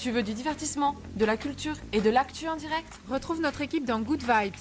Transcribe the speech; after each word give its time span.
Tu 0.00 0.12
veux 0.12 0.22
du 0.22 0.32
divertissement, 0.32 0.96
de 1.16 1.26
la 1.26 1.36
culture 1.36 1.74
et 1.92 2.00
de 2.00 2.08
l'actu 2.08 2.48
en 2.48 2.56
direct? 2.56 2.88
Retrouve 3.10 3.42
notre 3.42 3.60
équipe 3.60 3.84
dans 3.84 4.00
Good 4.00 4.22
Vibes. 4.22 4.54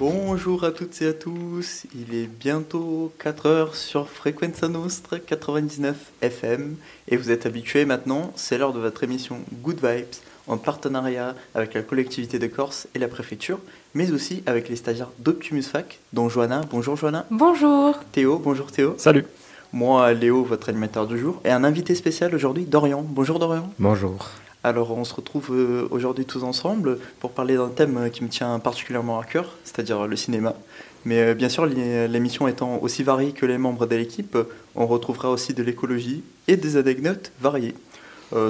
Bonjour 0.00 0.64
à 0.64 0.72
toutes 0.72 1.00
et 1.00 1.06
à 1.06 1.12
tous, 1.12 1.86
il 1.94 2.12
est 2.12 2.26
bientôt 2.26 3.12
4h 3.22 3.76
sur 3.76 4.08
Frequenza 4.08 4.66
Nostra 4.66 5.20
99 5.20 6.10
FM 6.22 6.74
et 7.06 7.16
vous 7.16 7.30
êtes 7.30 7.46
habitués 7.46 7.84
maintenant, 7.84 8.32
c'est 8.34 8.58
l'heure 8.58 8.72
de 8.72 8.80
votre 8.80 9.04
émission 9.04 9.38
Good 9.62 9.78
Vibes 9.80 10.06
en 10.48 10.56
partenariat 10.56 11.36
avec 11.54 11.74
la 11.74 11.82
collectivité 11.82 12.40
de 12.40 12.48
Corse 12.48 12.88
et 12.96 12.98
la 12.98 13.06
préfecture, 13.06 13.60
mais 13.94 14.10
aussi 14.10 14.42
avec 14.46 14.68
les 14.68 14.74
stagiaires 14.74 15.12
d'Optimus 15.20 15.62
Fac, 15.62 16.00
dont 16.12 16.28
Joanna. 16.28 16.62
Bonjour 16.68 16.96
Joanna. 16.96 17.26
Bonjour. 17.30 17.96
Théo, 18.10 18.40
bonjour 18.40 18.72
Théo. 18.72 18.96
Salut. 18.98 19.24
Moi, 19.72 20.14
Léo, 20.14 20.42
votre 20.42 20.68
animateur 20.68 21.06
du 21.06 21.16
jour, 21.16 21.40
et 21.44 21.50
un 21.50 21.62
invité 21.62 21.94
spécial 21.94 22.34
aujourd'hui, 22.34 22.64
Dorian. 22.64 23.04
Bonjour 23.06 23.38
Dorian. 23.38 23.72
Bonjour. 23.78 24.28
Alors, 24.64 24.90
on 24.98 25.04
se 25.04 25.14
retrouve 25.14 25.50
euh, 25.52 25.86
aujourd'hui 25.92 26.24
tous 26.24 26.42
ensemble 26.42 26.98
pour 27.20 27.30
parler 27.30 27.54
d'un 27.54 27.68
thème 27.68 27.96
euh, 27.96 28.08
qui 28.08 28.24
me 28.24 28.28
tient 28.28 28.58
particulièrement 28.58 29.20
à 29.20 29.24
cœur, 29.24 29.56
c'est-à-dire 29.62 30.08
le 30.08 30.16
cinéma. 30.16 30.56
Mais 31.04 31.20
euh, 31.20 31.34
bien 31.34 31.48
sûr, 31.48 31.66
l'émission 31.66 32.48
étant 32.48 32.80
aussi 32.82 33.04
variée 33.04 33.30
que 33.30 33.46
les 33.46 33.58
membres 33.58 33.86
de 33.86 33.94
l'équipe, 33.94 34.36
on 34.74 34.88
retrouvera 34.88 35.30
aussi 35.30 35.54
de 35.54 35.62
l'écologie 35.62 36.24
et 36.48 36.56
des 36.56 36.76
anecdotes 36.76 37.30
variées. 37.40 37.74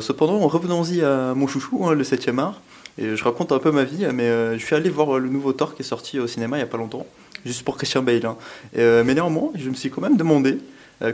cependant, 0.00 0.38
revenons-y 0.48 1.02
à 1.02 1.34
mon 1.34 1.46
chouchou, 1.46 1.84
hein, 1.84 1.92
le 1.92 2.02
7e 2.02 2.38
art. 2.38 2.62
Et 2.96 3.14
je 3.14 3.24
raconte 3.24 3.52
un 3.52 3.58
peu 3.58 3.72
ma 3.72 3.84
vie, 3.84 4.06
mais 4.14 4.58
je 4.58 4.64
suis 4.64 4.74
allé 4.74 4.88
voir 4.88 5.18
le 5.18 5.28
nouveau 5.28 5.52
Thor 5.52 5.74
qui 5.74 5.82
est 5.82 5.84
sorti 5.84 6.18
au 6.18 6.26
cinéma 6.26 6.56
il 6.56 6.60
n'y 6.60 6.64
a 6.64 6.66
pas 6.66 6.78
longtemps, 6.78 7.06
juste 7.44 7.62
pour 7.62 7.76
Christian 7.76 8.02
Bale. 8.02 8.24
Hein. 8.24 8.36
mais 8.74 9.14
néanmoins, 9.14 9.50
je 9.54 9.68
me 9.68 9.74
suis 9.74 9.90
quand 9.90 10.00
même 10.00 10.16
demandé 10.16 10.58
euh, 10.58 10.58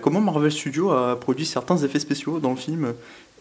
comment 0.03 0.21
Marvel 0.21 0.51
Studios 0.51 0.91
a 0.91 1.19
produit 1.19 1.47
certains 1.47 1.77
effets 1.79 2.01
spéciaux 2.01 2.39
dans 2.41 2.51
le 2.51 2.57
film. 2.57 2.95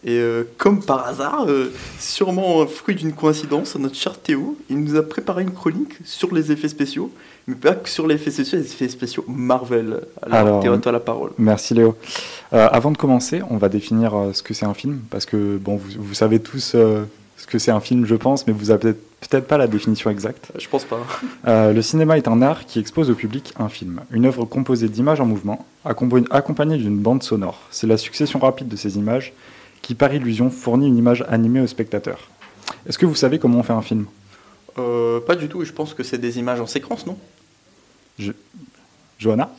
Et 0.04 0.18
euh, 0.18 0.44
comme 0.58 0.84
par 0.84 1.06
hasard, 1.06 1.46
euh, 1.48 1.72
sûrement 1.98 2.66
fruit 2.66 2.94
d'une 2.94 3.12
coïncidence, 3.12 3.76
notre 3.76 3.96
cher 3.96 4.18
Théo, 4.18 4.56
il 4.68 4.78
nous 4.78 4.94
a 4.96 5.02
préparé 5.02 5.42
une 5.42 5.52
chronique 5.52 5.94
sur 6.04 6.32
les 6.34 6.52
effets 6.52 6.68
spéciaux, 6.68 7.10
mais 7.46 7.54
pas 7.54 7.74
que 7.74 7.88
sur 7.88 8.06
les 8.06 8.16
effets 8.16 8.30
spéciaux, 8.30 8.58
les 8.58 8.66
effets 8.66 8.88
spéciaux 8.88 9.24
Marvel. 9.26 10.02
Alors, 10.22 10.60
Théo, 10.60 10.76
toi 10.76 10.92
la 10.92 11.00
parole. 11.00 11.30
Merci 11.38 11.74
Léo. 11.74 11.96
avant 12.52 12.90
de 12.90 12.98
commencer, 12.98 13.40
on 13.50 13.56
va 13.56 13.68
définir 13.68 14.12
ce 14.32 14.42
que 14.42 14.54
c'est 14.54 14.66
un 14.66 14.74
film, 14.74 15.00
parce 15.10 15.26
que 15.26 15.56
bon, 15.56 15.76
vous, 15.76 15.90
vous 15.98 16.14
savez 16.14 16.40
tous 16.40 16.76
ce 17.36 17.46
que 17.46 17.58
c'est 17.58 17.70
un 17.70 17.80
film, 17.80 18.06
je 18.06 18.14
pense, 18.14 18.46
mais 18.46 18.52
vous 18.52 18.70
avez 18.70 18.80
peut-être 18.80 19.05
pas 19.48 19.58
la 19.58 19.66
définition 19.66 20.10
exacte. 20.10 20.52
Je 20.58 20.68
pense 20.68 20.84
pas. 20.84 21.00
Euh, 21.46 21.72
le 21.72 21.82
cinéma 21.82 22.16
est 22.16 22.28
un 22.28 22.42
art 22.42 22.64
qui 22.66 22.78
expose 22.78 23.10
au 23.10 23.14
public 23.14 23.52
un 23.58 23.68
film, 23.68 24.00
une 24.10 24.24
œuvre 24.26 24.44
composée 24.44 24.88
d'images 24.88 25.20
en 25.20 25.26
mouvement, 25.26 25.66
accompagnée 25.84 26.76
d'une 26.76 26.98
bande 26.98 27.22
sonore. 27.22 27.60
C'est 27.70 27.86
la 27.86 27.96
succession 27.96 28.38
rapide 28.38 28.68
de 28.68 28.76
ces 28.76 28.96
images 28.96 29.32
qui, 29.82 29.94
par 29.94 30.14
illusion, 30.14 30.50
fournit 30.50 30.86
une 30.88 30.96
image 30.96 31.24
animée 31.28 31.60
au 31.60 31.66
spectateur. 31.66 32.28
Est-ce 32.88 32.98
que 32.98 33.06
vous 33.06 33.14
savez 33.14 33.38
comment 33.38 33.58
on 33.58 33.62
fait 33.62 33.72
un 33.72 33.82
film? 33.82 34.06
Euh, 34.78 35.20
Pas 35.20 35.36
du 35.36 35.48
tout, 35.48 35.64
je 35.64 35.72
pense 35.72 35.94
que 35.94 36.02
c'est 36.02 36.18
des 36.18 36.38
images 36.38 36.60
en 36.60 36.66
séquence, 36.66 37.06
non? 37.06 37.16
Je... 38.18 38.32
Johanna? 39.18 39.50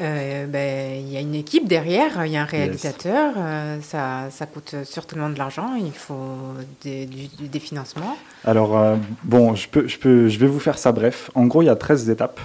Euh, 0.00 0.46
ben, 0.46 1.00
il 1.00 1.12
y 1.12 1.16
a 1.16 1.20
une 1.20 1.34
équipe 1.34 1.66
derrière, 1.66 2.24
il 2.24 2.32
y 2.32 2.36
a 2.36 2.42
un 2.42 2.46
réalisateur, 2.46 3.34
euh, 3.36 3.78
ça, 3.82 4.28
ça, 4.30 4.46
coûte 4.46 4.76
certainement 4.84 5.30
de 5.30 5.38
l'argent, 5.38 5.74
il 5.74 5.92
faut 5.92 6.38
des, 6.82 7.06
des 7.06 7.58
financements. 7.58 8.16
Alors, 8.44 8.78
euh, 8.78 8.96
bon, 9.24 9.54
je, 9.54 9.68
peux, 9.68 9.88
je, 9.88 9.98
peux, 9.98 10.28
je 10.28 10.38
vais 10.38 10.46
vous 10.46 10.60
faire 10.60 10.78
ça 10.78 10.92
bref. 10.92 11.30
En 11.34 11.46
gros, 11.46 11.62
il 11.62 11.66
y 11.66 11.70
a 11.70 11.76
13 11.76 12.08
étapes. 12.08 12.40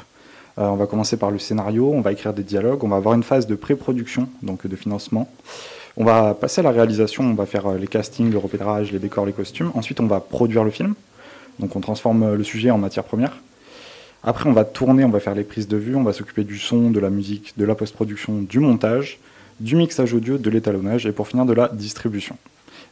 on 0.57 0.75
va 0.75 0.87
commencer 0.87 1.17
par 1.17 1.29
le 1.29 1.37
scénario, 1.37 1.91
on 1.93 2.01
va 2.01 2.11
écrire 2.11 2.33
des 2.33 2.43
dialogues, 2.43 2.83
on 2.83 2.87
va 2.87 2.95
avoir 2.95 3.13
une 3.13 3.23
phase 3.23 3.45
de 3.45 3.55
pré-production, 3.55 4.27
donc 4.41 4.65
de 4.65 4.75
financement. 4.75 5.29
On 5.97 6.03
va 6.03 6.33
passer 6.33 6.61
à 6.61 6.63
la 6.63 6.71
réalisation, 6.71 7.23
on 7.23 7.35
va 7.35 7.45
faire 7.45 7.71
les 7.73 7.87
castings, 7.87 8.31
le 8.31 8.37
repérage, 8.37 8.91
les 8.91 8.99
décors, 8.99 9.25
les 9.25 9.33
costumes. 9.33 9.71
Ensuite, 9.75 9.99
on 9.99 10.07
va 10.07 10.19
produire 10.19 10.63
le 10.63 10.71
film, 10.71 10.95
donc 11.59 11.75
on 11.75 11.79
transforme 11.79 12.33
le 12.33 12.43
sujet 12.43 12.71
en 12.71 12.77
matière 12.77 13.03
première. 13.03 13.37
Après, 14.27 14.49
on 14.49 14.53
va 14.53 14.65
tourner, 14.65 15.05
on 15.05 15.09
va 15.09 15.19
faire 15.19 15.35
les 15.35 15.43
prises 15.43 15.67
de 15.67 15.77
vue, 15.77 15.95
on 15.95 16.03
va 16.03 16.11
s'occuper 16.11 16.43
du 16.43 16.57
son, 16.57 16.89
de 16.89 16.99
la 16.99 17.11
musique, 17.11 17.53
de 17.57 17.63
la 17.63 17.75
post-production, 17.75 18.41
du 18.41 18.59
montage, 18.59 19.19
du 19.59 19.75
mixage 19.75 20.15
audio, 20.15 20.39
de 20.39 20.49
l'étalonnage 20.49 21.05
et 21.05 21.11
pour 21.11 21.27
finir 21.27 21.45
de 21.45 21.53
la 21.53 21.69
distribution. 21.69 22.35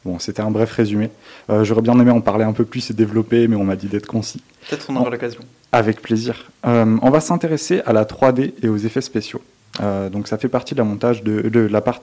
Bon, 0.06 0.20
c'était 0.20 0.44
un 0.44 0.52
bref 0.52 0.72
résumé. 0.72 1.10
Euh, 1.50 1.64
j'aurais 1.64 1.82
bien 1.82 2.00
aimé 2.00 2.12
en 2.12 2.22
parler 2.22 2.44
un 2.44 2.54
peu 2.54 2.66
plus 2.66 2.92
et 2.92 2.94
développer, 2.94 3.48
mais 3.48 3.56
on 3.56 3.64
m'a 3.64 3.76
dit 3.76 3.88
d'être 3.88 4.06
concis. 4.06 4.44
Peut-être 4.70 4.86
on 4.90 4.96
aura 4.96 5.10
l'occasion. 5.10 5.42
Avec 5.72 6.04
plaisir. 6.04 6.52
Euh, 6.68 6.98
on 7.02 7.10
va 7.10 7.20
s'intéresser 7.20 7.82
à 7.88 7.94
la 7.94 8.06
3D 8.06 8.54
et 8.62 8.70
aux 8.70 8.78
effets 8.78 9.02
spéciaux. 9.02 9.42
Euh, 9.82 10.10
donc 10.10 10.28
ça 10.28 10.38
fait 10.38 10.50
partie 10.50 10.76
de 10.76 10.80
la 10.80 10.86
montage 10.86 11.24
de, 11.24 11.60
la 11.60 11.82
part. 11.82 12.02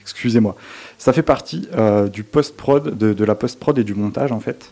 Excusez-moi. 0.00 0.54
Ça 0.96 1.12
fait 1.12 1.22
partie 1.22 1.68
du 2.12 2.22
post-prod, 2.22 2.96
de, 2.96 3.12
de, 3.12 3.24
la 3.24 3.34
post-prod 3.34 3.76
et 3.78 3.84
du 3.84 3.94
montage 3.94 4.30
en 4.30 4.40
fait. 4.40 4.70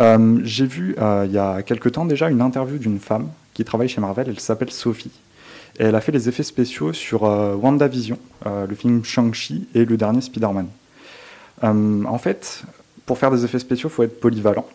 Euh, 0.00 0.40
j'ai 0.42 0.66
vu 0.66 0.96
euh, 1.00 1.24
il 1.26 1.32
y 1.32 1.38
a 1.38 1.62
quelque 1.62 1.88
temps 1.88 2.04
déjà 2.04 2.28
une 2.28 2.40
interview 2.40 2.78
d'une 2.78 2.98
femme 2.98 3.28
qui 3.52 3.64
travaille 3.64 3.88
chez 3.88 4.00
Marvel, 4.00 4.26
elle 4.28 4.40
s'appelle 4.40 4.70
Sophie. 4.70 5.12
Et 5.78 5.84
elle 5.84 5.94
a 5.94 6.00
fait 6.00 6.12
les 6.12 6.28
effets 6.28 6.42
spéciaux 6.42 6.92
sur 6.92 7.24
euh, 7.24 7.54
WandaVision, 7.54 8.18
le 8.46 8.74
film 8.74 9.04
Shang-Chi 9.04 9.66
et 9.74 9.84
le 9.84 9.96
dernier 9.96 10.20
Spider-Man. 10.20 10.68
en 11.62 12.18
fait, 12.18 12.62
pour 13.06 13.18
faire 13.18 13.30
des 13.30 13.44
effets 13.44 13.58
spéciaux, 13.58 13.88
il 13.88 13.92
faut 13.92 14.02
être 14.02 14.20
polyvalent. 14.20 14.66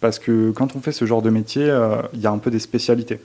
Parce 0.00 0.18
que 0.18 0.50
quand 0.50 0.76
on 0.76 0.80
fait 0.80 0.92
ce 0.92 1.06
genre 1.06 1.22
de 1.22 1.30
métier, 1.30 1.64
il 2.12 2.20
y 2.20 2.26
a 2.26 2.30
un 2.30 2.38
peu 2.38 2.50
des 2.50 2.58
spécialités. 2.58 3.20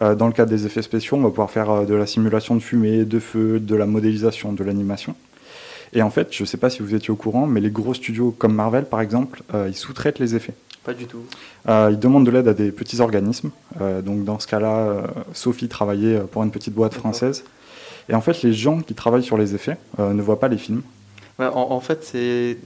dans 0.00 0.26
le 0.26 0.32
cadre 0.32 0.50
des 0.50 0.66
effets 0.66 0.82
spéciaux, 0.82 1.18
on 1.18 1.20
va 1.20 1.28
pouvoir 1.28 1.52
faire 1.52 1.86
de 1.86 1.94
la 1.94 2.06
simulation 2.06 2.56
de 2.56 2.60
fumée, 2.60 3.04
de 3.04 3.20
feu, 3.20 3.60
de 3.60 3.76
la 3.76 3.86
modélisation, 3.86 4.52
de 4.52 4.64
l'animation. 4.64 5.14
Et 5.92 6.02
en 6.02 6.10
fait, 6.10 6.32
je 6.32 6.42
ne 6.42 6.46
sais 6.46 6.56
pas 6.56 6.68
si 6.68 6.82
vous 6.82 6.96
étiez 6.96 7.10
au 7.10 7.16
courant, 7.16 7.46
mais 7.46 7.60
les 7.60 7.70
gros 7.70 7.94
studios 7.94 8.34
comme 8.36 8.54
Marvel, 8.54 8.86
par 8.86 9.00
exemple, 9.00 9.42
ils 9.68 9.76
sous-traitent 9.76 10.18
les 10.18 10.34
effets. 10.34 10.54
Pas 10.86 10.94
du 10.94 11.06
tout. 11.06 11.24
Euh, 11.68 11.88
ils 11.90 11.98
demandent 11.98 12.24
de 12.24 12.30
l'aide 12.30 12.46
à 12.46 12.54
des 12.54 12.70
petits 12.70 13.00
organismes. 13.00 13.50
Euh, 13.80 14.02
donc 14.02 14.22
dans 14.22 14.38
ce 14.38 14.46
cas-là, 14.46 14.76
euh, 14.76 15.02
Sophie 15.32 15.66
travaillait 15.66 16.20
pour 16.20 16.44
une 16.44 16.52
petite 16.52 16.74
boîte 16.74 16.94
française. 16.94 17.42
Et 18.08 18.14
en 18.14 18.20
fait, 18.20 18.42
les 18.42 18.52
gens 18.52 18.80
qui 18.82 18.94
travaillent 18.94 19.24
sur 19.24 19.36
les 19.36 19.52
effets 19.56 19.78
ne 19.98 20.22
voient 20.22 20.38
pas 20.38 20.46
les 20.46 20.58
films. 20.58 20.82
en, 21.40 21.80
fait, 21.80 22.04
c'est 22.04 22.56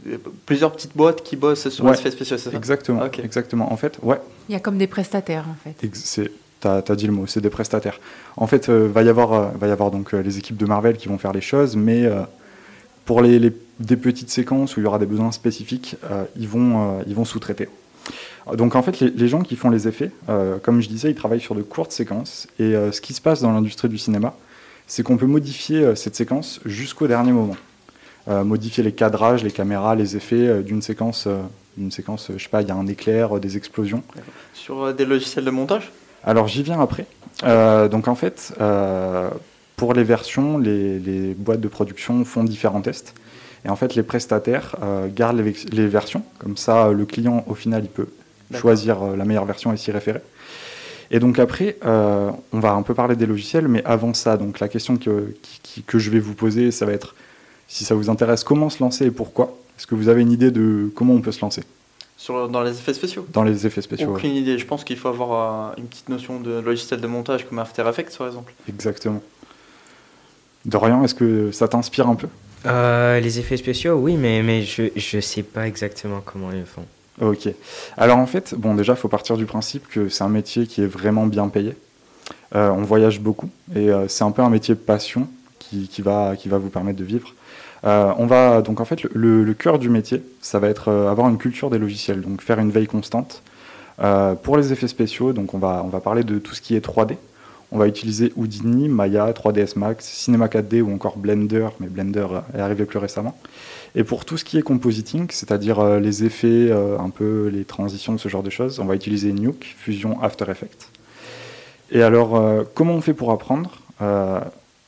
plusieurs 0.44 0.70
petites 0.70 0.94
boîtes 0.94 1.22
qui 1.22 1.34
bossent 1.34 1.70
sur 1.70 1.86
les 1.86 1.98
effets 1.98 2.10
spéciaux, 2.10 2.36
c'est 2.36 2.50
ça? 2.50 2.56
Exactement. 2.58 3.06
Exactement. 3.24 3.72
En 3.72 3.76
fait, 3.78 3.98
ouais. 4.02 4.20
Il 4.50 4.52
y 4.52 4.56
a 4.56 4.60
comme 4.60 4.76
des 4.76 4.86
prestataires, 4.86 5.46
en 5.50 5.56
fait. 5.64 5.90
C'est 5.94 6.30
tu 6.60 6.68
as, 6.68 6.82
dit 6.94 7.06
le 7.06 7.14
mot, 7.14 7.26
c'est 7.26 7.40
des 7.40 7.48
prestataires. 7.48 7.98
En 8.36 8.46
fait, 8.46 8.68
il 8.68 8.74
va 8.74 9.02
y 9.02 9.08
avoir, 9.08 9.52
va 9.56 9.66
y 9.66 9.70
avoir 9.70 9.90
donc 9.90 10.12
les 10.12 10.36
équipes 10.36 10.58
de 10.58 10.66
Marvel 10.66 10.98
qui 10.98 11.08
vont 11.08 11.16
faire 11.16 11.32
les 11.32 11.40
choses, 11.40 11.74
mais 11.74 12.06
pour 13.06 13.22
les, 13.22 13.50
des 13.78 13.96
petites 13.96 14.28
séquences 14.28 14.76
où 14.76 14.80
il 14.80 14.82
y 14.82 14.86
aura 14.86 14.98
des 14.98 15.06
besoins 15.06 15.32
spécifiques, 15.32 15.96
ils 16.36 16.48
vont, 16.48 17.02
ils 17.06 17.14
vont 17.14 17.24
sous-traiter. 17.24 17.70
Donc 18.54 18.74
en 18.74 18.82
fait, 18.82 19.00
les, 19.00 19.28
gens 19.28 19.42
qui 19.42 19.56
font 19.56 19.70
les 19.70 19.88
effets, 19.88 20.10
euh, 20.28 20.58
comme 20.58 20.80
je 20.80 20.88
disais, 20.88 21.10
ils 21.10 21.14
travaillent 21.14 21.40
sur 21.40 21.54
de 21.54 21.62
courtes 21.62 21.92
séquences. 21.92 22.48
Et 22.58 22.74
euh, 22.74 22.92
ce 22.92 23.00
qui 23.00 23.14
se 23.14 23.20
passe 23.20 23.40
dans 23.40 23.52
l'industrie 23.52 23.88
du 23.88 23.98
cinéma, 23.98 24.34
c'est 24.86 25.02
qu'on 25.02 25.16
peut 25.16 25.26
modifier 25.26 25.84
euh, 25.84 25.94
cette 25.94 26.16
séquence 26.16 26.60
jusqu'au 26.64 27.06
dernier 27.06 27.32
moment. 27.32 27.56
modifier 28.44 28.84
les 28.84 28.92
cadrages, 28.92 29.42
les 29.42 29.50
caméras, 29.50 29.96
les 29.96 30.14
effets 30.16 30.62
d'une 30.62 30.82
séquence, 30.82 31.26
d'une 31.76 31.90
séquence, 31.90 32.30
je 32.36 32.40
sais 32.40 32.48
pas, 32.48 32.62
il 32.62 32.68
y 32.68 32.70
a 32.70 32.76
un 32.76 32.86
éclair, 32.86 33.40
des 33.40 33.56
explosions. 33.56 34.04
Sur 34.54 34.94
des 34.94 35.04
logiciels 35.04 35.44
de 35.44 35.50
montage? 35.50 35.90
Alors 36.22 36.46
j'y 36.46 36.62
viens 36.62 36.80
après. 36.80 37.06
donc 37.88 38.06
en 38.06 38.14
fait, 38.14 38.52
pour 39.76 39.94
les 39.94 40.04
versions, 40.04 40.58
les, 40.58 41.34
boîtes 41.34 41.60
de 41.60 41.68
production 41.68 42.24
font 42.24 42.44
différents 42.44 42.82
tests. 42.82 43.14
Et 43.64 43.68
en 43.68 43.76
fait, 43.76 43.94
les 43.94 44.02
prestataires 44.02 44.76
gardent 45.14 45.40
les, 45.40 45.54
les, 45.70 45.86
versions. 45.86 46.22
Comme 46.38 46.56
ça, 46.56 46.90
le 46.92 47.04
client, 47.04 47.44
au 47.46 47.54
final, 47.54 47.84
il 47.84 47.90
peut 47.90 48.08
choisir 48.58 49.02
euh, 49.02 49.16
la 49.16 49.24
meilleure 49.24 49.44
version 49.44 49.72
et 49.72 49.76
s'y 49.76 49.90
référer. 49.90 50.20
Et 51.10 51.18
donc 51.18 51.38
après, 51.38 51.76
euh, 51.84 52.30
on 52.52 52.60
va 52.60 52.72
un 52.72 52.82
peu 52.82 52.94
parler 52.94 53.16
des 53.16 53.26
logiciels, 53.26 53.68
mais 53.68 53.82
avant 53.84 54.14
ça, 54.14 54.36
donc 54.36 54.60
la 54.60 54.68
question 54.68 54.96
que, 54.96 55.34
que 55.86 55.98
je 55.98 56.10
vais 56.10 56.20
vous 56.20 56.34
poser, 56.34 56.70
ça 56.70 56.86
va 56.86 56.92
être, 56.92 57.14
si 57.66 57.84
ça 57.84 57.94
vous 57.94 58.10
intéresse, 58.10 58.44
comment 58.44 58.70
se 58.70 58.82
lancer 58.82 59.06
et 59.06 59.10
pourquoi? 59.10 59.56
Est-ce 59.76 59.86
que 59.86 59.94
vous 59.94 60.08
avez 60.08 60.22
une 60.22 60.30
idée 60.30 60.50
de 60.50 60.90
comment 60.94 61.14
on 61.14 61.20
peut 61.20 61.32
se 61.32 61.40
lancer? 61.40 61.62
Sur, 62.16 62.48
Dans 62.48 62.62
les 62.62 62.72
effets 62.72 62.94
spéciaux? 62.94 63.26
Dans 63.32 63.42
les 63.42 63.66
effets 63.66 63.80
spéciaux. 63.80 64.14
Aucune 64.14 64.34
idée. 64.34 64.58
Je 64.58 64.66
pense 64.66 64.84
qu'il 64.84 64.98
faut 64.98 65.08
avoir 65.08 65.70
euh, 65.70 65.74
une 65.78 65.86
petite 65.86 66.10
notion 66.10 66.38
de 66.38 66.60
logiciel 66.60 67.00
de 67.00 67.06
montage 67.06 67.48
comme 67.48 67.58
After 67.58 67.82
Effects, 67.88 68.16
par 68.16 68.26
exemple. 68.26 68.52
Exactement. 68.68 69.22
Dorian, 70.66 71.02
est-ce 71.02 71.14
que 71.14 71.50
ça 71.50 71.66
t'inspire 71.66 72.08
un 72.08 72.14
peu? 72.14 72.28
Les 72.64 73.38
effets 73.38 73.56
spéciaux, 73.56 73.94
oui, 73.94 74.16
mais, 74.16 74.42
mais 74.42 74.62
je 74.62 75.16
ne 75.16 75.20
sais 75.20 75.42
pas 75.42 75.66
exactement 75.66 76.20
comment 76.24 76.52
ils 76.52 76.64
font. 76.64 76.84
Ok. 77.20 77.48
Alors 77.98 78.18
en 78.18 78.26
fait, 78.26 78.54
bon 78.56 78.74
déjà, 78.74 78.94
il 78.94 78.96
faut 78.98 79.08
partir 79.08 79.36
du 79.36 79.44
principe 79.44 79.86
que 79.88 80.08
c'est 80.08 80.24
un 80.24 80.28
métier 80.28 80.66
qui 80.66 80.82
est 80.82 80.86
vraiment 80.86 81.26
bien 81.26 81.48
payé. 81.48 81.76
Euh, 82.54 82.70
on 82.70 82.82
voyage 82.82 83.20
beaucoup 83.20 83.50
et 83.74 83.90
euh, 83.90 84.08
c'est 84.08 84.24
un 84.24 84.30
peu 84.30 84.42
un 84.42 84.50
métier 84.50 84.74
passion 84.74 85.28
qui, 85.58 85.86
qui, 85.88 86.02
va, 86.02 86.34
qui 86.36 86.48
va 86.48 86.58
vous 86.58 86.70
permettre 86.70 86.98
de 86.98 87.04
vivre. 87.04 87.34
Euh, 87.84 88.12
on 88.18 88.26
va 88.26 88.62
donc 88.62 88.80
en 88.80 88.84
fait 88.84 89.02
le, 89.14 89.44
le, 89.44 89.54
cœur 89.54 89.78
du 89.78 89.88
métier, 89.88 90.22
ça 90.40 90.58
va 90.58 90.68
être 90.68 90.90
avoir 90.90 91.28
une 91.28 91.38
culture 91.38 91.70
des 91.70 91.78
logiciels, 91.78 92.20
donc 92.20 92.42
faire 92.42 92.58
une 92.58 92.70
veille 92.70 92.86
constante. 92.86 93.42
pour 94.42 94.56
les 94.56 94.72
effets 94.72 94.88
spéciaux, 94.88 95.32
donc 95.32 95.52
on 95.54 95.58
va, 95.58 95.82
on 95.84 95.88
va 95.88 96.00
parler 96.00 96.24
de 96.24 96.38
tout 96.38 96.54
ce 96.54 96.60
qui 96.60 96.74
est 96.74 96.84
3D. 96.84 97.16
On 97.72 97.78
va 97.78 97.86
utiliser 97.86 98.32
Houdini, 98.36 98.88
Maya, 98.88 99.30
3ds 99.30 99.78
Max, 99.78 100.04
Cinema 100.04 100.48
4D 100.48 100.82
ou 100.82 100.92
encore 100.92 101.16
Blender, 101.16 101.68
mais 101.78 101.86
Blender 101.86 102.26
est 102.54 102.58
arrivé 102.58 102.84
plus 102.84 102.98
récemment. 102.98 103.38
Et 103.94 104.04
pour 104.04 104.24
tout 104.24 104.36
ce 104.36 104.44
qui 104.44 104.58
est 104.58 104.62
compositing, 104.62 105.28
c'est-à-dire 105.30 105.78
euh, 105.78 106.00
les 106.00 106.24
effets, 106.24 106.46
euh, 106.70 106.98
un 106.98 107.10
peu 107.10 107.48
les 107.52 107.64
transitions, 107.64 108.18
ce 108.18 108.28
genre 108.28 108.42
de 108.42 108.50
choses, 108.50 108.80
on 108.80 108.84
va 108.84 108.94
utiliser 108.94 109.32
Nuke, 109.32 109.74
Fusion, 109.78 110.20
After 110.20 110.50
Effects. 110.50 110.88
Et 111.92 112.02
alors, 112.02 112.36
euh, 112.36 112.62
comment 112.74 112.94
on 112.94 113.00
fait 113.00 113.14
pour 113.14 113.30
apprendre? 113.32 113.78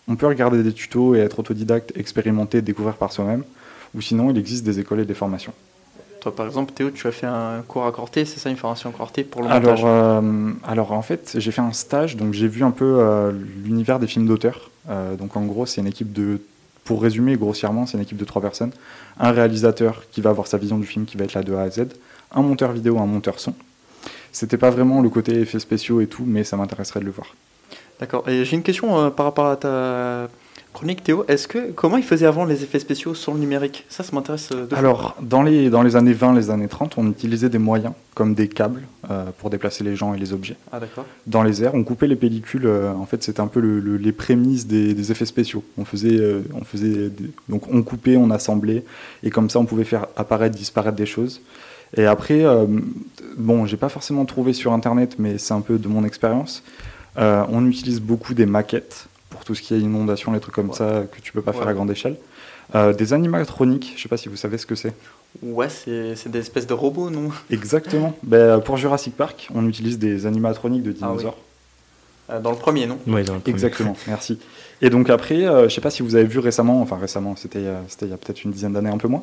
On 0.08 0.17
peut 0.17 0.26
regarder 0.26 0.62
des 0.62 0.73
tutos 0.73 1.14
et 1.14 1.19
être 1.19 1.38
autodidacte, 1.38 1.93
expérimenter, 1.96 2.62
découvrir 2.62 2.94
par 2.94 3.12
soi-même, 3.12 3.44
ou 3.94 4.00
sinon 4.00 4.31
il 4.31 4.38
existe 4.38 4.64
des 4.64 4.81
écoles 4.81 5.00
et 5.00 5.05
des 5.05 5.14
formations. 5.14 5.52
Toi, 6.22 6.34
par 6.34 6.46
exemple, 6.46 6.72
Théo, 6.72 6.90
tu 6.90 7.06
as 7.06 7.12
fait 7.12 7.26
un 7.26 7.62
cours 7.66 7.84
à 7.84 7.92
Corté, 7.92 8.24
c'est 8.24 8.38
ça, 8.38 8.48
une 8.48 8.56
formation 8.56 8.90
à 8.90 8.92
Corté 8.92 9.24
pour 9.24 9.42
le 9.42 9.48
montage 9.48 9.84
alors, 9.84 10.22
alors, 10.64 10.92
en 10.92 11.02
fait, 11.02 11.34
j'ai 11.36 11.50
fait 11.50 11.60
un 11.60 11.72
stage, 11.72 12.16
donc 12.16 12.32
j'ai 12.32 12.48
vu 12.48 12.62
un 12.62 12.70
peu 12.70 13.32
l'univers 13.64 13.98
des 13.98 14.06
films 14.06 14.26
d'auteur. 14.26 14.70
donc, 15.19 15.36
en 15.36 15.44
gros, 15.44 15.66
c'est 15.66 15.80
une 15.80 15.88
équipe 15.88 16.12
de 16.12 16.40
pour 16.84 17.02
résumer 17.02 17.36
grossièrement, 17.36 17.86
c'est 17.86 17.96
une 17.96 18.02
équipe 18.02 18.16
de 18.16 18.24
trois 18.24 18.42
personnes. 18.42 18.72
Un 19.19 19.30
réalisateur 19.30 20.02
qui 20.10 20.20
va 20.20 20.30
avoir 20.30 20.46
sa 20.46 20.58
vision 20.58 20.78
du 20.78 20.86
film, 20.86 21.04
qui 21.04 21.16
va 21.16 21.24
être 21.24 21.34
là 21.34 21.42
de 21.42 21.54
A 21.54 21.62
à 21.62 21.70
Z. 21.70 21.86
Un 22.32 22.42
monteur 22.42 22.72
vidéo, 22.72 22.98
un 22.98 23.06
monteur 23.06 23.38
son. 23.38 23.54
C'était 24.32 24.56
pas 24.56 24.70
vraiment 24.70 25.00
le 25.00 25.08
côté 25.08 25.40
effets 25.40 25.60
spéciaux 25.60 26.00
et 26.00 26.06
tout, 26.06 26.25
mais 26.26 26.44
ça 26.44 26.56
m'intéresserait 26.56 27.00
de 27.00 27.04
le 27.04 27.10
voir. 27.10 27.34
D'accord. 28.00 28.28
Et 28.28 28.44
j'ai 28.44 28.56
une 28.56 28.62
question 28.62 28.98
euh, 28.98 29.10
par 29.10 29.26
rapport 29.26 29.46
à 29.46 29.56
ta 29.56 30.28
Chronique 30.72 31.04
Théo, 31.04 31.24
est-ce 31.28 31.46
que 31.48 31.70
comment 31.70 31.98
ils 31.98 32.02
faisaient 32.02 32.26
avant 32.26 32.46
les 32.46 32.62
effets 32.62 32.78
spéciaux 32.78 33.14
sur 33.14 33.34
le 33.34 33.40
numérique? 33.40 33.84
Ça, 33.88 34.02
ça 34.02 34.12
m'intéresse. 34.14 34.48
Euh, 34.52 34.66
Alors, 34.72 35.16
dans 35.20 35.42
les, 35.42 35.69
dans 35.69 35.82
les 35.82 35.96
années 35.96 36.14
20, 36.14 36.34
les 36.34 36.50
années 36.50 36.69
30, 36.69 36.94
on 36.96 37.10
utilisait 37.10 37.50
des 37.50 37.58
moyens 37.58 37.92
comme 38.14 38.34
des 38.34 38.48
câbles 38.48 38.82
euh, 39.10 39.26
pour 39.38 39.50
déplacer 39.50 39.84
les 39.84 39.96
gens 39.96 40.14
et 40.14 40.19
les 40.19 40.32
objets. 40.32 40.56
Ah, 40.72 40.80
d'accord. 40.80 41.04
Dans 41.26 41.42
les 41.42 41.62
airs, 41.62 41.74
on 41.74 41.84
coupait 41.84 42.06
les 42.06 42.16
pellicules. 42.16 42.66
Euh, 42.66 42.90
en 42.92 43.04
fait, 43.04 43.22
c'était 43.22 43.40
un 43.40 43.48
peu 43.48 43.60
les 43.60 44.12
prémices 44.12 44.66
des, 44.66 45.10
effets 45.10 45.26
spéciaux. 45.26 45.62
On 45.76 45.84
faisait, 45.84 46.19
on 46.54 46.64
faisait 46.64 47.10
donc 47.48 47.68
on 47.70 47.82
coupait, 47.82 48.16
on 48.16 48.30
assemblait, 48.30 48.84
et 49.22 49.30
comme 49.30 49.50
ça, 49.50 49.58
on 49.58 49.66
pouvait 49.66 49.84
faire 49.84 50.06
apparaître, 50.16 50.56
disparaître 50.56 50.96
des 50.96 51.06
choses. 51.06 51.42
Et 51.96 52.06
après, 52.06 52.44
bon, 53.36 53.66
j'ai 53.66 53.76
pas 53.76 53.88
forcément 53.88 54.25
trouvé 54.25 54.52
sur 54.52 54.72
Internet, 54.72 55.16
mais 55.18 55.38
c'est 55.38 55.54
un 55.54 55.60
peu 55.60 55.76
de 55.76 55.88
mon 55.88 56.04
expérience. 56.04 56.62
on 57.16 57.66
utilise 57.66 58.00
beaucoup 58.00 58.32
des 58.32 58.46
maquettes 58.46 59.08
pour 59.32 59.44
tout 59.44 59.55
ce 59.55 59.62
qui 59.62 59.75
est 59.75 59.81
inondation, 59.81 60.32
les 60.32 60.40
trucs 60.40 60.55
comme 60.55 60.73
ça 60.73 61.05
que 61.11 61.20
tu 61.20 61.32
peux 61.32 61.43
pas 61.43 61.52
faire 61.52 61.67
à 61.67 61.73
grande 61.73 61.90
échelle. 61.90 62.17
Euh, 62.75 62.93
des 62.93 63.12
animatroniques, 63.12 63.94
je 63.96 64.02
sais 64.02 64.08
pas 64.08 64.17
si 64.17 64.29
vous 64.29 64.37
savez 64.37 64.58
ce 64.58 64.67
que 64.67 64.75
c'est. 64.75 64.94
Ouais, 65.43 65.69
c'est 65.69 66.29
des 66.29 66.38
espèces 66.38 66.67
de 66.67 66.75
robots, 66.75 67.11
non? 67.11 67.31
Exactement. 67.50 68.17
ben, 68.23 68.61
pour 68.61 68.76
Jurassic 68.76 69.17
Park, 69.17 69.49
on 69.55 69.67
utilise 69.67 69.99
des 69.99 70.26
animatroniques 70.26 70.82
de 70.82 70.90
ah 70.90 71.06
dinosaures. 71.06 71.38
Euh, 72.31 72.40
dans 72.40 72.50
le 72.50 72.56
premier, 72.56 72.87
non? 72.87 72.99
Oui, 73.06 73.25
dans 73.25 73.34
le 73.34 73.40
premier. 73.40 73.55
Exactement, 73.55 73.96
merci. 74.06 74.38
Et 74.82 74.90
donc 74.90 75.08
après, 75.11 75.46
euh, 75.46 75.61
je 75.61 75.64
ne 75.64 75.69
sais 75.70 75.81
pas 75.81 75.90
si 75.90 76.02
vous 76.02 76.17
avez 76.17 76.26
vu 76.26 76.38
récemment, 76.38 76.82
enfin 76.82 76.96
récemment, 76.96 77.37
c'était 77.37 77.61
il 77.61 78.08
y 78.08 78.12
a 78.12 78.17
peut-être 78.17 78.44
une 78.44 78.50
dizaine 78.50 78.73
d'années, 78.73 78.90
un 78.90 78.99
peu 78.99 79.08
moins, 79.08 79.23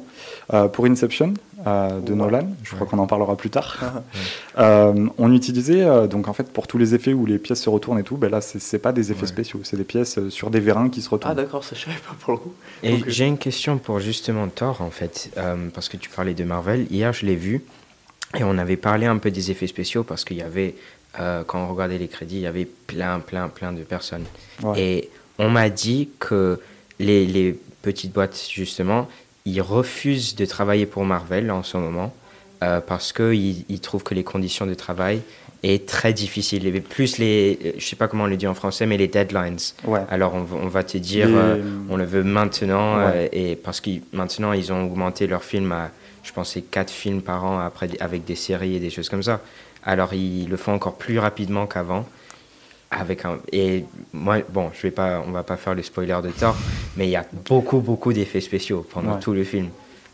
euh, 0.53 0.67
pour 0.67 0.85
Inception 0.85 1.33
de 1.65 2.13
Nolan, 2.13 2.47
je 2.63 2.73
crois 2.73 2.87
qu'on 2.87 2.99
en 2.99 3.07
parlera 3.07 3.35
plus 3.35 3.49
tard. 3.49 4.01
on 4.57 5.33
utilisait, 5.33 6.07
donc 6.07 6.29
en 6.29 6.33
fait, 6.33 6.51
pour 6.51 6.67
tous 6.67 6.77
les 6.77 6.95
effets 6.95 7.13
où 7.13 7.25
les 7.25 7.37
pièces 7.37 7.61
se 7.63 7.69
retournent 7.69 7.99
et 7.99 8.03
tout, 8.03 8.15
ben 8.15 8.31
là, 8.31 8.39
c'est 8.39 8.79
pas 8.79 8.93
des 8.93 9.11
effets 9.11 9.27
spéciaux, 9.27 9.59
c'est 9.63 9.75
des 9.75 9.83
pièces 9.83 10.29
sur 10.29 10.49
des 10.49 10.61
vérins 10.61 10.89
qui 10.89 11.01
se 11.01 11.09
retournent. 11.09 11.33
Ah 11.33 11.35
d'accord, 11.35 11.65
ça 11.65 11.75
je 11.75 11.83
savais 11.83 11.97
pas 11.97 12.15
pour 12.19 12.31
le 12.31 12.39
coup. 12.39 12.53
Et 12.81 13.03
j'ai 13.07 13.25
une 13.25 13.37
question 13.37 13.77
pour 13.77 13.99
justement 13.99 14.47
Thor, 14.47 14.81
en 14.81 14.89
fait, 14.89 15.29
parce 15.73 15.89
que 15.89 15.97
tu 15.97 16.09
parlais 16.09 16.33
de 16.33 16.45
Marvel. 16.45 16.87
Hier, 16.89 17.11
je 17.11 17.25
l'ai 17.25 17.35
vu, 17.35 17.61
et 18.37 18.45
on 18.45 18.57
avait 18.57 18.77
parlé 18.77 19.07
un 19.07 19.17
peu 19.17 19.29
des 19.29 19.51
effets 19.51 19.67
spéciaux, 19.67 20.05
parce 20.05 20.23
qu'il 20.23 20.37
y 20.37 20.41
avait 20.41 20.75
euh, 21.19 21.43
quand 21.45 21.63
on 21.63 21.67
regardait 21.67 21.97
les 21.97 22.07
crédits, 22.07 22.35
il 22.35 22.41
y 22.41 22.47
avait 22.47 22.65
plein, 22.65 23.19
plein, 23.19 23.49
plein 23.49 23.71
de 23.71 23.81
personnes. 23.81 24.25
Et 24.75 25.09
on 25.39 25.49
m'a 25.49 25.69
dit 25.69 26.09
que 26.19 26.59
les, 26.99 27.25
les, 27.25 27.57
petites 27.81 28.11
boîtes, 28.11 28.47
justement, 28.51 29.07
ils 29.45 29.61
refusent 29.61 30.35
de 30.35 30.45
travailler 30.45 30.85
pour 30.85 31.05
Marvel 31.05 31.49
en 31.49 31.63
ce 31.63 31.77
moment 31.77 32.13
euh, 32.61 32.81
parce 32.81 33.13
qu'ils 33.13 33.63
ils 33.69 33.79
trouvent 33.79 34.03
que 34.03 34.13
les 34.13 34.25
conditions 34.25 34.65
de 34.65 34.73
travail 34.73 35.21
est 35.63 35.87
très 35.87 36.11
difficile. 36.11 36.67
Et 36.67 36.81
plus 36.81 37.17
les, 37.17 37.75
je 37.77 37.85
sais 37.85 37.95
pas 37.95 38.09
comment 38.09 38.25
on 38.25 38.27
le 38.27 38.35
dit 38.35 38.47
en 38.47 38.53
français, 38.53 38.85
mais 38.85 38.97
les 38.97 39.07
deadlines. 39.07 39.57
Alors 40.09 40.33
on, 40.33 40.67
va 40.67 40.83
te 40.83 40.97
dire, 40.97 41.27
euh, 41.29 41.57
on 41.89 41.95
le 41.95 42.03
veut 42.03 42.23
maintenant, 42.23 43.01
et 43.31 43.55
parce 43.55 43.79
que 43.79 43.91
maintenant 44.11 44.51
ils 44.51 44.73
ont 44.73 44.85
augmenté 44.85 45.25
leur 45.25 45.43
film 45.43 45.71
à, 45.71 45.89
je 46.23 46.33
pensais, 46.33 46.61
4 46.61 46.89
films 46.89 47.21
par 47.21 47.45
an 47.45 47.59
après, 47.59 47.89
avec 48.01 48.25
des 48.25 48.35
séries 48.35 48.75
et 48.75 48.79
des 48.79 48.89
choses 48.89 49.07
comme 49.07 49.23
ça. 49.23 49.41
Alors 49.85 50.13
ils 50.13 50.49
le 50.49 50.57
font 50.57 50.73
encore 50.73 50.95
plus 50.95 51.17
rapidement 51.17 51.65
qu'avant. 51.65 52.05
Avec 52.91 53.23
un, 53.25 53.37
et 53.51 53.85
moi, 54.13 54.39
bon, 54.49 54.71
je 54.73 54.81
vais 54.81 54.91
pas, 54.91 55.23
on 55.27 55.31
va 55.31 55.43
pas 55.43 55.57
faire 55.57 55.75
le 55.75 55.83
spoiler 55.83 56.17
de 56.23 56.29
Thor, 56.29 56.55
mais 56.97 57.07
il 57.07 57.11
y 57.11 57.15
a 57.15 57.25
beaucoup, 57.47 57.79
beaucoup 57.79 58.13
d'effets 58.13 58.41
spéciaux 58.41 58.85
pendant 58.91 59.17
tout 59.17 59.33
le 59.33 59.43
film. 59.43 59.69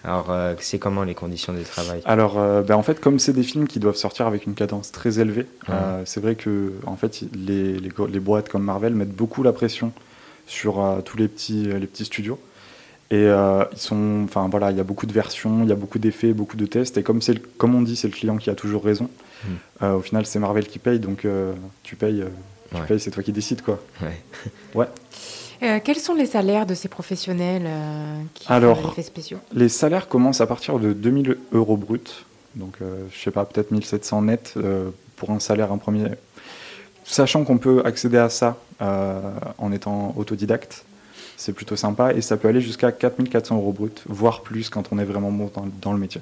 Alors, 0.06 0.30
euh, 0.30 0.54
c'est 0.60 0.78
comment 0.78 1.04
les 1.04 1.16
conditions 1.16 1.52
de 1.52 1.64
travail? 1.64 2.02
Alors, 2.06 2.38
euh, 2.38 2.62
ben, 2.62 2.76
en 2.76 2.84
fait, 2.84 3.00
comme 3.00 3.18
c'est 3.18 3.34
des 3.34 3.42
films 3.42 3.68
qui 3.68 3.80
doivent 3.80 3.96
sortir 3.96 4.28
avec 4.28 4.46
une 4.46 4.54
cadence 4.54 4.92
très 4.92 5.20
élevée, 5.20 5.48
euh, 5.70 6.04
c'est 6.06 6.20
vrai 6.20 6.36
que 6.36 6.74
en 6.86 6.96
fait, 6.96 7.22
les, 7.34 7.80
les, 7.80 7.90
les, 7.90 8.20
boîtes 8.20 8.48
comme 8.48 8.64
Marvel 8.64 8.94
mettent 8.94 9.16
beaucoup 9.16 9.42
la 9.42 9.52
pression 9.52 9.92
sur 10.46 11.02
tous 11.06 11.18
les 11.18 11.28
petits, 11.28 11.64
les 11.64 11.88
petits 11.88 12.06
studios. 12.06 12.40
Et 13.10 13.24
ils 13.24 13.78
sont, 13.78 14.22
enfin 14.26 14.48
voilà, 14.48 14.70
il 14.70 14.78
y 14.78 14.80
a 14.80 14.84
beaucoup 14.84 15.08
de 15.08 15.14
versions, 15.14 15.64
il 15.64 15.70
y 15.70 15.72
a 15.72 15.76
beaucoup 15.76 15.98
d'effets, 15.98 16.34
beaucoup 16.34 16.58
de 16.58 16.68
tests. 16.68 16.98
Et 16.98 17.04
comme 17.04 17.22
c'est, 17.24 17.42
comme 17.58 17.74
on 17.74 17.82
dit, 17.82 17.96
c'est 17.96 18.08
le 18.08 18.14
client 18.14 18.38
qui 18.38 18.52
a 18.52 18.56
toujours 18.56 18.84
raison. 18.84 19.10
Euh, 19.82 19.94
au 19.94 20.02
final, 20.02 20.28
c'est 20.28 20.38
Marvel 20.38 20.68
qui 20.68 20.78
paye, 20.78 21.00
donc 21.00 21.26
tu 21.82 21.96
payes, 21.96 22.24
euh, 22.76 22.82
tu 22.82 22.88
payes, 22.88 23.00
c'est 23.00 23.12
toi 23.12 23.24
qui 23.24 23.32
décides, 23.32 23.62
quoi. 23.62 23.80
Ouais. 24.02 24.22
ouais. 25.62 25.82
quels 25.82 26.00
sont 26.00 26.14
les 26.14 26.26
salaires 26.26 26.66
de 26.66 26.76
ces 26.76 26.88
professionnels 26.88 27.68
qui 28.34 28.46
Alors, 28.52 28.82
font 28.82 28.94
les 28.98 29.04
spéciaux? 29.04 29.40
Les 29.54 29.70
salaires 29.70 30.08
commencent 30.08 30.42
à 30.42 30.48
partir 30.48 30.80
de 30.80 30.94
2000 30.94 31.38
euros 31.54 31.78
bruts, 31.78 32.26
donc 32.56 32.78
je 33.12 33.18
sais 33.18 33.32
pas, 33.32 33.46
peut-être 33.46 33.72
1700 33.72 34.22
net 34.24 34.54
pour 35.16 35.32
un 35.32 35.40
salaire, 35.40 35.72
un 35.72 35.78
premier. 35.78 36.06
Sachant 37.04 37.44
qu'on 37.44 37.58
peut 37.58 37.82
accéder 37.86 38.18
à 38.18 38.30
ça 38.30 38.58
en 38.80 39.72
étant 39.72 40.14
autodidacte, 40.18 40.86
c'est 41.38 41.54
plutôt 41.54 41.76
sympa 41.76 42.14
et 42.14 42.22
ça 42.22 42.38
peut 42.38 42.48
aller 42.48 42.62
jusqu'à 42.62 42.92
4400 42.92 43.56
euros 43.58 43.74
bruts, 43.74 43.92
voire 44.08 44.42
plus 44.42 44.70
quand 44.70 44.90
on 44.92 45.00
est 45.00 45.06
vraiment 45.06 45.32
bon 45.32 45.52
dans 45.82 45.94
le 45.94 46.00
métier. 46.00 46.22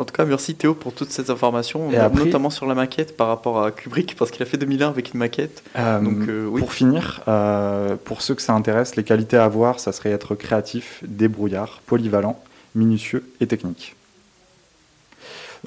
En 0.00 0.06
tout 0.06 0.14
cas, 0.14 0.24
merci 0.24 0.54
Théo 0.54 0.72
pour 0.72 0.94
toutes 0.94 1.10
ces 1.10 1.30
informations, 1.30 1.90
notamment 2.14 2.48
sur 2.48 2.64
la 2.64 2.74
maquette 2.74 3.18
par 3.18 3.28
rapport 3.28 3.62
à 3.62 3.70
Kubrick, 3.70 4.16
parce 4.16 4.30
qu'il 4.30 4.42
a 4.42 4.46
fait 4.46 4.56
2001 4.56 4.88
avec 4.88 5.12
une 5.12 5.18
maquette. 5.18 5.62
Euh, 5.76 6.00
Donc, 6.00 6.26
euh, 6.26 6.46
oui. 6.46 6.60
Pour 6.62 6.72
finir, 6.72 7.20
euh, 7.28 7.96
pour 8.02 8.22
ceux 8.22 8.34
que 8.34 8.40
ça 8.40 8.54
intéresse, 8.54 8.96
les 8.96 9.04
qualités 9.04 9.36
à 9.36 9.44
avoir, 9.44 9.78
ça 9.78 9.92
serait 9.92 10.10
être 10.10 10.34
créatif, 10.34 11.02
débrouillard, 11.06 11.82
polyvalent, 11.84 12.42
minutieux 12.74 13.30
et 13.42 13.46
technique. 13.46 13.94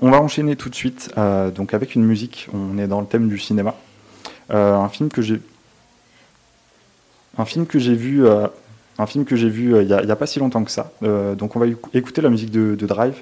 On 0.02 0.10
va 0.10 0.20
enchaîner 0.20 0.56
tout 0.56 0.70
de 0.70 0.76
suite 0.76 1.12
donc 1.56 1.76
avec 1.76 1.94
une 1.94 2.04
musique. 2.04 2.48
On 2.56 2.80
est 2.80 2.88
dans 2.88 3.02
le 3.02 3.06
thème 3.06 3.30
du 3.30 3.38
cinéma. 3.38 3.76
un 4.50 4.90
film 4.90 5.10
que 5.10 5.22
j'ai 5.22 5.40
un 7.38 7.46
film 7.46 7.68
que 7.68 7.78
j'ai 7.78 7.94
vu 7.94 8.28
un 8.28 9.06
film 9.06 9.26
que 9.26 9.36
j'ai 9.36 9.50
vu 9.50 9.80
il 9.80 9.86
n'y 9.86 9.94
a, 9.94 10.16
pas 10.16 10.26
si 10.26 10.40
longtemps 10.40 10.64
que 10.64 10.72
ça. 10.72 10.92
donc 11.38 11.56
on 11.56 11.60
va 11.60 11.68
écouter 11.94 12.22
la 12.24 12.32
musique 12.32 12.50
de 12.50 12.88
Drive. 12.88 13.22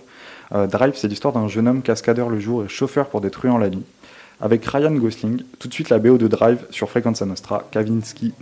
Euh, 0.53 0.67
Drive, 0.67 0.93
c'est 0.95 1.07
l'histoire 1.07 1.33
d'un 1.33 1.47
jeune 1.47 1.67
homme 1.67 1.81
cascadeur 1.81 2.29
le 2.29 2.39
jour 2.39 2.63
et 2.63 2.67
chauffeur 2.67 3.07
pour 3.07 3.21
des 3.21 3.29
truands 3.29 3.57
la 3.57 3.69
nuit. 3.69 3.85
Avec 4.39 4.65
Ryan 4.65 4.91
Gosling, 4.91 5.43
tout 5.59 5.67
de 5.67 5.73
suite 5.73 5.89
la 5.89 5.99
BO 5.99 6.17
de 6.17 6.27
Drive 6.27 6.65
sur 6.71 6.89
Frequenza 6.89 7.25
Nostra, 7.25 7.67
Kavinsky 7.71 8.33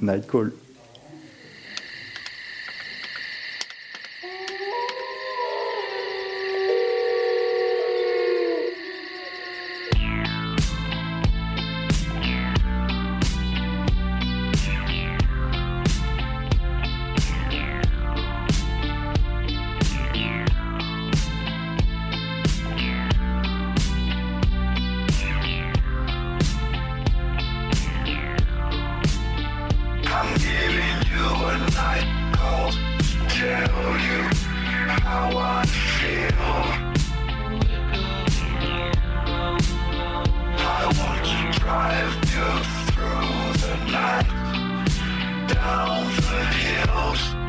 drive 41.70 42.16
you 42.34 42.64
through 42.90 43.54
the 43.62 43.76
night 43.92 44.28
down 45.48 46.06
the 46.16 46.44
hills. 46.46 47.49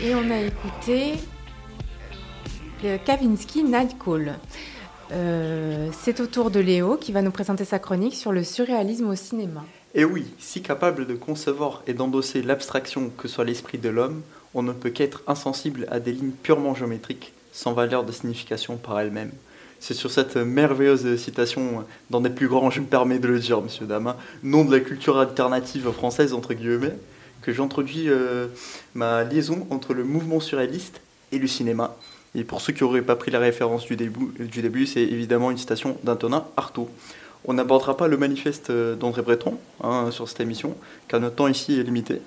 Et 0.00 0.14
on 0.14 0.30
a 0.30 0.38
écouté 0.38 1.14
le 2.82 2.98
Kavinsky 2.98 3.64
Night 3.64 3.96
Call. 4.02 4.38
Euh, 5.12 5.90
c'est 5.92 6.20
au 6.20 6.26
tour 6.26 6.50
de 6.50 6.60
Léo 6.60 6.96
qui 6.96 7.12
va 7.12 7.20
nous 7.20 7.30
présenter 7.30 7.64
sa 7.64 7.78
chronique 7.78 8.14
sur 8.14 8.32
le 8.32 8.44
surréalisme 8.44 9.08
au 9.08 9.14
cinéma. 9.14 9.64
Et 9.98 10.04
oui, 10.04 10.26
si 10.38 10.62
capable 10.62 11.08
de 11.08 11.14
concevoir 11.14 11.82
et 11.88 11.92
d'endosser 11.92 12.40
l'abstraction 12.40 13.10
que 13.18 13.26
soit 13.26 13.44
l'esprit 13.44 13.78
de 13.78 13.88
l'homme, 13.88 14.22
on 14.54 14.62
ne 14.62 14.72
peut 14.72 14.90
qu'être 14.90 15.24
insensible 15.26 15.88
à 15.90 15.98
des 15.98 16.12
lignes 16.12 16.30
purement 16.30 16.72
géométriques, 16.72 17.32
sans 17.52 17.72
valeur 17.72 18.04
de 18.04 18.12
signification 18.12 18.76
par 18.76 19.00
elles-mêmes. 19.00 19.32
C'est 19.80 19.94
sur 19.94 20.12
cette 20.12 20.36
merveilleuse 20.36 21.16
citation 21.16 21.84
d'un 22.10 22.20
des 22.20 22.30
plus 22.30 22.46
grands, 22.46 22.70
je 22.70 22.80
me 22.80 22.86
permets 22.86 23.18
de 23.18 23.26
le 23.26 23.40
dire, 23.40 23.60
monsieur 23.60 23.86
Dama, 23.86 24.16
nom 24.44 24.64
de 24.64 24.70
la 24.70 24.78
culture 24.78 25.18
alternative 25.18 25.90
française, 25.90 26.32
entre 26.32 26.54
guillemets, 26.54 26.94
que 27.42 27.52
j'introduis 27.52 28.08
euh, 28.08 28.46
ma 28.94 29.24
liaison 29.24 29.66
entre 29.70 29.94
le 29.94 30.04
mouvement 30.04 30.38
surréaliste 30.38 31.00
et 31.32 31.40
le 31.40 31.48
cinéma. 31.48 31.96
Et 32.36 32.44
pour 32.44 32.60
ceux 32.60 32.72
qui 32.72 32.84
n'auraient 32.84 33.02
pas 33.02 33.16
pris 33.16 33.32
la 33.32 33.40
référence 33.40 33.86
du 33.86 33.96
début, 33.96 34.28
du 34.38 34.62
début 34.62 34.86
c'est 34.86 35.02
évidemment 35.02 35.50
une 35.50 35.58
citation 35.58 35.98
d'Antonin 36.04 36.46
Artaud. 36.56 36.88
On 37.44 37.54
n'abordera 37.54 37.96
pas 37.96 38.08
le 38.08 38.16
manifeste 38.16 38.70
d'André 38.70 39.22
Breton 39.22 39.58
hein, 39.82 40.10
sur 40.10 40.28
cette 40.28 40.40
émission, 40.40 40.76
car 41.06 41.20
notre 41.20 41.36
temps 41.36 41.48
ici 41.48 41.78
est 41.78 41.82
limité. 41.82 42.20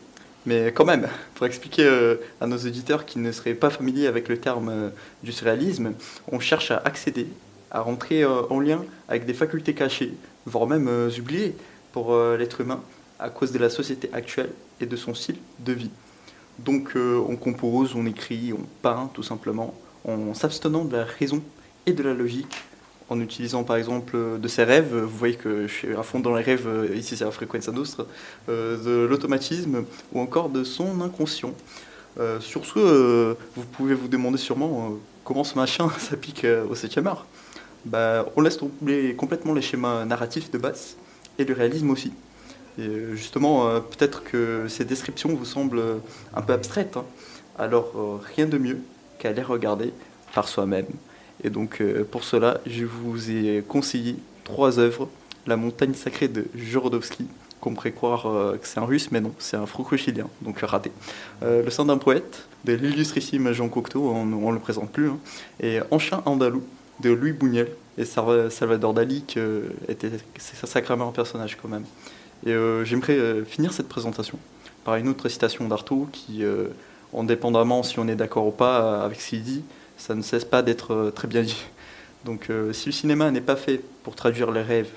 Mais 0.46 0.72
quand 0.72 0.86
même, 0.86 1.08
pour 1.36 1.46
expliquer 1.46 1.86
euh, 1.86 2.16
à 2.40 2.48
nos 2.48 2.58
auditeurs 2.58 3.06
qui 3.06 3.20
ne 3.20 3.32
seraient 3.32 3.54
pas 3.54 3.70
familiers 3.70 4.08
avec 4.08 4.28
le 4.28 4.38
terme 4.38 4.70
euh, 4.70 4.90
du 5.22 5.32
surréalisme, 5.32 5.94
on 6.32 6.40
cherche 6.40 6.72
à 6.72 6.78
accéder, 6.78 7.28
à 7.70 7.82
rentrer 7.82 8.26
en 8.26 8.60
lien 8.60 8.84
avec 9.08 9.26
des 9.26 9.34
facultés 9.34 9.74
cachées, 9.74 10.14
voire 10.46 10.68
même 10.68 10.90
oubliées 11.20 11.56
pour 11.94 12.18
l'être 12.38 12.60
humain, 12.60 12.82
à 13.20 13.30
cause 13.30 13.52
de 13.52 13.60
la 13.60 13.70
société 13.70 14.10
actuelle 14.12 14.50
et 14.82 14.86
de 14.86 14.96
son 14.96 15.14
style 15.14 15.38
de 15.60 15.72
vie. 15.72 15.92
Donc 16.60 16.96
euh, 16.96 17.24
on 17.28 17.36
compose, 17.36 17.96
on 17.96 18.06
écrit, 18.06 18.54
on 18.54 18.66
peint 18.82 19.10
tout 19.14 19.24
simplement, 19.24 19.74
en 20.06 20.34
s'abstenant 20.34 20.86
de 20.86 20.98
la 20.98 21.06
raison 21.06 21.42
et 21.86 21.94
de 21.94 22.04
la 22.04 22.14
logique, 22.14 22.56
en 23.12 23.20
utilisant 23.20 23.64
par 23.64 23.76
exemple 23.76 24.18
de 24.40 24.48
ses 24.48 24.64
rêves, 24.64 24.96
vous 24.96 25.18
voyez 25.18 25.36
que 25.36 25.68
je 25.68 25.74
suis 25.74 25.94
à 25.94 26.04
fond 26.04 26.20
dans 26.20 26.36
les 26.36 26.44
rêves, 26.44 26.68
euh, 26.68 26.96
ici 26.96 27.16
c'est 27.18 27.26
la 27.26 27.32
fréquence 27.32 27.68
nostra, 27.70 28.06
euh, 28.50 28.78
de 28.78 29.08
l'automatisme 29.08 29.84
ou 30.14 30.20
encore 30.20 30.50
de 30.50 30.64
son 30.64 31.02
inconscient. 31.02 31.54
sur 32.40 32.66
ce, 32.66 33.36
vous 33.56 33.66
pouvez 33.74 33.96
vous 33.96 34.08
demander 34.08 34.38
sûrement 34.38 34.98
comment 35.24 35.44
ce 35.44 35.56
machin 35.56 35.90
s'applique 36.00 36.46
au 36.70 36.76
7e 36.76 37.06
art. 37.08 37.26
Bah, 37.86 38.26
on 38.36 38.42
laisse 38.42 38.58
tomber 38.58 39.16
complètement 39.16 39.54
les 39.54 39.62
schémas 39.62 40.06
narratifs 40.06 40.52
de 40.52 40.58
base 40.58 40.98
et 41.40 41.46
le 41.46 41.54
réalisme 41.54 41.90
aussi. 41.90 42.12
Euh, 42.80 43.16
justement, 43.16 43.68
euh, 43.68 43.80
peut-être 43.80 44.24
que 44.24 44.68
ces 44.68 44.86
descriptions 44.86 45.30
vous 45.30 45.46
semblent 45.46 45.80
euh, 45.80 45.98
un 46.34 46.42
peu 46.42 46.54
abstraites. 46.54 46.98
Hein. 46.98 47.06
Alors, 47.58 48.22
rien 48.36 48.46
de 48.46 48.58
mieux 48.58 48.80
qu'à 49.20 49.32
les 49.32 49.42
regarder 49.42 49.94
par 50.34 50.48
soi-même. 50.48 50.88
Et 51.44 51.50
donc, 51.50 51.82
pour 52.12 52.24
cela, 52.24 52.62
je 52.68 52.86
vous 52.86 53.32
ai 53.32 53.64
conseillé 53.68 54.16
trois 54.44 54.80
œuvres. 54.80 55.10
La 55.48 55.58
montagne 55.58 55.94
sacrée 55.94 56.28
de 56.28 56.46
Jorodowski, 56.56 57.26
qu'on 57.60 57.74
pourrait 57.74 57.92
croire 57.92 58.24
que 58.62 58.68
c'est 58.68 58.80
un 58.80 58.86
russe, 58.86 59.12
mais 59.12 59.22
non, 59.22 59.34
c'est 59.40 59.58
un 59.58 59.66
franco-chilien, 59.66 60.28
donc 60.42 60.60
raté. 60.60 60.92
le 61.42 61.70
sang 61.70 61.86
d'un 61.86 61.98
poète, 61.98 62.46
de 62.66 62.74
l'illustrissime 62.74 63.52
Jean 63.54 63.70
Cocteau, 63.70 64.08
on 64.10 64.26
ne 64.26 64.54
le 64.54 64.60
présente 64.60 64.92
plus, 64.92 65.10
hein. 65.10 65.18
et 65.60 65.80
Enchin 65.90 66.22
andalou, 66.26 66.64
de 67.00 67.10
Louis 67.10 67.32
Bouniel, 67.32 67.70
et 67.98 68.06
Salvador 68.06 68.94
Dali, 68.94 69.24
qui 69.26 69.40
était 69.88 70.12
sacrément 70.38 71.10
un 71.10 71.12
personnage 71.12 71.58
quand 71.62 71.70
même. 71.70 71.86
Et 72.46 72.52
euh, 72.52 72.84
j'aimerais 72.86 73.18
euh, 73.18 73.46
finir 73.46 73.74
cette 73.74 73.88
présentation 73.88 74.38
par 74.84 74.96
une 74.96 75.08
autre 75.08 75.30
citation 75.30 75.68
d'Artaud 75.68 76.08
qui, 76.12 76.44
euh, 76.44 76.68
indépendamment 77.16 77.84
si 77.84 78.00
on 78.00 78.08
est 78.08 78.16
d'accord 78.16 78.48
ou 78.48 78.52
pas 78.52 79.04
avec 79.04 79.22
ce 79.22 79.30
qu'il 79.30 79.44
dit, 79.44 79.64
ça 80.02 80.16
ne 80.16 80.24
cesse 80.24 80.46
pas 80.46 80.64
d'être 80.64 81.12
très 81.16 81.28
bien 81.28 81.44
dit. 81.44 81.64
Donc 82.26 82.50
si 82.74 82.88
le 82.88 82.92
cinéma 82.92 83.30
n'est 83.30 83.42
pas 83.42 83.56
fait 83.56 83.82
pour 84.04 84.16
traduire 84.16 84.52
les 84.52 84.64
rêves, 84.64 84.90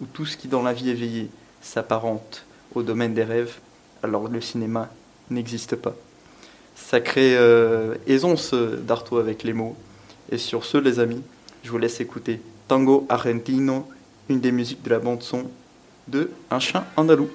ou 0.00 0.06
tout 0.06 0.26
ce 0.26 0.36
qui 0.36 0.48
dans 0.48 0.62
la 0.62 0.72
vie 0.72 0.90
éveillée 0.90 1.30
s'apparente 1.62 2.44
au 2.74 2.82
domaine 2.82 3.14
des 3.14 3.24
rêves, 3.24 3.54
alors 4.02 4.28
le 4.28 4.40
cinéma 4.40 4.90
n'existe 5.30 5.76
pas. 5.76 5.94
Sacrée 6.74 7.36
aisance 8.06 8.54
d'Artaud 8.54 9.18
avec 9.18 9.42
les 9.42 9.52
mots. 9.52 9.76
Et 10.30 10.38
sur 10.38 10.64
ce, 10.64 10.78
les 10.78 10.98
amis, 10.98 11.22
je 11.62 11.70
vous 11.70 11.78
laisse 11.78 12.00
écouter 12.00 12.40
Tango 12.68 13.06
Argentino, 13.08 13.86
une 14.28 14.40
des 14.40 14.52
musiques 14.52 14.82
de 14.82 14.90
la 14.90 14.98
bande 14.98 15.22
son 15.22 15.50
de 16.08 16.30
Un 16.50 16.58
chien 16.58 16.84
andalou. 16.96 17.28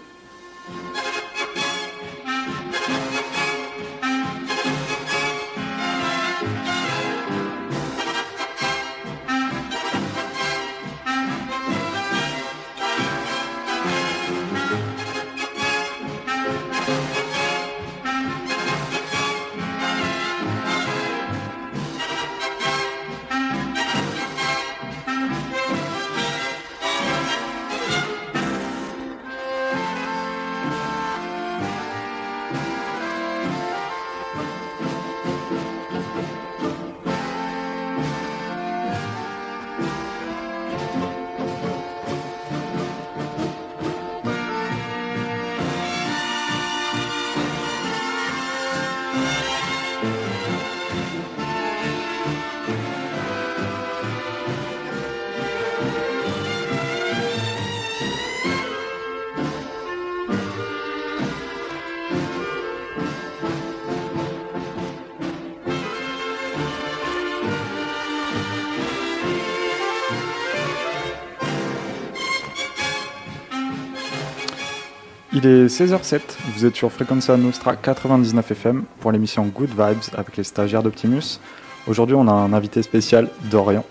Il 75.39 75.46
est 75.46 75.67
16h07, 75.67 76.20
vous 76.56 76.65
êtes 76.65 76.75
sur 76.75 76.91
Frequenza 76.91 77.38
Nostra 77.38 77.75
99 77.75 78.53
FM 78.53 78.86
pour 79.00 79.12
l'émission 79.12 79.46
Good 79.46 79.70
Vibes 79.70 80.15
avec 80.17 80.36
les 80.36 80.44
stagiaires 80.44 80.82
d'Optimus. 80.82 81.39
Aujourd'hui, 81.86 82.15
on 82.15 82.27
a 82.27 82.32
un 82.32 82.53
invité 82.53 82.82
spécial, 82.82 83.29
Dorian. 83.51 83.86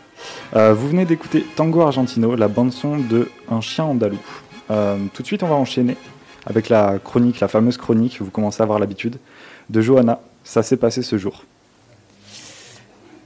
Euh, 0.56 0.74
vous 0.74 0.88
venez 0.88 1.04
d'écouter 1.04 1.46
Tango 1.54 1.82
Argentino, 1.82 2.34
la 2.34 2.48
bande-son 2.48 2.96
de 2.96 3.30
Un 3.48 3.60
chien 3.60 3.84
andalou. 3.84 4.18
Euh, 4.72 4.96
tout 5.14 5.22
de 5.22 5.26
suite, 5.28 5.44
on 5.44 5.46
va 5.46 5.54
enchaîner 5.54 5.96
avec 6.46 6.68
la 6.68 6.98
chronique, 6.98 7.38
la 7.38 7.46
fameuse 7.46 7.76
chronique, 7.76 8.20
vous 8.20 8.32
commencez 8.32 8.60
à 8.60 8.64
avoir 8.64 8.80
l'habitude, 8.80 9.18
de 9.70 9.80
Johanna. 9.80 10.18
Ça 10.42 10.64
s'est 10.64 10.76
passé 10.76 11.02
ce 11.02 11.16
jour. 11.16 11.44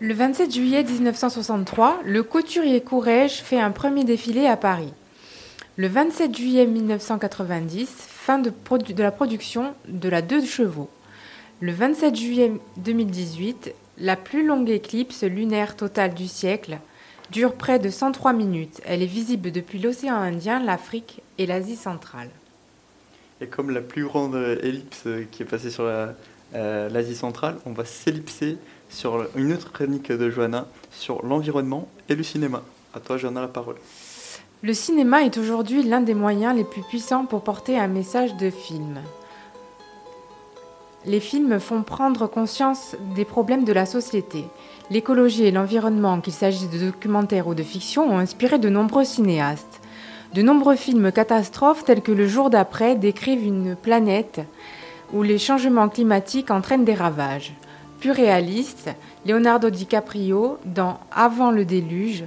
Le 0.00 0.12
27 0.12 0.52
juillet 0.52 0.84
1963, 0.84 2.00
le 2.04 2.22
couturier 2.22 2.82
Courrèges 2.82 3.40
fait 3.40 3.58
un 3.58 3.70
premier 3.70 4.04
défilé 4.04 4.46
à 4.46 4.58
Paris. 4.58 4.92
Le 5.80 5.88
27 5.88 6.36
juillet 6.36 6.66
1990, 6.66 8.09
fin 8.30 8.38
de, 8.38 9.02
la 9.02 9.10
production 9.10 9.74
de 9.88 10.08
la 10.08 10.22
2 10.22 10.44
chevaux. 10.44 10.88
Le 11.60 11.72
27 11.72 12.14
juillet 12.14 12.52
2018, 12.76 13.74
la 13.98 14.14
plus 14.14 14.46
longue 14.46 14.70
éclipse 14.70 15.24
lunaire 15.24 15.74
totale 15.74 16.14
du 16.14 16.28
siècle, 16.28 16.78
dure 17.32 17.54
près 17.54 17.80
de 17.80 17.90
103 17.90 18.32
minutes. 18.32 18.80
Elle 18.84 19.02
est 19.02 19.06
visible 19.06 19.50
depuis 19.50 19.80
l'océan 19.80 20.14
Indien, 20.14 20.62
l'Afrique 20.62 21.22
et 21.38 21.46
l'Asie 21.46 21.74
centrale. 21.74 22.30
Et 23.40 23.48
comme 23.48 23.70
la 23.70 23.80
plus 23.80 24.04
grande 24.04 24.36
ellipse 24.62 25.08
qui 25.32 25.42
est 25.42 25.46
passée 25.46 25.70
sur 25.70 25.86
euh, 25.88 26.88
l'Asie 26.88 27.16
centrale, 27.16 27.56
on 27.66 27.72
va 27.72 27.84
s'ellipser 27.84 28.58
sur 28.90 29.26
une 29.34 29.52
autre 29.52 29.72
chronique 29.72 30.12
de 30.12 30.30
Johanna 30.30 30.68
sur 30.92 31.26
l'environnement 31.26 31.88
et 32.08 32.14
le 32.14 32.22
cinéma. 32.22 32.62
À 32.94 33.00
toi, 33.00 33.16
Johanna, 33.16 33.40
la 33.40 33.48
parole. 33.48 33.76
Le 34.62 34.74
cinéma 34.74 35.24
est 35.24 35.38
aujourd'hui 35.38 35.82
l'un 35.82 36.02
des 36.02 36.12
moyens 36.12 36.54
les 36.54 36.64
plus 36.64 36.82
puissants 36.82 37.24
pour 37.24 37.40
porter 37.40 37.78
un 37.78 37.86
message 37.86 38.36
de 38.36 38.50
film. 38.50 39.00
Les 41.06 41.20
films 41.20 41.58
font 41.58 41.82
prendre 41.82 42.26
conscience 42.26 42.94
des 43.14 43.24
problèmes 43.24 43.64
de 43.64 43.72
la 43.72 43.86
société. 43.86 44.44
L'écologie 44.90 45.46
et 45.46 45.50
l'environnement, 45.50 46.20
qu'il 46.20 46.34
s'agisse 46.34 46.68
de 46.68 46.90
documentaires 46.90 47.48
ou 47.48 47.54
de 47.54 47.62
fiction, 47.62 48.12
ont 48.12 48.18
inspiré 48.18 48.58
de 48.58 48.68
nombreux 48.68 49.04
cinéastes. 49.04 49.80
De 50.34 50.42
nombreux 50.42 50.76
films 50.76 51.10
catastrophes 51.10 51.86
tels 51.86 52.02
que 52.02 52.12
Le 52.12 52.28
jour 52.28 52.50
d'après 52.50 52.96
décrivent 52.96 53.46
une 53.46 53.76
planète 53.76 54.42
où 55.14 55.22
les 55.22 55.38
changements 55.38 55.88
climatiques 55.88 56.50
entraînent 56.50 56.84
des 56.84 56.92
ravages. 56.92 57.54
Plus 57.98 58.10
réaliste, 58.10 58.90
Leonardo 59.24 59.70
DiCaprio, 59.70 60.58
dans 60.66 61.00
Avant 61.12 61.50
le 61.50 61.64
déluge, 61.64 62.24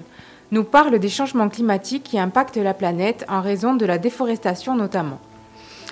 nous 0.54 0.64
parle 0.64 1.00
des 1.00 1.10
changements 1.10 1.50
climatiques 1.50 2.04
qui 2.04 2.20
impactent 2.20 2.58
la 2.58 2.76
planète 2.76 3.26
en 3.28 3.42
raison 3.42 3.74
de 3.74 3.88
la 3.88 3.98
déforestation 3.98 4.76
notamment. 4.76 5.20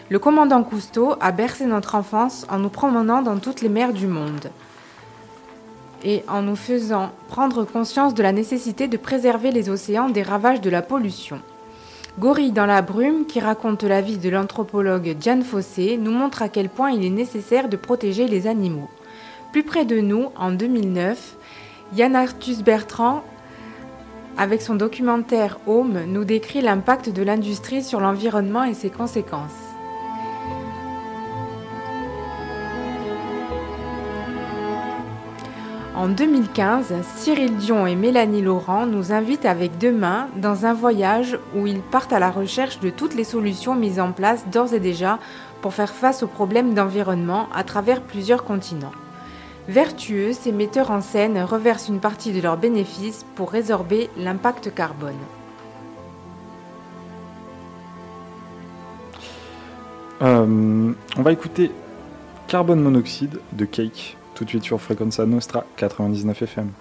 Le 0.10 0.20
commandant 0.20 0.62
Cousteau 0.62 1.16
a 1.20 1.32
bercé 1.32 1.66
notre 1.66 1.96
enfance 1.96 2.46
en 2.48 2.60
nous 2.60 2.70
promenant 2.70 3.24
dans 3.24 3.40
toutes 3.40 3.62
les 3.62 3.70
mers 3.70 3.92
du 3.92 4.06
monde 4.06 4.52
et 6.04 6.24
en 6.28 6.44
nous 6.44 6.56
faisant 6.56 7.10
prendre 7.28 7.66
conscience 7.66 8.14
de 8.14 8.22
la 8.22 8.32
nécessité 8.32 8.88
de 8.88 8.98
préserver 8.98 9.50
les 9.50 9.68
océans 9.72 10.10
des 10.10 10.22
ravages 10.22 10.62
de 10.62 10.70
la 10.70 10.84
pollution. 10.84 11.42
Gorille 12.20 12.52
dans 12.52 12.68
la 12.68 12.84
brume, 12.84 13.26
qui 13.26 13.40
raconte 13.40 13.82
la 13.84 14.02
vie 14.02 14.20
de 14.20 14.30
l'anthropologue 14.30 15.16
Diane 15.16 15.44
Fossé, 15.44 15.98
nous 15.98 16.12
montre 16.12 16.44
à 16.44 16.50
quel 16.50 16.70
point 16.70 16.92
il 16.92 17.04
est 17.04 17.10
nécessaire 17.10 17.68
de 17.68 17.78
protéger 17.78 18.28
les 18.28 18.46
animaux. 18.46 18.90
Plus 19.54 19.64
près 19.64 19.86
de 19.86 20.00
nous, 20.02 20.28
en 20.36 20.52
2009, 20.52 21.36
Yann 21.96 22.16
Arthus 22.16 22.62
Bertrand, 22.64 23.24
avec 24.38 24.62
son 24.62 24.76
documentaire 24.76 25.60
Home, 25.68 26.00
nous 26.08 26.26
décrit 26.26 26.62
l'impact 26.62 27.10
de 27.10 27.24
l'industrie 27.24 27.84
sur 27.84 28.00
l'environnement 28.00 28.64
et 28.64 28.74
ses 28.74 28.90
conséquences. 28.90 29.72
En 36.02 36.08
2015, 36.08 36.94
Cyril 37.18 37.58
Dion 37.58 37.86
et 37.86 37.96
Mélanie 37.96 38.42
Laurent 38.42 38.88
nous 38.88 39.12
invitent 39.12 39.46
avec 39.46 39.78
deux 39.78 39.92
mains 39.92 40.30
dans 40.38 40.66
un 40.66 40.74
voyage 40.74 41.38
où 41.54 41.68
ils 41.68 41.82
partent 41.82 42.14
à 42.14 42.20
la 42.20 42.32
recherche 42.32 42.80
de 42.80 42.90
toutes 42.90 43.14
les 43.14 43.24
solutions 43.24 43.76
mises 43.76 44.00
en 44.00 44.12
place 44.12 44.48
d'ores 44.48 44.74
et 44.74 44.80
déjà 44.80 45.20
pour 45.62 45.74
faire 45.74 45.94
face 45.94 46.24
aux 46.24 46.28
problèmes 46.28 46.74
d'environnement 46.74 47.48
à 47.54 47.64
travers 47.64 48.02
plusieurs 48.02 48.44
continents. 48.44 48.94
Vertueux, 49.72 50.34
ces 50.34 50.52
metteurs 50.52 50.92
en 50.92 51.00
scène 51.00 51.42
reversent 51.42 51.88
une 51.88 52.02
partie 52.02 52.34
de 52.34 52.42
leurs 52.42 52.58
bénéfices 52.58 53.26
pour 53.36 53.52
résorber 53.52 54.10
l'impact 54.18 54.76
carbone. 54.76 55.16
Euh, 60.22 60.92
on 61.16 61.22
va 61.22 61.32
écouter 61.32 61.72
Carbone 62.50 62.82
Monoxide 62.82 63.40
de 63.54 63.64
Cake 63.64 64.18
tout 64.36 64.44
de 64.44 64.50
suite 64.50 64.66
sur 64.66 64.82
Frequenza 64.82 65.26
Nostra 65.26 65.64
99 65.78 66.42
FM. 66.42 66.72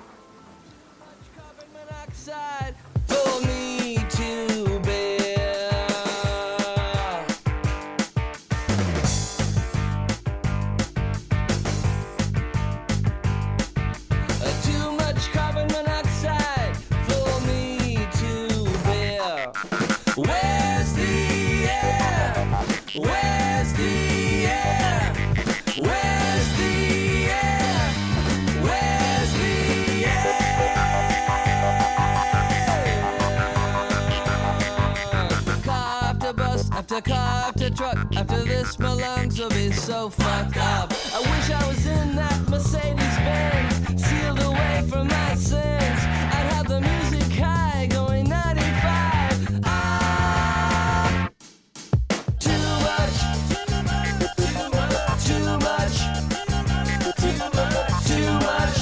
After 37.01 37.11
car 37.13 37.49
after 37.49 37.71
truck, 37.71 37.97
after 38.17 38.45
this 38.45 38.79
my 38.79 38.93
lungs 38.93 39.39
will 39.39 39.49
be 39.51 39.73
so 39.73 40.11
fucked 40.11 40.57
up. 40.59 40.93
I 41.15 41.21
wish 41.21 41.51
I 41.51 41.67
was 41.69 41.87
in 41.87 42.17
that 42.17 42.49
Mercedes 42.49 43.17
Benz, 43.25 44.05
sealed 44.05 44.43
away 44.43 44.85
from 44.89 45.09
my 45.09 45.35
sins. 45.35 46.01
I'd 46.35 46.53
have 46.53 46.69
the 46.69 46.81
music 46.81 47.33
high, 47.39 47.87
going 47.87 48.29
95. 48.29 49.61
Ah, 49.65 51.29
too 52.39 52.51
much, 52.89 53.19
too 54.37 54.63
much, 54.69 55.25
too 55.25 55.59
much, 55.59 55.97
too 58.07 58.33
much. 58.33 58.79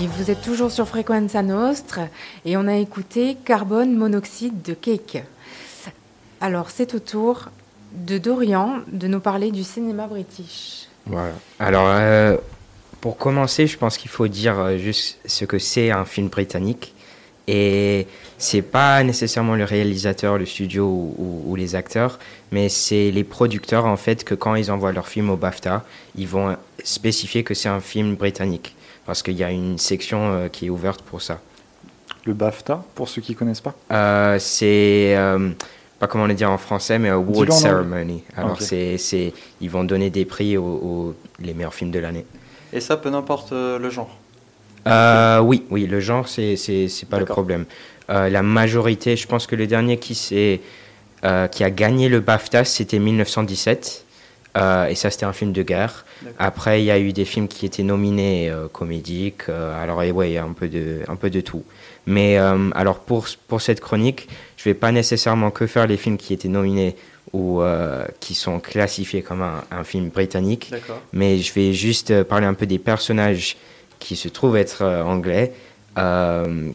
Et 0.00 0.06
vous 0.06 0.30
êtes 0.30 0.42
toujours 0.42 0.70
sur 0.70 0.86
Frequenza 0.86 1.42
Nostre 1.42 2.00
et 2.44 2.56
on 2.56 2.66
a 2.66 2.76
écouté 2.76 3.36
Carbone 3.44 3.94
Monoxyde 3.94 4.62
de 4.62 4.74
Cake. 4.74 5.22
Alors 6.40 6.70
c'est 6.70 6.94
au 6.94 6.98
tour 6.98 7.50
de 7.94 8.18
Dorian 8.18 8.80
de 8.88 9.06
nous 9.06 9.20
parler 9.20 9.50
du 9.50 9.64
cinéma 9.64 10.06
british. 10.06 10.88
Voilà. 11.06 11.34
Alors, 11.58 11.86
euh, 11.88 12.36
pour 13.00 13.16
commencer, 13.16 13.66
je 13.66 13.76
pense 13.76 13.98
qu'il 13.98 14.10
faut 14.10 14.28
dire 14.28 14.58
euh, 14.58 14.78
juste 14.78 15.18
ce 15.26 15.44
que 15.44 15.58
c'est 15.58 15.90
un 15.90 16.04
film 16.04 16.28
britannique. 16.28 16.94
Et 17.46 18.06
c'est 18.38 18.62
pas 18.62 19.02
nécessairement 19.02 19.54
le 19.54 19.64
réalisateur, 19.64 20.38
le 20.38 20.46
studio 20.46 20.86
ou, 20.86 21.54
les 21.56 21.74
acteurs, 21.74 22.18
mais 22.52 22.70
c'est 22.70 23.10
les 23.10 23.22
producteurs 23.22 23.84
en 23.84 23.98
fait 23.98 24.24
que 24.24 24.34
quand 24.34 24.54
ils 24.54 24.70
envoient 24.70 24.92
leur 24.92 25.08
film 25.08 25.28
au 25.28 25.36
BAFTA, 25.36 25.84
ils 26.16 26.26
vont 26.26 26.56
spécifier 26.82 27.44
que 27.44 27.52
c'est 27.52 27.68
un 27.68 27.80
film 27.80 28.14
britannique 28.14 28.74
parce 29.04 29.22
qu'il 29.22 29.36
y 29.36 29.44
a 29.44 29.50
une 29.50 29.76
section 29.76 30.32
euh, 30.32 30.48
qui 30.48 30.66
est 30.66 30.70
ouverte 30.70 31.02
pour 31.02 31.20
ça. 31.20 31.38
Le 32.26 32.32
BAFTA, 32.32 32.82
pour 32.94 33.08
ceux 33.08 33.20
qui 33.20 33.34
connaissent 33.34 33.60
pas. 33.60 33.74
Euh, 33.92 34.38
c'est 34.38 35.14
euh, 35.16 35.50
pas 35.98 36.06
comment 36.06 36.26
le 36.26 36.34
dire 36.34 36.50
en 36.50 36.56
français, 36.58 36.98
mais 36.98 37.10
award 37.10 37.52
ceremony. 37.52 38.24
Alors 38.36 38.60
c'est, 38.62 38.96
c'est, 38.98 39.32
ils 39.60 39.70
vont 39.70 39.84
donner 39.84 40.08
des 40.10 40.24
prix 40.24 40.56
aux, 40.56 40.62
aux- 40.64 41.14
les 41.40 41.52
meilleurs 41.52 41.74
films 41.74 41.90
de 41.90 41.98
l'année. 41.98 42.24
Et 42.72 42.80
ça, 42.80 42.96
peu 42.96 43.10
n'importe 43.10 43.52
euh, 43.52 43.78
le 43.78 43.90
genre. 43.90 44.16
Euh, 44.86 45.38
oui, 45.40 45.64
oui, 45.70 45.86
le 45.86 46.00
genre, 46.00 46.28
c'est, 46.28 46.56
c'est, 46.56 46.88
c'est 46.88 47.08
pas 47.08 47.18
le 47.18 47.24
problème. 47.24 47.64
Euh, 48.10 48.28
la 48.28 48.42
majorité, 48.42 49.16
je 49.16 49.26
pense 49.26 49.46
que 49.46 49.56
le 49.56 49.66
dernier 49.66 49.98
qui, 49.98 50.14
s'est, 50.14 50.60
euh, 51.24 51.46
qui 51.46 51.62
a 51.64 51.70
gagné 51.70 52.08
le 52.08 52.20
BAFTA, 52.20 52.64
c'était 52.64 52.98
1917. 52.98 54.04
Euh, 54.56 54.86
et 54.86 54.94
ça, 54.94 55.10
c'était 55.10 55.24
un 55.24 55.32
film 55.32 55.52
de 55.52 55.62
guerre. 55.62 56.04
D'accord. 56.22 56.36
Après, 56.38 56.82
il 56.82 56.84
y 56.84 56.90
a 56.90 56.98
eu 56.98 57.12
des 57.12 57.24
films 57.24 57.48
qui 57.48 57.66
étaient 57.66 57.82
nominés 57.82 58.50
euh, 58.50 58.68
comédiques. 58.68 59.48
euh, 59.48 59.82
alors, 59.82 60.02
et 60.02 60.12
ouais, 60.12 60.30
il 60.30 60.34
y 60.34 60.38
a 60.38 60.44
un 60.44 60.52
peu 60.52 60.68
de, 60.68 61.00
un 61.08 61.16
peu 61.16 61.28
de 61.30 61.40
tout. 61.40 61.64
Mais 62.06 62.38
euh, 62.38 62.70
alors, 62.74 62.98
pour, 63.00 63.26
pour 63.48 63.60
cette 63.62 63.80
chronique, 63.80 64.28
je 64.56 64.64
vais 64.64 64.74
pas 64.74 64.92
nécessairement 64.92 65.50
que 65.50 65.66
faire 65.66 65.86
les 65.86 65.96
films 65.96 66.16
qui 66.18 66.34
étaient 66.34 66.48
nominés 66.48 66.96
ou 67.32 67.62
euh, 67.62 68.04
qui 68.20 68.34
sont 68.34 68.60
classifiés 68.60 69.22
comme 69.22 69.42
un, 69.42 69.64
un 69.70 69.82
film 69.84 70.08
britannique 70.10 70.70
mais 71.12 71.38
je 71.38 71.52
vais 71.52 71.72
juste 71.72 72.10
euh, 72.12 72.22
parler 72.22 72.46
un 72.46 72.54
peu 72.54 72.66
des 72.66 72.78
personnages 72.78 73.56
qui 73.98 74.14
se 74.16 74.28
trouvent 74.28 74.56
être 74.56 74.82
euh, 74.82 75.02
anglais, 75.02 75.52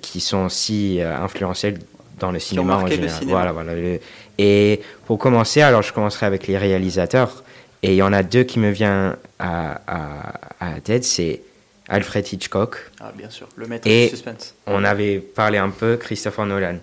qui 0.01 0.19
sont 0.21 0.49
si 0.49 0.99
influentiels 1.01 1.79
dans 2.19 2.31
le 2.31 2.39
cinéma 2.39 2.77
en 2.77 2.87
général. 2.87 3.19
cinéma. 3.19 3.31
Voilà, 3.37 3.51
voilà. 3.51 3.73
le- 3.75 3.99
Et 4.37 4.81
pour 5.05 5.17
commencer, 5.19 5.61
alors 5.61 5.81
je 5.81 5.91
commencerai 5.93 6.25
avec 6.25 6.47
les 6.47 6.57
réalisateurs. 6.57 7.43
Et 7.83 7.91
il 7.91 7.95
y 7.95 8.01
en 8.01 8.11
a 8.13 8.23
deux 8.23 8.43
qui 8.43 8.59
me 8.59 8.71
viennent 8.71 9.15
à, 9.39 9.81
à, 9.87 10.33
à 10.59 10.71
la 10.75 10.81
tête, 10.81 11.03
c'est 11.05 11.41
Alfred 11.89 12.32
Hitchcock. 12.32 12.91
Ah, 12.99 13.12
bien 13.17 13.30
sûr, 13.30 13.47
le 13.56 13.65
maître 13.67 13.88
Et- 13.88 14.04
du 14.06 14.10
suspense. 14.12 14.54
On 14.67 14.84
avait 14.84 15.17
parlé 15.19 15.58
un 15.58 15.69
peu 15.71 15.97
Christopher 15.97 16.45
Nolan. 16.45 16.78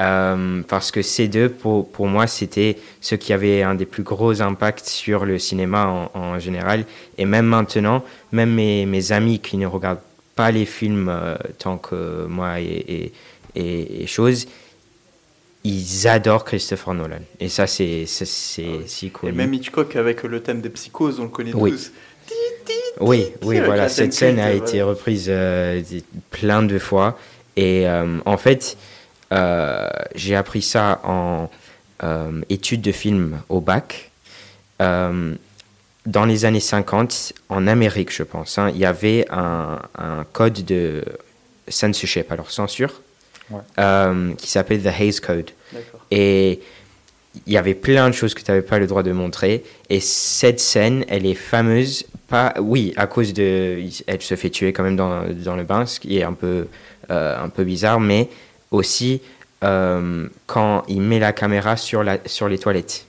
Euh, 0.00 0.62
parce 0.68 0.90
que 0.92 1.02
ces 1.02 1.26
deux, 1.28 1.48
pour, 1.48 1.90
pour 1.90 2.06
moi, 2.06 2.26
c'était 2.28 2.78
ceux 3.00 3.16
qui 3.16 3.32
avaient 3.32 3.62
un 3.62 3.74
des 3.74 3.86
plus 3.86 4.04
gros 4.04 4.40
impacts 4.40 4.86
sur 4.86 5.24
le 5.24 5.38
cinéma 5.38 5.86
en, 6.14 6.18
en 6.18 6.38
général. 6.38 6.84
Et 7.18 7.24
même 7.24 7.46
maintenant, 7.46 8.04
même 8.32 8.52
mes, 8.54 8.86
mes 8.86 9.10
amis 9.12 9.40
qui 9.40 9.56
ne 9.56 9.66
regardent 9.66 10.00
pas 10.36 10.50
les 10.50 10.64
films 10.66 11.08
euh, 11.08 11.36
tant 11.58 11.78
que 11.78 12.26
moi 12.26 12.60
et, 12.60 12.64
et, 12.64 13.12
et, 13.56 14.02
et 14.02 14.06
choses, 14.06 14.46
ils 15.64 16.06
adorent 16.06 16.44
Christopher 16.44 16.92
Nolan. 16.94 17.20
Et 17.40 17.48
ça, 17.48 17.66
c'est 17.66 18.04
c'est 18.06 18.26
si 18.26 19.06
Et 19.06 19.10
cool. 19.10 19.32
même 19.32 19.54
Hitchcock 19.54 19.96
avec 19.96 20.22
le 20.24 20.40
thème 20.40 20.60
des 20.60 20.68
psychoses, 20.70 21.18
on 21.20 21.24
le 21.24 21.28
connaît 21.30 21.54
Oui. 21.54 21.70
tous. 21.72 21.90
Oui, 23.00 23.26
oui, 23.42 23.58
voilà, 23.60 23.88
cette 23.88 24.12
scène 24.12 24.38
a 24.38 24.50
voilà. 24.52 24.56
été 24.68 24.82
reprise 24.82 25.26
euh, 25.28 25.82
plein 26.30 26.62
de 26.62 26.78
fois. 26.78 27.18
Et 27.56 27.88
euh, 27.88 28.18
en 28.24 28.36
fait, 28.36 28.76
euh, 29.32 29.88
j'ai 30.14 30.36
appris 30.36 30.62
ça 30.62 31.00
en 31.04 31.50
euh, 32.02 32.40
études 32.50 32.82
de 32.82 32.92
film 32.92 33.40
au 33.48 33.60
bac. 33.60 34.10
Euh, 34.80 35.34
dans 36.06 36.24
les 36.24 36.44
années 36.44 36.60
50, 36.60 37.32
en 37.48 37.66
Amérique, 37.66 38.12
je 38.14 38.22
pense, 38.22 38.58
hein, 38.58 38.70
il 38.74 38.78
y 38.78 38.84
avait 38.84 39.26
un, 39.30 39.78
un 39.98 40.24
code 40.32 40.64
de 40.64 41.02
censorship, 41.68 42.30
alors 42.30 42.50
censure, 42.50 43.00
Ouais. 43.50 43.60
euh, 43.78 44.32
qui 44.36 44.50
s'appelle 44.50 44.82
The 44.82 45.00
Hays 45.00 45.20
Code. 45.20 45.50
Et 46.10 46.60
il 47.46 47.52
y 47.52 47.56
avait 47.56 47.74
plein 47.74 48.08
de 48.08 48.14
choses 48.14 48.34
que 48.34 48.42
tu 48.42 48.50
n'avais 48.50 48.62
pas 48.62 48.78
le 48.78 48.86
droit 48.86 49.02
de 49.02 49.12
montrer. 49.12 49.64
Et 49.90 50.00
cette 50.00 50.60
scène, 50.60 51.04
elle 51.08 51.26
est 51.26 51.34
fameuse, 51.34 52.06
pas, 52.28 52.54
oui, 52.60 52.92
à 52.96 53.06
cause 53.06 53.32
de. 53.32 53.82
Elle 54.06 54.22
se 54.22 54.36
fait 54.36 54.50
tuer 54.50 54.72
quand 54.72 54.82
même 54.82 54.96
dans, 54.96 55.24
dans 55.44 55.56
le 55.56 55.64
bain, 55.64 55.86
ce 55.86 56.00
qui 56.00 56.18
est 56.18 56.22
un 56.22 56.32
peu, 56.32 56.66
euh, 57.10 57.42
un 57.42 57.48
peu 57.48 57.64
bizarre, 57.64 58.00
mais 58.00 58.28
aussi 58.70 59.20
euh, 59.62 60.26
quand 60.46 60.84
il 60.88 61.00
met 61.00 61.18
la 61.18 61.32
caméra 61.32 61.76
sur, 61.76 62.02
la, 62.02 62.18
sur 62.26 62.48
les 62.48 62.58
toilettes. 62.58 63.06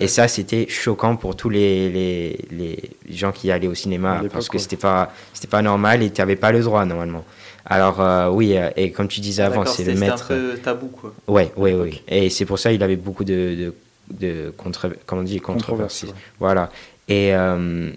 Et 0.00 0.06
ça, 0.06 0.28
c'était 0.28 0.66
choquant 0.68 1.16
pour 1.16 1.34
tous 1.34 1.50
les, 1.50 1.90
les, 1.90 2.38
les 2.52 2.78
gens 3.10 3.32
qui 3.32 3.50
allaient 3.50 3.66
au 3.66 3.74
cinéma 3.74 4.22
parce 4.32 4.48
que 4.48 4.58
c'était 4.58 4.76
pas, 4.76 5.12
c'était 5.34 5.48
pas 5.48 5.60
normal 5.60 6.02
et 6.02 6.10
tu 6.10 6.20
n'avais 6.20 6.36
pas 6.36 6.52
le 6.52 6.60
droit 6.60 6.84
normalement. 6.84 7.24
Alors, 7.68 8.00
euh, 8.00 8.30
oui, 8.30 8.56
euh, 8.56 8.70
et 8.76 8.90
comme 8.92 9.08
tu 9.08 9.20
disais 9.20 9.42
avant, 9.42 9.60
D'accord, 9.60 9.74
c'est 9.74 9.84
le 9.84 9.94
maître. 9.94 10.32
Un 10.32 10.52
peu 10.52 10.58
tabou, 10.58 10.88
quoi. 10.88 11.12
Ouais, 11.26 11.52
ouais, 11.56 11.74
oui. 11.74 12.02
Et 12.08 12.30
c'est 12.30 12.46
pour 12.46 12.58
ça 12.58 12.72
il 12.72 12.82
avait 12.82 12.96
beaucoup 12.96 13.24
de, 13.24 13.34
de, 13.34 13.74
de 14.18 14.50
contre, 14.56 14.90
comment 15.06 15.20
on 15.20 15.24
dit, 15.24 15.38
controverses. 15.40 16.04
Ouais. 16.04 16.10
Voilà. 16.40 16.70
Et 17.08 17.34
euh, 17.34 17.90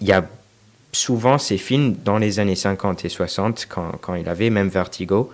il 0.00 0.06
y 0.06 0.12
a 0.12 0.24
souvent 0.92 1.38
ces 1.38 1.58
films 1.58 1.96
dans 2.04 2.18
les 2.18 2.38
années 2.38 2.54
50 2.54 3.04
et 3.04 3.08
60, 3.08 3.66
quand, 3.68 3.92
quand 4.00 4.14
il 4.14 4.28
avait 4.28 4.50
même 4.50 4.68
Vertigo, 4.68 5.32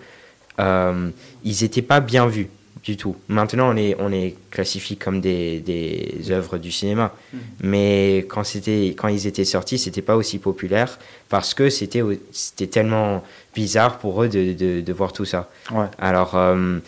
euh, 0.60 1.10
ils 1.44 1.62
n'étaient 1.62 1.82
pas 1.82 2.00
bien 2.00 2.26
vus 2.26 2.48
du 2.84 2.96
tout. 2.96 3.16
Maintenant, 3.28 3.70
on 3.70 3.72
les, 3.72 3.96
on 3.98 4.08
les 4.08 4.36
classifie 4.50 4.96
comme 4.96 5.20
des, 5.20 5.60
des 5.60 6.30
œuvres 6.30 6.58
du 6.58 6.70
cinéma. 6.70 7.12
Mhm. 7.32 7.40
Mais 7.62 8.26
quand, 8.28 8.44
c'était, 8.44 8.94
quand 8.96 9.08
ils 9.08 9.26
étaient 9.26 9.44
sortis, 9.44 9.78
c'était 9.78 10.02
pas 10.02 10.16
aussi 10.16 10.38
populaire 10.38 10.98
parce 11.28 11.54
que 11.54 11.68
c'était 11.70 12.66
tellement 12.70 13.22
bizarre 13.62 13.98
pour 13.98 14.22
eux 14.22 14.28
de, 14.28 14.52
de, 14.52 14.80
de 14.80 14.92
voir 14.92 15.12
tout 15.12 15.24
ça. 15.24 15.48
Ouais. 15.72 15.86
Alors, 15.98 16.32
euh, 16.36 16.78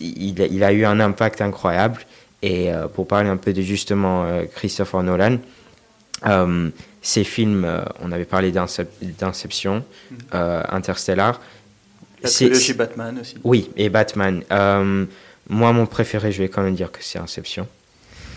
il, 0.00 0.40
a- 0.40 0.46
il 0.46 0.62
a 0.62 0.72
eu 0.72 0.84
un 0.84 1.00
impact 1.00 1.40
incroyable. 1.40 2.00
Et 2.42 2.72
euh, 2.72 2.88
pour 2.88 3.06
parler 3.08 3.28
un 3.30 3.36
peu 3.38 3.52
de 3.52 3.62
justement 3.62 4.24
euh, 4.24 4.44
Christopher 4.54 5.02
Nolan, 5.02 5.38
euh, 6.26 6.70
ces 7.02 7.24
films, 7.24 7.64
euh, 7.64 7.80
on 8.00 8.12
avait 8.12 8.26
parlé 8.26 8.52
d'Incep- 8.52 9.00
d'Inception, 9.20 9.76
Mhm. 9.76 10.18
euh, 10.34 10.62
Interstellar. 10.70 11.40
La 12.22 12.28
C'est- 12.28 12.44
trilogie 12.46 12.74
Batman 12.74 13.18
aussi. 13.20 13.36
Oui, 13.44 13.70
et 13.76 13.88
Batman. 13.88 14.42
Euh, 14.52 15.04
moi, 15.48 15.72
mon 15.72 15.86
préféré, 15.86 16.30
je 16.32 16.42
vais 16.42 16.48
quand 16.48 16.62
même 16.62 16.74
dire 16.76 16.92
que 16.92 16.98
c'est 17.02 17.18
Inception. 17.18 17.66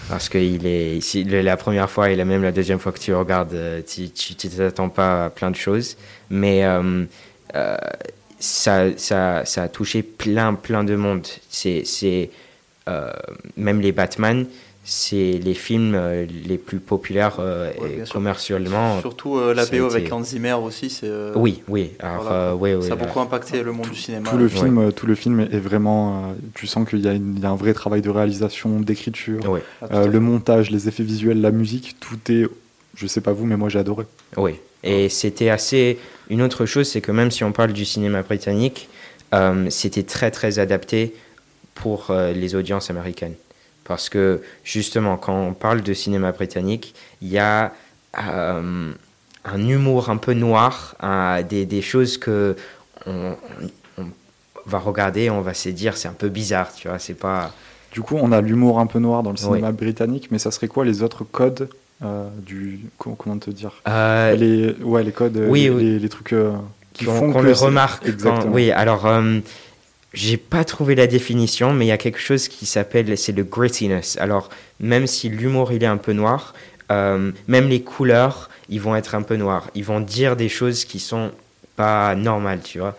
Parce 0.10 0.30
que 0.30 0.38
il 0.38 0.66
est, 0.66 1.02
si- 1.02 1.26
la 1.26 1.58
première 1.58 1.90
fois 1.90 2.10
et 2.10 2.16
la 2.16 2.24
même 2.24 2.42
la 2.42 2.54
deuxième 2.54 2.80
fois 2.80 2.94
que 2.94 3.00
tu 3.00 3.14
regardes, 3.14 3.54
euh, 3.54 3.82
tu 3.86 4.08
t'attends 4.36 4.90
pas 4.90 5.26
à 5.26 5.30
plein 5.30 5.52
de 5.52 5.56
choses. 5.58 5.98
Mais 6.30 6.64
euh, 6.64 7.04
euh, 7.56 7.78
ça, 8.40 8.96
ça, 8.98 9.46
ça 9.46 9.64
a 9.64 9.68
touché 9.68 10.04
plein, 10.04 10.54
plein 10.54 10.84
de 10.84 10.96
monde. 10.96 11.26
C'est, 11.50 11.84
c'est, 11.86 12.30
euh, 12.88 13.12
même 13.56 13.82
les 13.82 13.92
Batman, 13.92 14.46
c'est 14.90 15.34
les 15.44 15.54
films 15.54 15.96
euh, 15.96 16.26
les 16.46 16.58
plus 16.58 16.80
populaires 16.80 17.38
euh, 17.40 17.72
Ouais, 17.82 18.04
commercialement. 18.10 19.02
Surtout 19.02 19.38
euh, 19.38 19.54
la 19.54 19.66
BO 19.66 19.72
été- 19.72 19.98
avec 19.98 20.14
Hans 20.14 20.24
Zimmer 20.24 20.54
aussi, 20.54 20.90
c'est. 20.90 21.08
euh, 21.10 21.34
Oui, 21.36 21.62
oui. 21.68 21.92
Alors, 22.00 22.22
voilà. 22.24 22.36
euh, 22.38 22.54
ouais, 22.54 22.76
ouais, 22.76 22.88
ça 22.88 22.94
a 22.94 22.96
beaucoup 22.96 23.20
impacté 23.20 23.64
le 23.64 23.72
monde 23.74 23.90
du 23.90 23.96
cinéma. 23.96 24.30
Tout 24.30 24.38
le 24.38 24.46
Ouais. 24.46 24.50
film, 24.50 24.78
euh, 24.78 24.92
tout 24.92 25.06
le 25.08 25.16
film 25.16 25.42
est 25.42 25.60
vraiment. 25.60 26.30
euh, 26.30 26.34
tu 26.54 26.68
sens 26.68 26.88
qu'il 26.88 27.00
y, 27.00 27.08
a 27.10 27.14
une- 27.14 27.36
il 27.38 27.42
y 27.44 27.46
a 27.46 27.50
un 27.50 27.56
vrai 27.56 27.74
travail 27.74 28.02
de 28.02 28.10
réalisation, 28.10 28.80
d'écriture, 28.80 29.50
Ouais. 29.50 29.62
Ah, 29.82 29.88
euh, 29.92 30.08
le 30.08 30.20
montage, 30.22 30.72
les 30.72 30.88
effets 30.88 31.04
visuels, 31.04 31.42
la 31.42 31.52
musique, 31.52 31.98
tout 32.00 32.32
est. 32.32 32.46
Je 32.96 33.08
sais 33.08 33.22
pas 33.22 33.34
vous, 33.34 33.46
mais 33.46 33.58
moi 33.58 33.68
j'ai 33.70 33.80
adoré. 33.80 34.06
Oui, 34.38 34.56
et 34.84 35.10
c'était 35.10 35.50
assez. 35.50 36.00
Une 36.30 36.42
autre 36.42 36.66
chose, 36.66 36.90
c'est 36.90 37.02
que 37.02 37.12
même 37.12 37.32
si 37.32 37.44
on 37.44 37.52
parle 37.52 37.74
du 37.74 37.86
cinéma 37.86 38.22
britannique, 38.22 38.90
euh, 39.34 39.70
c'était 39.70 40.04
très 40.04 40.32
très 40.32 40.60
adapté 40.60 41.16
pour 41.76 42.12
euh, 42.12 42.32
les 42.34 42.56
audiences 42.56 42.90
américaines. 42.90 43.36
Parce 43.86 44.10
que 44.10 44.42
justement, 44.64 45.16
quand 45.18 45.40
on 45.40 45.54
parle 45.54 45.82
de 45.82 45.94
cinéma 45.94 46.32
britannique, 46.34 46.94
il 47.22 47.30
y 47.30 47.38
a 47.38 47.74
euh, 48.20 48.92
un 49.46 49.68
humour 49.68 50.10
un 50.10 50.18
peu 50.18 50.34
noir, 50.34 50.96
un- 51.00 51.42
des, 51.44 51.66
des 51.66 51.82
choses 51.82 52.18
que 52.18 52.56
on, 53.06 53.36
va 54.66 54.80
regarder 54.80 55.30
on 55.30 55.40
va 55.40 55.54
se 55.54 55.70
dire 55.70 55.96
c'est 55.96 56.10
un 56.10 56.14
peu 56.14 56.28
bizarre, 56.28 56.74
tu 56.74 56.90
vois, 56.90 57.00
c'est 57.00 57.14
pas. 57.14 57.54
Du 57.94 58.02
coup, 58.02 58.18
on 58.20 58.32
a 58.34 58.42
l'humour 58.42 58.80
un 58.80 58.86
peu 58.86 59.00
noir 59.00 59.24
dans 59.24 59.32
le 59.32 59.38
cinéma 59.38 59.72
britannique, 59.72 60.28
mais 60.30 60.40
ça 60.40 60.52
serait 60.52 60.68
quoi 60.68 60.84
les 60.84 61.02
autres 61.04 61.24
codes 61.24 61.70
euh, 62.04 62.28
du. 62.46 62.80
co- 62.98 63.16
Comment 63.16 63.38
te 63.38 63.50
dire 63.50 63.72
Euh, 63.88 64.36
les, 64.36 64.74
Ouais, 64.84 65.04
les 65.04 65.12
codes, 65.12 65.38
oui, 65.48 65.64
les, 65.64 65.70
oui. 65.70 65.84
les- 65.84 66.00
les 66.00 66.10
trucs 66.10 66.34
euh, 66.34 66.54
qui 66.94 67.06
qu'on 67.06 67.14
font 67.14 67.32
qu'on 67.34 67.40
que 67.42 67.46
le 67.48 67.54
remarque. 67.54 68.16
quand- 68.22 68.46
oui, 68.48 68.72
alors, 68.72 69.06
euh, 69.06 69.40
j'ai 70.14 70.38
pas 70.38 70.64
trouvé 70.64 70.96
la 70.96 71.08
définition, 71.08 71.74
mais 71.74 71.86
il 71.86 71.90
y 71.90 71.92
a 71.92 71.98
quelque 71.98 72.20
chose 72.20 72.48
qui 72.48 72.66
s'appelle, 72.66 73.18
c'est 73.18 73.32
le 73.34 73.44
grittiness. 73.44 74.18
Alors, 74.20 74.50
même 74.80 75.08
si 75.08 75.30
l'humour, 75.30 75.72
il 75.72 75.84
est 75.84 75.88
un 75.88 75.98
peu 75.98 76.14
noir, 76.14 76.54
euh, 76.92 77.32
même 77.48 77.68
les 77.68 77.82
couleurs, 77.82 78.50
ils 78.70 78.80
vont 78.82 78.96
être 78.96 79.16
un 79.16 79.22
peu 79.22 79.36
noirs. 79.36 79.70
Ils 79.76 79.84
vont 79.86 80.00
dire 80.00 80.36
des 80.36 80.50
choses 80.50 80.86
qui 80.86 81.00
sont 81.00 81.32
pas 81.76 82.16
normales, 82.16 82.62
tu 82.64 82.80
vois. 82.80 82.98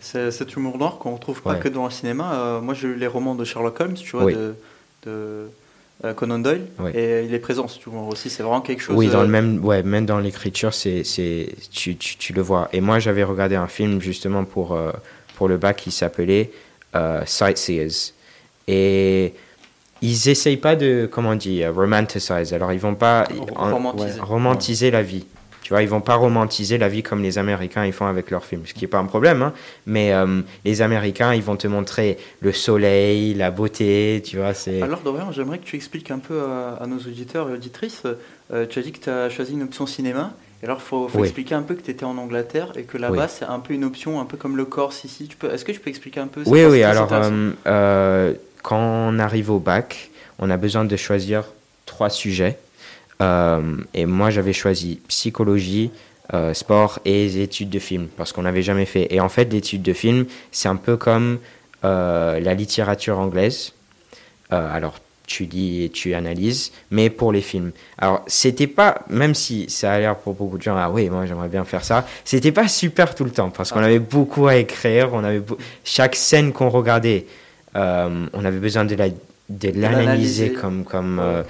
C'est 0.00 0.30
cet 0.30 0.54
humour 0.56 0.78
noir 0.78 0.98
qu'on 0.98 1.12
retrouve 1.14 1.42
pas 1.42 1.52
Ouais. 1.52 1.58
que 1.58 1.68
dans 1.68 1.84
le 1.84 1.90
cinéma. 1.90 2.32
Euh, 2.34 2.60
moi, 2.60 2.72
j'ai 2.74 2.88
lu 2.88 2.96
les 2.96 3.06
romans 3.06 3.34
de 3.34 3.44
Sherlock 3.44 3.78
Holmes, 3.80 3.94
tu 3.94 4.10
vois, 4.12 4.24
Oui. 4.24 4.34
de, 4.34 4.54
de 5.04 5.46
Conan 6.16 6.38
Doyle, 6.38 6.66
Oui. 6.78 6.90
et 6.94 7.24
il 7.24 7.34
est 7.34 7.38
présent 7.38 7.66
aussi. 8.08 8.30
C'est 8.30 8.42
vraiment 8.42 8.60
quelque 8.62 8.80
chose. 8.82 8.96
Oui, 8.96 9.08
dans 9.08 9.20
euh, 9.20 9.24
le 9.24 9.28
même, 9.28 9.64
ouais, 9.64 9.82
même 9.82 10.06
dans 10.06 10.18
l'écriture, 10.18 10.72
c'est, 10.72 11.04
c'est, 11.04 11.48
tu, 11.70 11.96
tu, 11.96 12.16
tu 12.16 12.32
le 12.32 12.40
vois. 12.42 12.68
Et 12.72 12.80
moi, 12.80 12.98
j'avais 12.98 13.22
regardé 13.24 13.54
un 13.56 13.66
film 13.66 14.00
justement 14.00 14.44
pour, 14.44 14.72
euh, 14.72 14.92
pour 15.36 15.46
le 15.48 15.56
bac 15.58 15.76
qui 15.76 15.90
s'appelait 15.90 16.50
euh, 16.94 17.22
Sightseers. 17.26 18.12
Et 18.66 19.34
ils 20.02 20.28
essayent 20.28 20.56
pas 20.56 20.74
de, 20.76 21.08
comment 21.10 21.30
on 21.30 21.34
dit, 21.36 21.62
euh, 21.62 21.70
romanticize. 21.72 22.54
Alors, 22.54 22.72
ils 22.72 22.80
vont 22.80 22.94
pas 22.94 23.26
en- 23.56 23.70
romantiser. 23.72 24.14
ouais, 24.20 24.20
romantiser 24.26 24.90
la 24.90 25.02
vie. 25.02 25.26
Tu 25.70 25.74
vois, 25.74 25.84
ils 25.84 25.88
vont 25.88 26.00
pas 26.00 26.16
romantiser 26.16 26.78
la 26.78 26.88
vie 26.88 27.04
comme 27.04 27.22
les 27.22 27.38
Américains 27.38 27.86
ils 27.86 27.92
font 27.92 28.06
avec 28.06 28.32
leurs 28.32 28.44
films, 28.44 28.62
ce 28.66 28.74
qui 28.74 28.86
est 28.86 28.88
pas 28.88 28.98
un 28.98 29.04
problème. 29.04 29.40
Hein. 29.40 29.52
Mais 29.86 30.12
euh, 30.12 30.40
les 30.64 30.82
Américains, 30.82 31.32
ils 31.32 31.44
vont 31.44 31.54
te 31.54 31.68
montrer 31.68 32.18
le 32.40 32.50
soleil, 32.52 33.34
la 33.34 33.52
beauté, 33.52 34.20
tu 34.26 34.36
vois. 34.38 34.52
C'est 34.52 34.82
Alors, 34.82 34.98
Dorian, 35.02 35.30
j'aimerais 35.30 35.58
que 35.58 35.64
tu 35.64 35.76
expliques 35.76 36.10
un 36.10 36.18
peu 36.18 36.42
à, 36.42 36.82
à 36.82 36.86
nos 36.88 36.96
auditeurs 36.96 37.48
et 37.50 37.52
auditrices. 37.52 38.02
euh, 38.52 38.66
tu 38.68 38.80
as 38.80 38.82
dit 38.82 38.90
que 38.90 38.98
tu 38.98 39.10
as 39.10 39.30
choisi 39.30 39.52
une 39.52 39.62
option 39.62 39.86
cinéma. 39.86 40.32
Et 40.60 40.64
alors, 40.66 40.78
il 40.78 40.88
faut, 40.88 41.06
faut 41.06 41.18
Oui. 41.18 41.28
expliquer 41.28 41.54
un 41.54 41.62
peu 41.62 41.76
que 41.76 41.82
tu 41.82 41.92
étais 41.92 42.02
en 42.04 42.18
Angleterre 42.18 42.72
et 42.74 42.82
que 42.82 42.98
là-bas, 42.98 43.26
Oui. 43.26 43.30
c'est 43.38 43.44
un 43.44 43.60
peu 43.60 43.72
une 43.72 43.84
option, 43.84 44.20
un 44.20 44.24
peu 44.24 44.36
comme 44.36 44.56
le 44.56 44.64
Corse 44.64 45.04
ici. 45.04 45.28
Tu 45.28 45.36
peux, 45.36 45.54
est-ce 45.54 45.64
que 45.64 45.70
tu 45.70 45.78
peux 45.78 45.90
expliquer 45.90 46.18
un 46.18 46.26
peu 46.26 46.42
Oui, 46.46 46.64
oui. 46.64 46.82
Alors, 46.82 47.08
euh, 47.68 48.34
quand 48.64 48.76
on 48.80 49.20
arrive 49.20 49.52
au 49.52 49.60
bac, 49.60 50.10
on 50.40 50.50
a 50.50 50.56
besoin 50.56 50.84
de 50.84 50.96
choisir 50.96 51.44
trois 51.86 52.10
sujets. 52.10 52.58
Euh, 53.20 53.76
et 53.94 54.06
moi, 54.06 54.30
j'avais 54.30 54.52
choisi 54.52 55.00
psychologie, 55.08 55.90
euh, 56.32 56.54
sport 56.54 57.00
et 57.04 57.42
études 57.42 57.70
de 57.70 57.78
film, 57.78 58.06
parce 58.16 58.32
qu'on 58.32 58.42
n'avait 58.42 58.62
jamais 58.62 58.86
fait. 58.86 59.08
Et 59.12 59.20
en 59.20 59.28
fait, 59.28 59.52
l'étude 59.52 59.82
de 59.82 59.92
film, 59.92 60.26
c'est 60.52 60.68
un 60.68 60.76
peu 60.76 60.96
comme 60.96 61.38
euh, 61.84 62.38
la 62.40 62.54
littérature 62.54 63.18
anglaise. 63.18 63.72
Euh, 64.52 64.74
alors, 64.76 64.98
tu 65.26 65.44
lis 65.44 65.84
et 65.84 65.88
tu 65.90 66.14
analyses, 66.14 66.72
mais 66.90 67.08
pour 67.10 67.30
les 67.32 67.40
films. 67.40 67.70
Alors, 67.98 68.22
c'était 68.26 68.66
pas, 68.66 69.02
même 69.08 69.34
si 69.34 69.68
ça 69.68 69.92
a 69.92 69.98
l'air 70.00 70.16
pour 70.16 70.34
beaucoup 70.34 70.58
de 70.58 70.62
gens, 70.62 70.76
ah 70.76 70.90
oui, 70.90 71.08
moi 71.08 71.24
j'aimerais 71.26 71.48
bien 71.48 71.64
faire 71.64 71.84
ça, 71.84 72.04
c'était 72.24 72.50
pas 72.50 72.66
super 72.66 73.14
tout 73.14 73.22
le 73.24 73.30
temps, 73.30 73.50
parce 73.50 73.70
qu'on 73.70 73.78
Ah. 73.80 73.84
avait 73.86 74.00
beaucoup 74.00 74.48
à 74.48 74.56
écrire, 74.56 75.10
on 75.12 75.22
avait 75.22 75.40
chaque 75.84 76.16
scène 76.16 76.52
qu'on 76.52 76.68
regardait, 76.68 77.26
on 77.76 78.44
avait 78.44 78.58
besoin 78.58 78.84
de 78.84 78.94
la 78.96 79.08
de 79.08 79.68
l'analyser 79.68 80.04
l'analyser. 80.04 80.52
comme 80.52 80.84
comme 80.84 81.18
Ouais. 81.18 81.42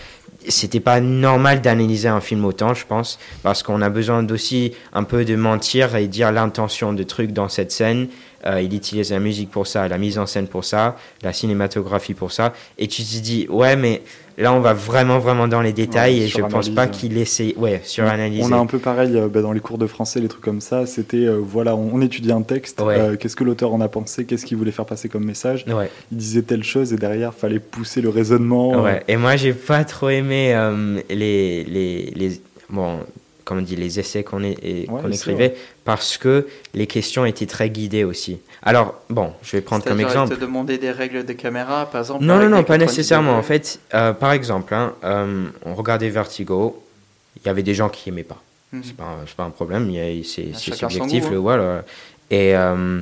C'était 0.48 0.80
pas 0.80 1.00
normal 1.00 1.60
d'analyser 1.60 2.08
un 2.08 2.20
film 2.20 2.44
autant 2.44 2.74
je 2.74 2.86
pense 2.86 3.18
parce 3.42 3.62
qu'on 3.62 3.82
a 3.82 3.90
besoin 3.90 4.22
d'aussi 4.22 4.72
un 4.92 5.04
peu 5.04 5.24
de 5.24 5.36
mentir 5.36 5.96
et 5.96 6.06
dire 6.06 6.32
l'intention 6.32 6.92
de 6.92 7.02
trucs 7.02 7.32
dans 7.32 7.48
cette 7.48 7.72
scène 7.72 8.08
Euh, 8.46 8.62
il 8.62 8.72
utilise 8.74 9.10
la 9.10 9.18
musique 9.20 9.50
pour 9.50 9.66
ça 9.66 9.86
la 9.86 9.98
mise 9.98 10.18
en 10.18 10.24
scène 10.24 10.46
pour 10.48 10.64
ça 10.64 10.96
la 11.22 11.30
cinématographie 11.30 12.14
pour 12.14 12.32
ça 12.32 12.54
et 12.78 12.88
tu 12.88 13.02
te 13.02 13.18
dis 13.18 13.46
ouais 13.50 13.76
mais 13.76 14.00
là 14.38 14.54
on 14.54 14.60
va 14.60 14.72
vraiment 14.72 15.18
vraiment 15.18 15.46
dans 15.46 15.60
les 15.60 15.74
détails 15.74 16.20
Ouais, 16.20 16.24
et 16.24 16.28
je 16.28 16.38
pense 16.40 16.64
suranalyse, 16.64 16.74
pas 16.74 16.86
qu'il 16.86 17.18
essaie 17.18 17.54
ouais 17.58 17.82
suranalyser 17.84 18.42
On 18.50 18.52
a 18.52 18.56
un 18.56 18.64
peu 18.64 18.78
pareil 18.78 19.14
euh, 19.14 19.28
bah, 19.28 19.42
dans 19.42 19.52
les 19.52 19.60
cours 19.60 19.76
de 19.76 19.86
français, 19.86 20.20
les 20.20 20.28
trucs 20.28 20.42
comme 20.42 20.62
ça. 20.62 20.86
C'était 20.86 21.26
euh, 21.26 21.38
voilà, 21.38 21.76
on, 21.76 21.90
on 21.92 22.00
étudie 22.00 22.32
un 22.32 22.40
texte. 22.40 22.80
Ouais. 22.80 23.18
Qu'est-ce 23.20 23.36
que 23.36 23.44
l'auteur 23.44 23.74
en 23.74 23.82
a 23.82 23.88
pensé 23.88 24.24
Qu'est-ce 24.24 24.46
qu'il 24.46 24.56
voulait 24.56 24.70
faire 24.72 24.86
passer 24.86 25.10
comme 25.10 25.24
message 25.26 25.66
ouais 25.68 25.90
Il 26.10 26.16
disait 26.16 26.40
telle 26.40 26.64
chose 26.64 26.94
et 26.94 26.96
derrière, 26.96 27.34
fallait 27.34 27.58
pousser 27.60 28.00
le 28.00 28.08
raisonnement. 28.08 28.82
Ouais, 28.82 29.02
et 29.06 29.18
moi 29.18 29.36
j'ai 29.36 29.52
pas 29.52 29.84
trop 29.84 30.08
aimé 30.08 30.56
les, 31.10 31.64
les, 31.64 32.12
les. 32.16 32.40
Bon, 32.70 33.00
comment 33.50 33.60
on 33.60 33.64
dit, 33.64 33.74
les 33.76 33.98
essais 33.98 34.22
qu'on 34.22 34.42
Ouais, 34.44 34.86
écrivait, 35.12 35.56
parce 35.84 36.16
que 36.16 36.46
les 36.72 36.86
questions 36.86 37.24
étaient 37.26 37.46
très 37.46 37.68
guidées 37.68 38.04
aussi. 38.04 38.38
Alors, 38.62 38.94
bon, 39.10 39.32
je 39.42 39.56
vais 39.56 39.60
prendre 39.60 39.84
comme 39.84 40.00
exemple. 40.00 40.36
te 40.36 40.40
demander 40.40 40.78
des 40.78 40.92
règles 40.92 41.24
de 41.24 41.32
caméra, 41.32 41.86
par 41.90 42.02
exemple 42.02 42.24
Non, 42.24 42.36
non, 42.38 42.48
non, 42.48 42.62
pas 42.62 42.74
90 42.78 42.86
nécessairement. 42.86 43.36
En 43.36 43.42
fait, 43.42 43.80
euh, 43.92 44.12
par 44.12 44.32
exemple, 44.32 44.72
hein, 44.72 44.94
euh, 45.02 45.46
on 45.64 45.74
regardait 45.74 46.08
Vertigo, 46.10 46.80
il 47.36 47.46
y 47.46 47.48
avait 47.48 47.64
des 47.64 47.74
gens 47.74 47.88
qui 47.88 48.08
aimaient 48.10 48.22
pas. 48.22 48.40
C'est 48.84 48.96
pas, 48.96 49.02
un- 49.04 49.26
c'est 49.26 49.34
pas 49.34 49.42
un 49.44 49.50
problème, 49.50 49.90
c'est 50.24 50.54
subjectif, 50.54 51.24
goût, 51.24 51.30
le 51.30 51.36
hein. 51.38 51.40
voilà. 51.40 51.84
Et, 52.30 52.54
euh, 52.54 53.00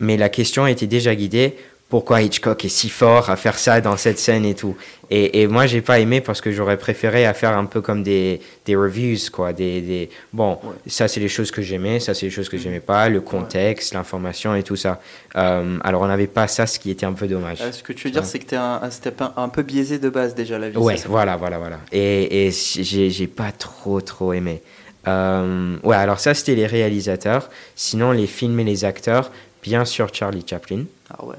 mais 0.00 0.16
la 0.16 0.28
question 0.28 0.66
était 0.66 0.88
déjà 0.88 1.14
guidée. 1.14 1.54
Pourquoi 1.88 2.20
Hitchcock 2.20 2.66
est 2.66 2.68
si 2.68 2.90
fort 2.90 3.30
à 3.30 3.36
faire 3.36 3.58
ça 3.58 3.80
dans 3.80 3.96
cette 3.96 4.18
scène 4.18 4.44
et 4.44 4.54
tout 4.54 4.76
et, 5.10 5.40
et 5.40 5.46
moi, 5.46 5.64
j'ai 5.66 5.80
pas 5.80 6.00
aimé 6.00 6.20
parce 6.20 6.42
que 6.42 6.52
j'aurais 6.52 6.76
préféré 6.76 7.24
à 7.24 7.32
faire 7.32 7.56
un 7.56 7.64
peu 7.64 7.80
comme 7.80 8.02
des, 8.02 8.42
des 8.66 8.76
reviews, 8.76 9.16
quoi. 9.32 9.54
Des, 9.54 9.80
des... 9.80 10.10
Bon, 10.34 10.58
Ouais. 10.62 10.74
ça, 10.86 11.08
c'est 11.08 11.18
les 11.18 11.30
choses 11.30 11.50
que 11.50 11.62
j'aimais, 11.62 11.98
ça, 11.98 12.12
c'est 12.12 12.26
les 12.26 12.30
choses 12.30 12.50
que 12.50 12.58
j'aimais 12.58 12.80
pas, 12.80 13.08
le 13.08 13.22
contexte, 13.22 13.94
l'information 13.94 14.54
et 14.54 14.62
tout 14.62 14.76
ça. 14.76 15.00
Euh, 15.36 15.78
alors, 15.82 16.02
on 16.02 16.08
n'avait 16.08 16.26
pas 16.26 16.46
ça, 16.46 16.66
ce 16.66 16.78
qui 16.78 16.90
était 16.90 17.06
un 17.06 17.14
peu 17.14 17.26
dommage. 17.26 17.62
Euh, 17.62 17.72
ce 17.72 17.82
que 17.82 17.94
tu 17.94 18.08
veux 18.08 18.12
dire, 18.12 18.26
c'est 18.26 18.38
que 18.38 18.44
tu 18.44 18.54
es 18.54 18.58
un, 18.58 18.80
un 18.82 18.90
step 18.90 19.22
un, 19.22 19.32
un 19.38 19.48
peu 19.48 19.62
biaisé 19.62 19.98
de 19.98 20.10
base 20.10 20.34
déjà, 20.34 20.58
la 20.58 20.68
vie. 20.68 20.76
Ouais, 20.76 20.96
voilà, 21.06 21.36
voilà, 21.38 21.56
voilà. 21.56 21.78
Et, 21.90 22.48
et 22.48 22.50
j'ai 22.52 23.26
pas 23.28 23.50
trop, 23.50 24.02
trop 24.02 24.34
aimé. 24.34 24.60
Euh, 25.06 25.76
ouais, 25.84 25.96
alors 25.96 26.20
ça, 26.20 26.34
c'était 26.34 26.54
les 26.54 26.66
réalisateurs. 26.66 27.48
Sinon, 27.76 28.12
les 28.12 28.26
films 28.26 28.60
et 28.60 28.64
les 28.64 28.84
acteurs, 28.84 29.30
bien 29.62 29.86
sûr, 29.86 30.08
Charlie 30.12 30.44
Chaplin. 30.46 30.84
Ah 31.08 31.24
ouais. 31.24 31.36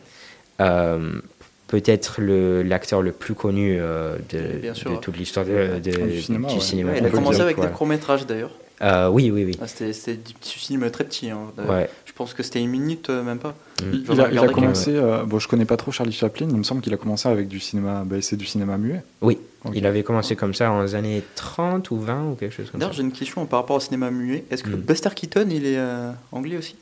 Euh, 0.59 1.19
Peut-être 1.67 2.19
le- 2.19 2.63
l'acteur 2.63 3.03
le, 3.03 3.11
plus 3.11 3.35
connu 3.35 3.77
euh, 3.79 4.17
de, 4.31 4.57
Bien 4.59 4.73
sûr. 4.73 4.89
de 4.89 4.95
toute 4.95 5.15
l'histoire 5.17 5.45
de- 5.45 5.77
de- 5.77 5.91
Du 6.07 6.19
cinéma, 6.19 6.47
ouais. 6.47 6.53
Ouais, 6.55 6.91
on 6.95 6.95
il 6.95 7.05
a 7.05 7.09
commencé 7.11 7.41
avec 7.41 7.59
ouais. 7.59 7.67
des 7.67 7.71
courts-métrages 7.71 8.25
d'ailleurs. 8.25 8.49
Euh, 8.81 9.07
oui, 9.09 9.29
oui, 9.29 9.45
oui. 9.45 9.55
Ah, 9.61 9.67
C'était 9.67 9.93
c'était 9.93 10.15
des 10.15 10.33
petits 10.33 10.57
films 10.57 10.89
très 10.89 11.03
petits. 11.03 11.29
hein. 11.29 11.41
Euh, 11.59 11.67
Ouais. 11.69 11.89
Je 12.05 12.13
pense 12.13 12.33
que 12.33 12.41
c'était 12.41 12.59
une 12.59 12.71
minute, 12.71 13.09
même 13.11 13.37
pas. 13.37 13.53
Mm. 13.83 13.91
Il, 14.11 14.19
a, 14.21 14.31
il 14.31 14.51
commencé, 14.51 14.95
euh, 14.95 15.23
bon, 15.25 15.37
je 15.37 15.47
connais 15.47 15.65
pas 15.65 15.77
trop 15.77 15.91
Charlie 15.91 16.11
Chaplin, 16.11 16.47
il 16.49 16.57
me 16.57 16.63
semble 16.63 16.81
qu'il 16.81 16.93
a 16.93 16.97
commencé 16.97 17.29
avec 17.29 17.47
du 17.47 17.59
cinéma, 17.59 18.01
bah, 18.03 18.15
c'est 18.21 18.35
du 18.35 18.47
cinéma 18.47 18.79
muet. 18.79 19.03
Oui, 19.21 19.37
il 19.75 19.85
avait 19.85 20.01
commencé 20.01 20.35
comme 20.35 20.55
ça 20.55 20.71
en 20.71 20.91
années 20.95 21.21
30 21.35 21.91
ou 21.91 21.99
20 21.99 22.31
ou 22.31 22.35
quelque 22.35 22.51
chose 22.55 22.71
comme 22.71 22.79
ça. 22.81 22.87
D'ailleurs, 22.87 22.93
j'ai 22.93 23.03
une 23.03 23.11
question 23.11 23.45
par 23.45 23.59
rapport 23.59 23.75
au 23.75 23.79
cinéma 23.79 24.09
muet. 24.09 24.43
Est-ce 24.49 24.63
que 24.63 24.69
Mm. 24.71 24.75
Buster 24.81 25.09
Keaton, 25.15 25.47
il 25.51 25.67
est 25.67 25.77
euh, 25.77 26.09
anglais 26.31 26.57
aussi? 26.57 26.75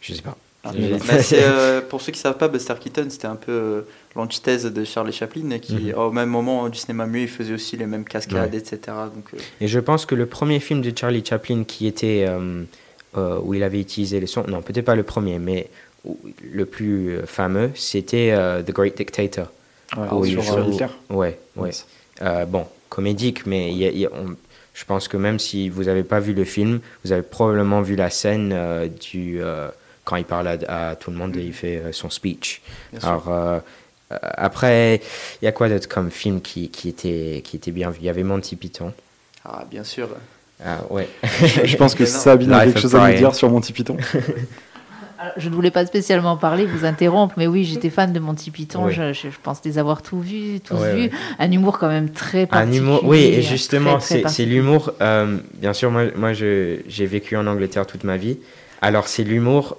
Je 0.00 0.12
sais 0.12 0.22
pas. 0.22 0.36
Ah, 0.64 0.70
J'ai- 0.76 0.90
bah, 0.90 1.14
euh, 1.32 1.80
Pour 1.80 2.00
ceux 2.00 2.12
qui 2.12 2.20
savent 2.20 2.36
pas, 2.36 2.46
Buster 2.48 2.74
Keaton, 2.80 3.06
c'était 3.10 3.26
un 3.26 3.34
peu 3.36 3.50
euh, 3.52 3.80
l'antithèse 4.14 4.64
de 4.64 4.84
Charlie 4.84 5.12
Chaplin, 5.12 5.58
qui, 5.60 5.74
Mhm. 5.74 5.94
au 5.98 6.12
même 6.12 6.28
moment 6.28 6.68
du 6.68 6.78
cinéma 6.78 7.06
muet, 7.06 7.22
il 7.22 7.28
faisait 7.28 7.54
aussi 7.54 7.76
les 7.76 7.86
mêmes 7.86 8.04
cascades, 8.04 8.52
Ouais. 8.52 8.58
etc. 8.58 8.78
Donc, 9.14 9.24
euh, 9.34 9.38
Et 9.60 9.66
je 9.66 9.80
pense 9.80 10.06
que 10.06 10.14
le 10.14 10.26
premier 10.26 10.60
film 10.60 10.80
de 10.80 10.92
Charlie 10.96 11.24
Chaplin 11.24 11.64
qui 11.64 11.86
était 11.86 12.24
euh, 12.28 12.62
euh, 13.16 13.38
où 13.42 13.54
il 13.54 13.62
avait 13.62 13.80
utilisé 13.80 14.20
les 14.20 14.26
sons, 14.28 14.44
non 14.46 14.62
peut-être 14.62 14.84
pas 14.84 14.94
le 14.94 15.02
premier, 15.02 15.38
mais 15.38 15.68
où- 16.04 16.18
le 16.52 16.64
plus 16.64 17.10
euh, 17.16 17.26
fameux, 17.26 17.70
c'était 17.74 18.30
euh, 18.32 18.62
The 18.62 18.70
Great 18.70 18.96
Dictator. 18.96 19.46
Ouais, 19.96 20.06
Ah 20.10 20.16
oui, 20.16 20.30
sur 20.30 20.56
euh. 20.58 20.64
Ouais, 21.10 21.38
ouais. 21.56 21.70
Euh, 22.22 22.44
bon, 22.46 22.66
comédique, 22.88 23.46
mais 23.46 23.70
il 23.72 23.78
y 23.78 23.84
a- 23.86 23.90
il 23.90 23.98
y 23.98 24.06
a- 24.06 24.10
on- 24.12 24.36
je 24.74 24.84
pense 24.84 25.08
que 25.08 25.16
même 25.18 25.38
si 25.38 25.68
vous 25.68 25.84
n'avez 25.84 26.02
pas 26.04 26.20
vu 26.20 26.32
le 26.32 26.44
film, 26.44 26.80
vous 27.04 27.12
avez 27.12 27.22
probablement 27.22 27.82
vu 27.82 27.94
la 27.96 28.08
scène 28.10 28.52
euh, 28.54 28.86
du 28.88 29.42
euh, 29.42 29.68
quand 30.04 30.16
il 30.16 30.24
parle 30.24 30.48
à, 30.48 30.90
à 30.90 30.96
tout 30.96 31.10
le 31.10 31.16
monde 31.16 31.36
et 31.36 31.42
il 31.42 31.52
fait 31.52 31.78
euh, 31.78 31.92
son 31.92 32.10
speech. 32.10 32.60
bien. 32.92 33.00
Alors 33.08 33.28
euh, 33.28 33.58
euh, 34.12 34.16
après, 34.22 35.00
il 35.40 35.44
y 35.44 35.48
a 35.48 35.52
quoi 35.52 35.68
d'autre 35.68 35.88
comme 35.88 36.10
film 36.10 36.40
qui, 36.40 36.68
qui 36.70 36.88
était 36.88 37.40
qui 37.44 37.56
était 37.56 37.70
bien 37.70 37.90
vu? 37.90 37.98
Il 38.00 38.06
y 38.06 38.10
avait 38.10 38.22
Monty 38.24 38.56
Python. 38.56 38.92
Ah, 39.44 39.64
bien 39.70 39.84
sûr. 39.84 40.08
Ah, 40.64 40.78
ouais. 40.90 41.08
Je 41.64 41.76
pense 41.76 41.94
que. 41.94 42.04
Sabine 42.06 42.52
a 42.52 42.64
quelque 42.66 42.78
chose 42.80 42.94
à 42.94 43.08
nous 43.10 43.16
dire 43.16 43.34
sur 43.34 43.50
Monty 43.50 43.72
Python. 43.72 43.96
Alors, 45.18 45.34
je 45.36 45.48
ne 45.48 45.54
voulais 45.54 45.70
pas 45.70 45.86
spécialement 45.86 46.36
parler, 46.36 46.66
vous 46.66 46.84
interrompre, 46.84 47.34
mais 47.36 47.46
oui, 47.46 47.64
j'étais 47.64 47.90
fan 47.90 48.12
de 48.12 48.18
Monty 48.18 48.50
Python. 48.50 48.86
Oui. 48.86 48.92
Je, 48.92 49.12
je- 49.12 49.30
je 49.30 49.36
pense 49.40 49.60
les 49.64 49.78
avoir 49.78 50.02
tous 50.02 50.20
vus, 50.20 50.58
tous 50.60 50.74
Ouais, 50.74 50.94
vus. 50.94 51.02
ouais. 51.02 51.10
Un 51.38 51.52
humour 51.52 51.78
quand 51.78 51.86
même 51.88 52.10
très 52.10 52.42
Un 52.42 52.46
particulier. 52.46 52.78
humour, 52.78 53.00
oui, 53.04 53.18
et 53.20 53.40
justement, 53.42 54.00
c'est 54.00 54.44
l'humour. 54.44 54.92
euh, 55.00 55.38
bien 55.54 55.72
sûr, 55.72 55.90
moi, 55.92 56.32
j'ai 56.32 56.82
vécu 57.06 57.36
en 57.36 57.46
Angleterre 57.46 57.86
toute 57.86 58.02
ma 58.04 58.16
vie. 58.16 58.38
Alors, 58.80 59.06
c'est 59.06 59.22
l'humour 59.22 59.76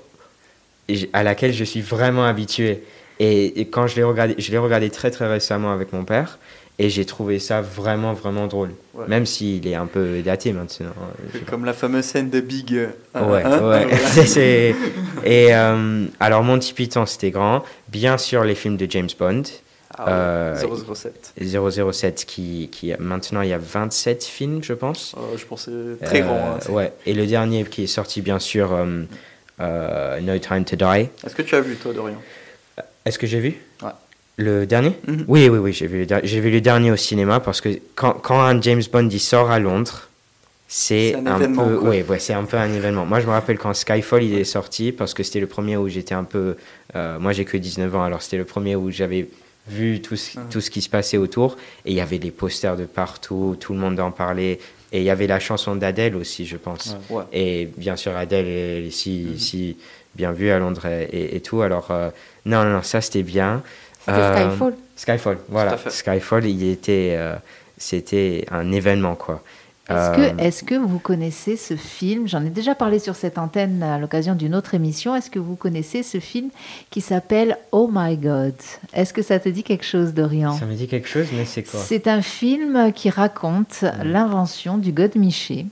à 1.14 1.24
laquelle 1.24 1.54
je 1.54 1.64
suis 1.64 1.82
vraiment 1.82 2.26
habitué. 2.26 2.84
Et, 3.20 3.62
et 3.62 3.66
quand 3.68 3.88
je 3.88 3.96
l'ai 3.96 4.04
regardé, 4.04 4.36
je 4.38 4.52
l'ai 4.52 4.58
regardé 4.58 4.90
très 4.90 5.12
très 5.12 5.28
récemment 5.28 5.72
avec 5.72 5.94
mon 5.94 6.04
père. 6.04 6.40
Et 6.80 6.90
j'ai 6.90 7.06
trouvé 7.06 7.38
ça 7.38 7.62
vraiment 7.62 8.14
vraiment 8.14 8.48
drôle. 8.48 8.72
Ouais. 8.96 9.06
Même 9.08 9.28
s'il 9.28 9.68
est 9.68 9.76
un 9.76 9.86
peu 9.86 10.22
daté 10.24 10.54
maintenant. 10.54 10.88
pas. 11.32 11.40
Comme 11.48 11.66
la 11.66 11.74
fameuse 11.74 12.04
scène 12.06 12.32
de 12.32 12.42
Big. 12.42 12.74
euh, 12.74 12.88
Ouais, 13.14 13.44
hein, 13.44 13.52
ouais. 13.52 13.60
voilà. 13.60 13.98
C'est- 14.08 14.26
c'est- 14.26 14.76
Et 15.24 15.54
euh, 15.54 16.06
alors, 16.20 16.42
Monty 16.44 16.74
Python, 16.74 17.06
c'était 17.06 17.30
grand. 17.30 17.64
Bien 17.90 18.18
sûr, 18.18 18.44
les 18.44 18.56
films 18.56 18.78
de 18.78 18.88
James 18.90 19.10
Bond. 19.20 19.44
Ah, 19.96 20.06
ouais. 20.06 20.12
Euh, 20.12 20.94
007. 20.96 21.34
007, 21.40 22.26
qui, 22.26 22.70
qui 22.72 22.92
maintenant, 22.98 23.42
il 23.42 23.50
y 23.50 23.54
a 23.54 23.60
27 23.60 24.24
films, 24.24 24.64
je 24.64 24.74
pense. 24.74 25.14
Oh, 25.16 25.38
je 25.38 25.46
pensais 25.46 25.72
très 26.04 26.22
Euh, 26.22 26.26
grand. 26.26 26.58
hein, 26.60 26.72
ouais. 26.72 26.92
Et 27.06 27.14
le 27.14 27.28
dernier 27.28 27.64
qui 27.66 27.84
est 27.84 27.88
sorti, 27.88 28.22
bien 28.24 28.40
sûr, 28.40 28.74
euh, 28.74 28.84
euh, 28.86 29.04
No 29.60 30.38
Time 30.40 30.66
to 30.66 30.76
Die. 30.76 31.10
Est-ce 31.26 31.36
que 31.36 31.42
tu 31.42 31.56
as 31.56 31.62
vu, 31.62 31.76
toi, 31.76 31.94
Dorian? 31.94 32.22
Est-ce 33.06 33.20
que 33.20 33.28
j'ai 33.28 33.40
vu? 33.40 33.56
Ouais. 33.82 33.90
Le 34.38 34.66
dernier? 34.66 34.98
Mhm. 35.08 35.26
Oui, 35.28 35.48
oui, 35.50 35.58
oui, 35.60 35.74
j'ai 35.74 35.88
vu, 35.88 36.06
vu 36.06 36.50
le 36.52 36.62
dernier 36.62 36.92
au 36.92 36.96
cinéma 36.96 37.40
parce 37.40 37.62
que 37.62 37.70
quand, 37.96 38.14
quand 38.14 38.42
un 38.42 38.60
James 38.62 38.82
Bond 38.92 39.10
il 39.10 39.20
sort 39.20 39.52
à 39.52 39.60
Londres, 39.60 40.08
c'est 40.68 41.14
un 41.14 41.28
un, 41.28 41.36
événement, 41.38 41.68
peu, 41.68 41.78
quoi. 41.78 41.90
ouais, 41.90 42.04
ouais, 42.10 42.18
c'est 42.20 42.34
un 42.34 42.46
peu 42.46 42.58
un 42.58 42.74
événement. 42.74 43.06
Moi, 43.06 43.20
je 43.20 43.28
me 43.28 43.32
rappelle 43.32 43.60
quand 43.60 43.74
Skyfall 43.76 44.24
il 44.24 44.34
est 44.34 44.44
sorti 44.44 44.92
parce 44.92 45.14
que 45.14 45.22
c'était 45.22 45.40
le 45.40 45.46
premier 45.48 45.78
où 45.78 45.88
j'étais 45.88 46.16
un 46.16 46.24
peu, 46.24 46.56
euh, 46.96 47.20
moi 47.20 47.32
j'ai 47.34 47.46
que 47.46 47.58
19 47.58 47.96
ans, 47.96 48.04
alors 48.04 48.24
c'était 48.24 48.38
le 48.38 48.46
premier 48.46 48.76
où 48.76 48.90
j'avais 48.90 49.30
vu 49.68 50.02
tout 50.02 50.16
ce, 50.16 50.40
Mhm. 50.40 50.46
tout 50.50 50.62
ce 50.62 50.72
qui 50.72 50.82
se 50.82 50.90
passait 50.90 51.18
autour 51.18 51.58
et 51.86 51.92
il 51.92 51.96
y 51.96 52.02
avait 52.02 52.18
des 52.18 52.32
posters 52.32 52.76
de 52.76 52.86
partout, 52.86 53.56
tout 53.60 53.74
le 53.74 53.80
monde 53.80 54.00
en 54.00 54.10
parlait 54.12 54.60
et 54.94 55.00
il 55.00 55.04
y 55.04 55.10
avait 55.10 55.26
la 55.28 55.40
chanson 55.40 55.76
d'Adèle 55.76 56.16
aussi, 56.16 56.46
je 56.46 56.56
pense. 56.56 56.96
Ouais. 57.10 57.24
Et 57.34 57.66
bien 57.78 57.96
sûr, 57.96 58.16
Adèle 58.16 58.48
est 58.48 58.92
si, 58.92 59.28
Mhm. 59.32 59.38
si 59.40 59.78
bien 60.14 60.32
vue 60.32 60.52
à 60.52 60.60
Londres 60.60 60.86
et, 60.86 61.42
tout. 61.42 61.64
Alors, 61.64 61.88
euh, 61.90 62.12
non, 62.46 62.64
non, 62.64 62.74
non, 62.74 62.82
ça 62.84 63.02
c'était 63.02 63.24
bien. 63.24 63.64
C'était 64.06 64.20
Euh, 64.20 64.50
Skyfall. 64.52 64.74
Skyfall, 64.96 65.38
voilà. 65.50 65.78
Skyfall, 65.90 66.46
il 66.46 66.70
était, 66.70 67.16
euh, 67.18 67.34
c'était 67.78 68.46
un 68.52 68.72
événement, 68.72 69.16
quoi. 69.16 69.42
Est-ce 69.90 69.98
Euh, 69.98 70.16
que, 70.36 70.42
est-ce 70.42 70.64
que 70.64 70.76
vous 70.76 70.98
connaissez 71.00 71.58
ce 71.58 71.76
film? 71.76 72.26
J'en 72.28 72.46
ai 72.46 72.50
déjà 72.50 72.74
parlé 72.74 73.00
sur 73.00 73.16
cette 73.16 73.38
antenne 73.38 73.84
à 73.84 73.98
l'occasion 73.98 74.34
d'une 74.34 74.56
autre 74.56 74.76
émission. 74.76 75.14
Est-ce 75.14 75.30
que 75.30 75.40
vous 75.40 75.56
connaissez 75.58 76.04
ce 76.04 76.20
film 76.22 76.50
qui 76.90 77.02
s'appelle 77.02 77.58
Oh 77.74 77.90
My 77.92 78.16
God? 78.16 78.56
Est-ce 78.94 79.12
que 79.14 79.22
ça 79.22 79.40
te 79.40 79.50
dit 79.50 79.64
quelque 79.64 79.84
chose, 79.86 80.14
Dorian? 80.14 80.54
Ça 80.58 80.66
me 80.66 80.76
dit 80.76 80.88
quelque 80.88 81.10
chose, 81.10 81.28
mais 81.36 81.44
c'est 81.44 81.64
quoi? 81.64 81.82
C'est 81.82 82.08
un 82.08 82.22
film 82.22 82.94
qui 82.94 83.10
raconte 83.10 83.84
l'invention 84.04 84.78
du 84.78 84.94
godemiché. 84.94 85.66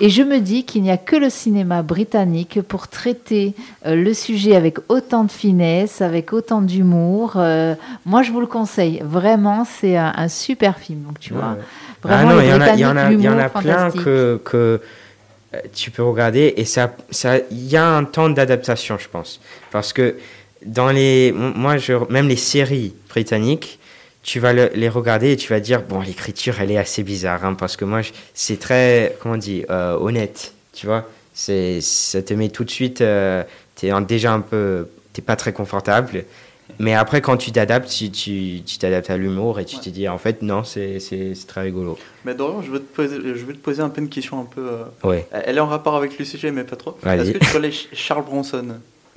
Et 0.00 0.10
je 0.10 0.22
me 0.22 0.38
dis 0.38 0.64
qu'il 0.64 0.82
n'y 0.82 0.90
a 0.92 0.96
que 0.98 1.16
le 1.16 1.28
cinéma 1.30 1.82
britannique 1.82 2.60
pour 2.62 2.86
traiter 2.86 3.54
euh, 3.84 3.96
le 3.96 4.14
sujet 4.14 4.54
avec 4.54 4.78
autant 4.88 5.24
de 5.24 5.30
finesse, 5.32 6.02
avec 6.02 6.32
autant 6.32 6.60
d'humour. 6.62 7.32
Euh, 7.36 7.74
moi, 8.04 8.22
je 8.22 8.30
vous 8.30 8.38
le 8.40 8.46
conseille. 8.46 9.00
Vraiment, 9.02 9.64
c'est 9.64 9.96
un, 9.96 10.12
un 10.14 10.28
super 10.28 10.78
film. 10.78 11.00
Donc, 11.02 11.18
tu 11.18 11.32
Ouais, 11.32 11.40
vois, 11.40 11.52
ouais. 11.52 11.58
Vraiment, 12.02 12.30
ah 12.30 12.34
non, 12.34 12.40
il 12.40 12.46
y 12.48 12.52
en 12.52 12.60
a, 12.60 12.66
y 12.80 12.84
en 12.86 12.96
a, 12.96 13.10
y 13.22 13.28
en 13.28 13.38
a 13.38 13.48
plein 13.62 13.90
que, 14.04 14.40
que 14.44 14.80
euh, 15.54 15.60
tu 15.74 15.90
peux 15.90 16.02
regarder 16.02 16.54
et 16.56 16.64
ça, 16.64 16.94
ça, 17.10 17.38
il 17.50 17.66
y 17.68 17.76
a 17.76 17.86
un 17.88 18.04
temps 18.04 18.28
d'adaptation, 18.30 18.98
je 18.98 19.08
pense, 19.08 19.40
parce 19.70 19.92
que 19.92 20.16
dans 20.64 20.90
les, 20.90 21.32
moi, 21.32 21.76
je, 21.76 21.92
même 22.10 22.28
les 22.28 22.36
séries 22.36 22.94
britanniques, 23.08 23.78
tu 24.22 24.40
vas 24.40 24.52
le- 24.52 24.70
les 24.74 24.88
regarder 24.88 25.32
et 25.32 25.36
tu 25.36 25.48
vas 25.52 25.60
dire 25.60 25.82
bon, 25.82 26.00
l'écriture, 26.00 26.56
elle 26.60 26.72
est 26.72 26.78
assez 26.78 27.02
bizarre, 27.04 27.44
hein, 27.44 27.54
parce 27.54 27.76
que 27.76 27.84
moi, 27.84 28.00
c'est 28.34 28.58
très, 28.58 29.16
comment 29.20 29.34
on 29.34 29.38
dit, 29.38 29.64
euh, 29.70 29.96
honnête, 30.00 30.52
tu 30.72 30.86
vois, 30.86 31.08
c'est, 31.32 31.80
ça 31.80 32.22
te 32.22 32.34
met 32.34 32.48
tout 32.48 32.64
de 32.64 32.70
suite, 32.70 33.00
euh, 33.02 33.44
t'es 33.76 33.90
déjà 34.08 34.32
un 34.32 34.40
peu, 34.40 34.88
t'es 35.12 35.22
pas 35.22 35.36
très 35.36 35.52
confortable. 35.52 36.24
Mais 36.78 36.94
après, 36.94 37.20
quand 37.20 37.36
tu 37.36 37.52
t'adaptes, 37.52 37.88
tu, 37.88 38.60
t'adaptes 38.78 39.10
à 39.10 39.16
l'humour 39.16 39.60
et 39.60 39.64
tu 39.64 39.76
Ouais. 39.76 39.82
te 39.82 39.88
dis, 39.90 40.08
en 40.08 40.18
fait, 40.18 40.42
non, 40.42 40.64
c'est, 40.64 40.98
très 41.46 41.62
rigolo. 41.62 41.98
Mais 42.24 42.34
Dorian, 42.34 42.62
je 42.62 42.70
veux, 42.70 42.80
te 42.80 42.94
poser, 42.94 43.16
je 43.22 43.44
veux 43.44 43.52
te 43.54 43.58
poser 43.58 43.82
un 43.82 43.88
peu 43.88 44.00
une 44.00 44.08
question 44.08 44.40
un 44.40 44.44
peu. 44.44 44.60
euh, 44.68 44.84
Ouais. 45.08 45.26
Elle 45.32 45.56
est 45.56 45.60
en 45.60 45.66
rapport 45.66 45.96
avec 45.96 46.18
le 46.18 46.24
sujet, 46.24 46.50
mais 46.50 46.64
pas 46.64 46.76
trop. 46.76 46.96
Est-ce 47.04 47.32
que 47.32 47.38
tu 47.38 47.52
connais 47.52 47.70
Ch- 47.70 47.88
Charles 47.92 48.24
Bronson? 48.24 48.64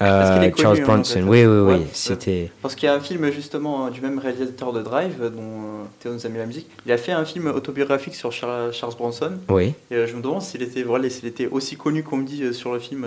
Euh, 0.02 0.36
qu'il 0.36 0.43
est 0.48 0.52
connu, 0.52 0.62
Charles 0.63 0.78
hein, 0.80 0.84
Bronson, 0.86 1.19
en 1.19 1.24
fait? 1.24 1.30
Oui, 1.30 1.45
oui, 1.45 1.58
oui, 1.60 1.74
Ouais, 1.80 1.88
c'était. 1.91 2.50
Parce 2.62 2.74
qu'il 2.76 2.88
y 2.88 2.89
a 2.89 2.93
un 2.95 3.02
film 3.02 3.30
justement 3.34 3.88
euh, 3.88 3.89
du 3.89 4.00
même 4.00 4.17
réalisateur 4.17 4.72
de 4.72 4.82
Drive, 4.82 5.15
euh, 5.22 5.30
dont 5.30 5.41
euh, 5.41 5.84
Théo 6.00 6.13
nous 6.13 6.26
a 6.26 6.30
mis 6.30 6.38
la 6.38 6.45
musique. 6.45 6.67
Il 6.86 6.91
a 6.93 6.98
fait 6.98 7.12
un 7.12 7.26
film 7.26 7.48
autobiographique 7.48 8.15
sur 8.15 8.32
Char- 8.32 8.72
Charles 8.72 8.95
Bronson. 8.95 9.32
Oui. 9.50 9.74
Et 9.91 10.08
je 10.08 10.15
me 10.15 10.22
demande 10.22 10.41
s'il 10.41 10.62
était, 10.62 10.84
voilà, 10.84 11.10
s'il 11.10 11.26
était 11.28 11.48
aussi 11.48 11.76
connu 11.76 12.04
qu'on 12.04 12.15
me 12.15 12.24
dit 12.26 12.54
sur 12.54 12.72
le 12.74 12.80
film 12.80 13.06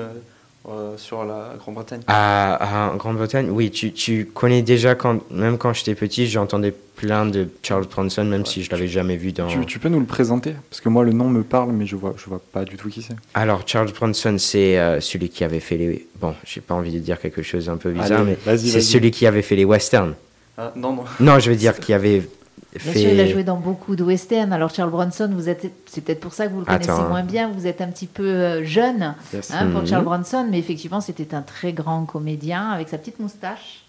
euh, 0.68 0.96
sur 0.96 1.24
la 1.24 1.54
Grande-Bretagne. 1.58 2.00
À, 2.06 2.90
à 2.90 2.96
Grande-Bretagne, 2.96 3.48
oui, 3.50 3.70
tu, 3.70 3.92
tu 3.92 4.26
connais 4.26 4.62
déjà, 4.62 4.94
quand, 4.94 5.20
même 5.30 5.58
quand 5.58 5.72
j'étais 5.72 5.94
petit, 5.94 6.26
j'entendais 6.26 6.72
plein 6.72 7.26
de 7.26 7.48
Charles 7.62 7.86
Bronson, 7.86 8.24
même 8.24 8.46
si 8.46 8.62
je 8.62 8.70
l'avais 8.70 8.86
jamais 8.86 9.16
vu 9.16 9.32
dans... 9.32 9.48
Tu, 9.48 9.66
tu 9.66 9.78
peux 9.78 9.88
nous 9.88 9.98
le 9.98 10.06
présenter? 10.06 10.54
Parce 10.70 10.80
que 10.80 10.88
moi, 10.88 11.04
le 11.04 11.12
nom 11.12 11.28
me 11.28 11.42
parle, 11.42 11.72
mais 11.72 11.86
je 11.86 11.96
vois, 11.96 12.14
je 12.16 12.26
vois 12.26 12.40
pas 12.52 12.64
du 12.64 12.76
tout 12.76 12.88
qui 12.88 13.02
c'est. 13.02 13.16
Alors, 13.34 13.62
Charles 13.66 13.90
Bronson, 13.92 14.36
c'est 14.38 14.78
euh, 14.78 15.00
celui 15.00 15.28
qui 15.28 15.42
avait 15.42 15.60
fait 15.60 15.76
les... 15.76 16.06
Bon, 16.20 16.34
j'ai 16.44 16.60
pas 16.60 16.74
envie 16.74 16.92
de 16.92 16.98
dire 17.00 17.18
quelque 17.20 17.42
chose 17.42 17.68
un 17.68 17.76
peu 17.76 17.90
bizarre, 17.90 18.20
Allez, 18.20 18.36
mais 18.46 18.56
c'est 18.56 18.80
celui 18.80 19.10
qui 19.10 19.26
avait 19.26 19.42
fait 19.42 19.56
les 19.56 19.64
westerns. 19.64 20.14
Ah, 20.58 20.72
non, 20.76 20.92
non. 20.94 21.04
Non, 21.18 21.38
je 21.38 21.50
veux 21.50 21.56
dire 21.56 21.78
qui 21.80 21.92
avait 21.92 22.22
Bien 22.72 22.92
fait... 22.92 22.98
sûr, 23.00 23.10
il 23.10 23.20
a 23.20 23.26
joué 23.26 23.44
dans 23.44 23.56
beaucoup 23.58 23.96
de 23.96 24.02
westerns. 24.02 24.52
Alors 24.52 24.74
Charles 24.74 24.90
Bronson, 24.90 25.30
vous 25.32 25.48
êtes, 25.48 25.70
c'est 25.86 26.00
peut-être 26.02 26.20
pour 26.20 26.32
ça 26.32 26.46
que 26.46 26.52
vous 26.52 26.60
le 26.60 26.64
connaissez 26.64 26.90
Attends. 26.90 27.08
moins 27.08 27.22
bien. 27.22 27.50
Vous 27.54 27.66
êtes 27.66 27.80
un 27.82 27.88
petit 27.88 28.06
peu 28.06 28.24
euh, 28.26 28.64
jeune 28.64 29.14
Yes. 29.34 29.50
hein, 29.52 29.68
pour 29.70 29.82
Mhm. 29.82 29.86
Charles 29.86 30.04
Bronson, 30.04 30.46
mais 30.50 30.58
effectivement, 30.58 31.00
c'était 31.02 31.34
un 31.34 31.42
très 31.42 31.72
grand 31.74 32.04
comédien 32.06 32.70
avec 32.70 32.88
sa 32.88 32.96
petite 32.98 33.18
moustache. 33.20 33.84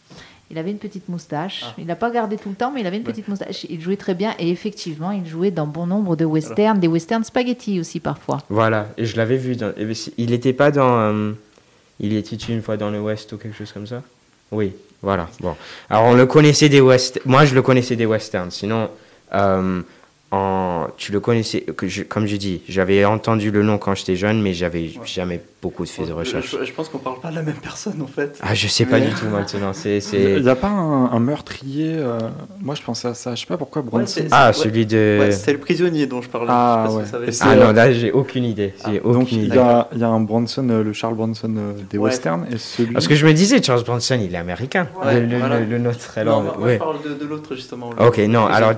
Il 0.51 0.57
avait 0.57 0.71
une 0.71 0.77
petite 0.77 1.07
moustache. 1.09 1.63
Ah. 1.65 1.73
Il 1.77 1.85
n'a 1.85 1.95
pas 1.95 2.11
gardé 2.11 2.35
tout 2.37 2.49
le 2.49 2.55
temps, 2.55 2.71
mais 2.71 2.81
il 2.81 2.85
avait 2.87 2.97
une 2.97 3.03
Ouais. 3.03 3.11
petite 3.11 3.27
moustache. 3.29 3.63
Il 3.69 3.79
jouait 3.81 3.95
très 3.97 4.13
bien 4.13 4.35
et 4.37 4.49
effectivement, 4.51 5.11
il 5.11 5.25
jouait 5.25 5.49
dans 5.51 5.65
bon 5.65 5.87
nombre 5.87 6.15
de 6.17 6.25
westerns, 6.25 6.79
des 6.79 6.87
westerns 6.89 7.23
spaghetti 7.23 7.79
aussi 7.79 7.99
parfois. 8.01 8.39
Voilà, 8.49 8.89
et 8.97 9.05
je 9.05 9.15
l'avais 9.17 9.37
vu 9.37 9.55
dans... 9.55 9.71
eh 9.77 9.85
ben, 9.85 9.95
Il 10.17 10.31
n'était 10.31 10.53
pas 10.53 10.69
dans... 10.71 10.99
euh, 10.99 11.31
Il 12.01 12.13
était 12.13 12.35
une 12.35 12.61
fois 12.61 12.75
dans 12.75 12.89
le 12.91 12.99
West 13.01 13.31
ou 13.31 13.37
quelque 13.37 13.55
chose 13.57 13.71
comme 13.71 13.87
ça? 13.87 14.03
Oui, 14.51 14.73
voilà. 15.03 15.27
Bon. 15.41 15.55
Alors, 15.89 16.05
on 16.05 16.13
le 16.13 16.25
connaissait 16.25 16.69
des 16.69 16.81
westerns. 16.81 17.21
Moi, 17.25 17.43
je 17.45 17.53
le 17.53 17.61
connaissais 17.61 17.97
des 17.97 18.05
westerns. 18.05 18.51
Sinon, 18.51 18.89
euh, 19.35 19.81
en... 20.33 20.87
tu 20.97 21.11
le 21.11 21.19
connaissais... 21.19 21.61
que 21.61 21.87
je- 21.87 22.01
Comme 22.03 22.25
je 22.25 22.35
dis, 22.37 22.61
j'avais 22.67 23.05
entendu 23.05 23.51
le 23.51 23.61
nom 23.61 23.77
quand 23.77 23.93
j'étais 23.93 24.15
jeune, 24.15 24.41
mais 24.41 24.53
j'avais 24.53 24.89
jamais 25.05 25.39
beaucoup 25.61 25.85
fait 25.85 26.05
de 26.05 26.11
recherche. 26.11 26.55
Je, 26.59 26.65
je 26.65 26.73
pense 26.73 26.89
qu'on 26.89 26.97
parle 26.97 27.19
pas 27.19 27.29
de 27.29 27.35
la 27.35 27.43
même 27.43 27.55
personne 27.61 28.01
en 28.01 28.07
fait. 28.07 28.39
Ah, 28.41 28.53
je 28.55 28.67
sais 28.67 28.85
pas 28.85 28.99
Mais- 28.99 29.07
du 29.07 29.13
tout 29.13 29.27
maintenant. 29.27 29.71
C'est... 29.73 29.99
Il 30.13 30.41
n'y 30.41 30.49
a 30.49 30.55
pas 30.55 30.67
un, 30.69 31.11
un 31.11 31.19
meurtrier 31.19 31.93
euh, 31.97 32.17
Moi, 32.59 32.73
je 32.75 32.81
pensais 32.81 33.07
à 33.07 33.13
ça. 33.13 33.35
Je 33.35 33.41
sais 33.41 33.47
pas 33.47 33.57
pourquoi 33.57 33.81
Bronson. 33.83 34.05
c'est- 34.07 34.27
Ah, 34.31 34.47
Ouais. 34.47 34.53
celui 34.53 34.85
de... 34.87 35.17
Ouais, 35.21 35.31
c'était 35.31 35.53
le 35.53 35.59
prisonnier 35.59 36.07
dont 36.07 36.21
je 36.21 36.29
parlais. 36.29 36.47
Ah, 36.49 36.87
Je 36.89 37.05
sais 37.05 37.11
pas 37.25 37.31
si 37.31 37.43
ouais. 37.43 37.49
Ah 37.51 37.55
non, 37.55 37.71
là, 37.71 37.93
j'ai 37.93 38.11
aucune 38.11 38.43
idée. 38.43 38.73
J'ai 38.89 38.99
Ah, 39.03 39.05
aucune 39.07 39.19
Donc, 39.19 39.31
il 39.31 39.43
idée. 39.45 39.55
y, 39.55 39.59
a, 39.59 39.87
il 39.93 39.99
y 39.99 40.03
a 40.03 40.07
un 40.09 40.19
Bronson, 40.19 40.67
euh, 40.69 40.83
le 40.83 40.93
Charles 40.93 41.15
Bronson 41.15 41.53
euh, 41.55 41.73
des 41.91 41.97
Ouais. 41.99 42.09
westerns, 42.09 42.45
et 42.51 42.57
celui. 42.57 42.93
Parce 42.93 43.07
que 43.07 43.15
je 43.15 43.25
me 43.25 43.33
disais, 43.33 43.61
Charles 43.61 43.83
Bronson, 43.83 44.19
il 44.21 44.33
est 44.33 44.37
américain. 44.37 44.87
Ouais, 45.05 45.19
le, 45.21 45.27
le- 45.27 45.37
voilà. 45.37 45.59
le- 45.59 45.65
le 45.67 45.77
nôtre, 45.77 46.13
Non, 46.17 46.21
alors... 46.21 46.43
moi, 46.43 46.55
moi, 46.57 46.65
ouais. 46.67 46.73
je 46.73 46.79
parle 46.79 47.01
de, 47.03 47.13
de 47.13 47.25
l'autre 47.25 47.55
justement. 47.55 47.91
Ok, 47.99 48.17
non, 48.27 48.45
alors, 48.47 48.73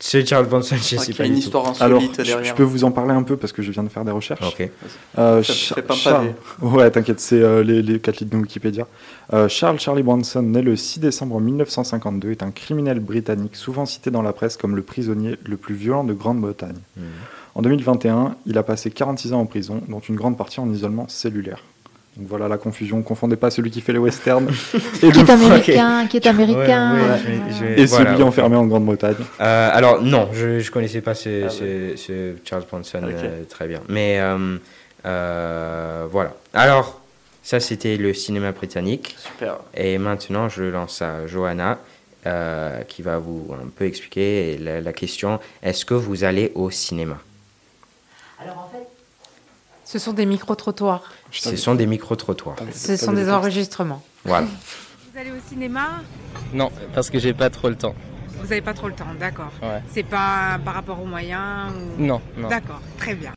ce 0.00 0.24
Charles 0.24 0.46
Bronson, 0.46 0.76
je 0.76 0.94
y 0.94 1.12
pas 1.14 1.24
a 1.24 1.26
une 1.26 1.36
histoire 1.36 1.72
Alors, 1.80 1.98
insolite 1.98 2.18
je, 2.18 2.30
derrière. 2.32 2.44
je 2.44 2.54
peux 2.54 2.62
vous 2.62 2.84
en 2.84 2.92
parler 2.92 3.12
un 3.12 3.22
peu 3.24 3.36
parce 3.36 3.52
que 3.52 3.62
je 3.62 3.72
viens 3.72 3.82
de 3.82 3.88
faire 3.88 4.04
des 4.04 4.12
recherches. 4.12 4.46
Ok. 4.46 4.70
Euh, 5.18 5.42
Ça 5.42 5.74
fait 5.74 5.82
pas 5.82 5.94
Charles-. 5.94 6.34
Ouais, 6.62 6.90
t'inquiète, 6.90 7.18
c'est 7.20 7.40
euh, 7.40 7.64
les, 7.64 7.82
les 7.82 7.98
quatre 7.98 8.20
lignes 8.20 8.28
de 8.30 8.36
Wikipédia. 8.36 8.86
Euh, 9.32 9.48
Charles 9.48 9.80
Charlie 9.80 10.02
Bronson, 10.04 10.42
né 10.42 10.62
le 10.62 10.76
6 10.76 11.00
décembre 11.00 11.40
1952, 11.40 12.30
est 12.30 12.42
un 12.42 12.50
criminel 12.52 13.00
britannique 13.00 13.56
souvent 13.56 13.86
cité 13.86 14.10
dans 14.10 14.22
la 14.22 14.32
presse 14.32 14.56
comme 14.56 14.76
le 14.76 14.82
prisonnier 14.82 15.36
le 15.44 15.56
plus 15.56 15.74
violent 15.74 16.04
de 16.04 16.14
Grande-Bretagne. 16.14 16.76
Mhm. 16.96 17.04
En 17.56 17.62
2021, 17.62 18.36
il 18.46 18.56
a 18.56 18.62
passé 18.62 18.90
46 18.92 19.32
ans 19.32 19.40
en 19.40 19.46
prison, 19.46 19.82
dont 19.88 19.98
une 19.98 20.14
grande 20.14 20.36
partie 20.38 20.60
en 20.60 20.70
isolement 20.70 21.06
cellulaire. 21.08 21.64
Donc 22.18 22.26
voilà 22.28 22.48
la 22.48 22.58
confusion, 22.58 23.00
confondez 23.02 23.36
pas 23.36 23.48
celui 23.50 23.70
qui 23.70 23.80
fait 23.80 23.92
les 23.92 23.98
westerns 24.00 24.48
et, 24.74 24.78
Qui 24.98 25.06
le 25.06 25.18
est 25.20 25.30
américain, 25.30 26.06
qui 26.10 26.16
est 26.16 26.26
américain. 26.26 26.94
Ouais, 26.96 27.00
ouais, 27.00 27.18
je 27.18 27.28
vais- 27.28 27.40
je 27.52 27.64
vais- 27.64 27.80
et 27.82 27.86
voilà, 27.86 28.10
celui 28.10 28.22
enfermé 28.24 28.56
en 28.56 28.66
Grande-Bretagne. 28.66 29.14
Euh, 29.40 29.70
alors, 29.72 30.02
non, 30.02 30.28
je 30.32 30.46
ne 30.64 30.70
connaissais 30.70 31.00
pas 31.00 31.14
ce, 31.14 31.44
Ah 31.46 31.48
ce- 31.48 31.96
ce 31.96 32.32
Charles 32.44 32.64
Bronson 32.68 33.00
euh, 33.04 33.44
très 33.48 33.68
bien. 33.68 33.80
Mais 33.88 34.18
euh, 34.18 34.56
euh, 35.06 36.06
voilà. 36.10 36.34
Alors, 36.54 37.00
ça, 37.44 37.60
c'était 37.60 37.96
le 37.96 38.12
cinéma 38.14 38.50
britannique. 38.50 39.14
Super. 39.18 39.58
Et 39.74 39.96
maintenant, 39.98 40.48
je 40.48 40.64
lance 40.64 41.00
à 41.02 41.26
Johanna, 41.28 41.78
euh, 42.26 42.80
qui 42.82 43.02
va 43.02 43.18
vous 43.18 43.46
un 43.52 43.68
peu 43.68 43.84
expliquer 43.84 44.58
la, 44.60 44.80
la 44.80 44.92
question 44.92 45.38
est-ce 45.62 45.84
que 45.84 45.94
vous 45.94 46.24
allez 46.24 46.50
au 46.56 46.68
cinéma? 46.70 47.18
Alors 48.42 48.68
en 48.68 48.76
fait, 48.76 48.87
Ce 49.90 49.98
sont 49.98 50.12
des 50.12 50.26
micro-trottoirs. 50.26 51.00
Ce 51.30 51.56
sont 51.56 51.74
des 51.74 51.86
micro-trottoirs. 51.86 52.56
Ce 52.74 52.94
sont 52.98 53.14
des 53.14 53.30
enregistrements. 53.30 54.02
Voilà. 54.22 54.46
Vous 54.46 55.18
allez 55.18 55.30
au 55.30 55.40
cinéma? 55.48 56.02
Non, 56.52 56.70
parce 56.92 57.08
que 57.08 57.18
j'ai 57.18 57.32
pas 57.32 57.48
trop 57.48 57.70
le 57.70 57.74
temps. 57.74 57.94
Vous 58.38 58.48
n'avez 58.48 58.60
pas 58.60 58.74
trop 58.74 58.88
le 58.88 58.92
temps, 58.92 59.06
d'accord. 59.18 59.50
Ouais. 59.62 59.80
C'est 59.90 60.02
pas 60.02 60.58
par 60.62 60.74
rapport 60.74 61.00
aux 61.00 61.06
moyens 61.06 61.72
ou... 61.72 62.02
Non, 62.02 62.20
non. 62.36 62.48
D'accord, 62.48 62.82
très 62.98 63.14
bien. 63.14 63.32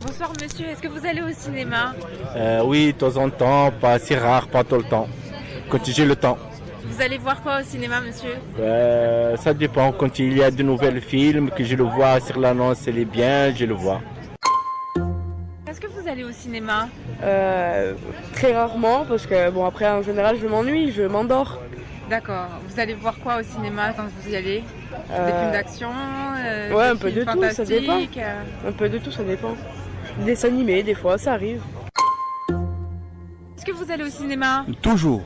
Bonsoir 0.00 0.32
monsieur, 0.38 0.66
est-ce 0.66 0.82
que 0.82 0.88
vous 0.88 1.06
allez 1.06 1.22
au 1.22 1.32
cinéma? 1.32 1.94
Euh, 2.36 2.60
oui, 2.66 2.88
de 2.88 2.98
temps 2.98 3.16
en 3.16 3.30
temps, 3.30 3.70
pas 3.70 3.92
assez 3.92 4.18
rare, 4.18 4.48
pas 4.48 4.64
tout 4.64 4.76
le 4.76 4.84
temps. 4.84 5.08
Quand 5.70 5.82
j'ai 5.82 6.04
le 6.04 6.16
temps. 6.16 6.36
Vous 6.84 7.00
allez 7.00 7.16
voir 7.16 7.42
quoi 7.42 7.60
au 7.62 7.64
cinéma 7.64 8.02
monsieur? 8.02 8.34
Euh, 8.60 9.34
ça 9.38 9.54
dépend. 9.54 9.92
Quand 9.92 10.18
il 10.18 10.36
y 10.36 10.42
a 10.42 10.50
de 10.50 10.62
nouveaux 10.62 11.00
films, 11.00 11.48
que 11.52 11.64
je 11.64 11.74
le 11.74 11.84
vois 11.84 12.20
sur 12.20 12.38
l'annonce, 12.38 12.86
elle 12.86 12.98
est 12.98 13.06
bien, 13.06 13.54
je 13.54 13.64
le 13.64 13.72
vois. 13.72 14.02
Cinéma 16.46 16.88
Euh, 17.22 17.94
très 18.34 18.52
rarement 18.54 19.04
parce 19.08 19.26
que 19.26 19.50
bon 19.50 19.64
après 19.64 19.88
en 19.88 20.02
général 20.02 20.36
je 20.40 20.46
m'ennuie, 20.46 20.92
je 20.92 21.02
m'endors. 21.02 21.60
D'accord. 22.10 22.46
Vous 22.68 22.78
allez 22.78 22.94
voir 22.94 23.16
quoi 23.22 23.38
au 23.40 23.42
cinéma 23.42 23.92
quand 23.96 24.04
vous 24.04 24.30
y 24.32 24.36
allez? 24.36 24.60
Des 24.60 25.12
Euh, 25.14 25.40
films 25.40 25.52
d'action 25.52 25.90
euh, 25.90 26.72
ouais, 26.72 26.84
des 26.84 26.90
un 26.90 26.96
peu 26.96 27.10
de 27.10 27.24
tout, 27.24 27.42
ça 27.52 27.64
dépend. 27.64 27.98
un 28.68 28.72
peu 28.72 28.88
de 28.88 28.98
tout, 28.98 29.10
ça 29.10 29.24
dépend. 29.24 29.54
Des 30.20 30.24
dessins 30.26 30.48
animés, 30.48 30.82
des 30.84 30.94
fois, 30.94 31.18
ça 31.18 31.32
arrive. 31.32 31.60
Est-ce 33.56 33.64
que 33.64 33.72
vous 33.72 33.90
allez 33.90 34.04
au 34.04 34.10
cinéma 34.10 34.66
Toujours. 34.82 35.22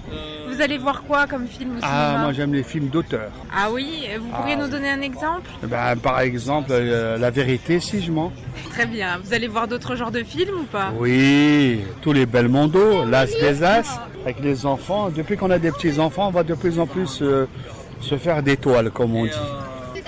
Vous 0.49 0.61
allez 0.61 0.79
voir 0.79 1.03
quoi 1.03 1.27
comme 1.27 1.47
film 1.47 1.71
au 1.73 1.81
Ah, 1.83 1.87
cinéma 2.07 2.23
moi 2.23 2.33
j'aime 2.33 2.53
les 2.55 2.63
films 2.63 2.89
d'auteur. 2.89 3.31
Ah 3.55 3.71
oui, 3.73 4.05
vous 4.21 4.29
pourriez 4.29 4.55
Ah. 4.59 4.63
nous 4.63 4.69
donner 4.69 4.91
un 4.91 5.01
exemple? 5.01 5.51
Ben, 5.65 5.97
par 5.97 6.21
exemple, 6.21 6.69
euh, 6.71 7.19
La 7.19 7.31
vérité, 7.31 7.81
si 7.81 8.01
je 8.01 8.13
mens. 8.13 8.33
Très 8.71 8.87
bien. 8.87 9.19
Vous 9.25 9.33
allez 9.35 9.49
voir 9.49 9.67
d'autres 9.67 9.97
genres 9.97 10.11
de 10.13 10.23
films 10.23 10.61
ou 10.61 10.65
pas? 10.65 10.93
Oui, 10.99 11.81
tous 12.03 12.13
les 12.13 12.25
Belmondo, 12.27 13.05
l'As 13.05 13.27
des 13.27 13.65
As, 13.65 14.01
avec 14.25 14.39
les 14.41 14.65
enfants. 14.65 15.11
Depuis 15.11 15.37
qu'on 15.37 15.51
a 15.51 15.59
des 15.59 15.73
petits-enfants, 15.73 16.29
on 16.29 16.33
va 16.33 16.45
de 16.45 16.55
plus 16.55 16.79
en 16.79 16.87
plus 16.87 17.19
euh, 17.23 17.47
se 18.01 18.17
faire 18.17 18.43
des 18.45 18.57
toiles, 18.57 18.91
comme 18.91 19.15
on 19.17 19.25
dit. 19.25 19.31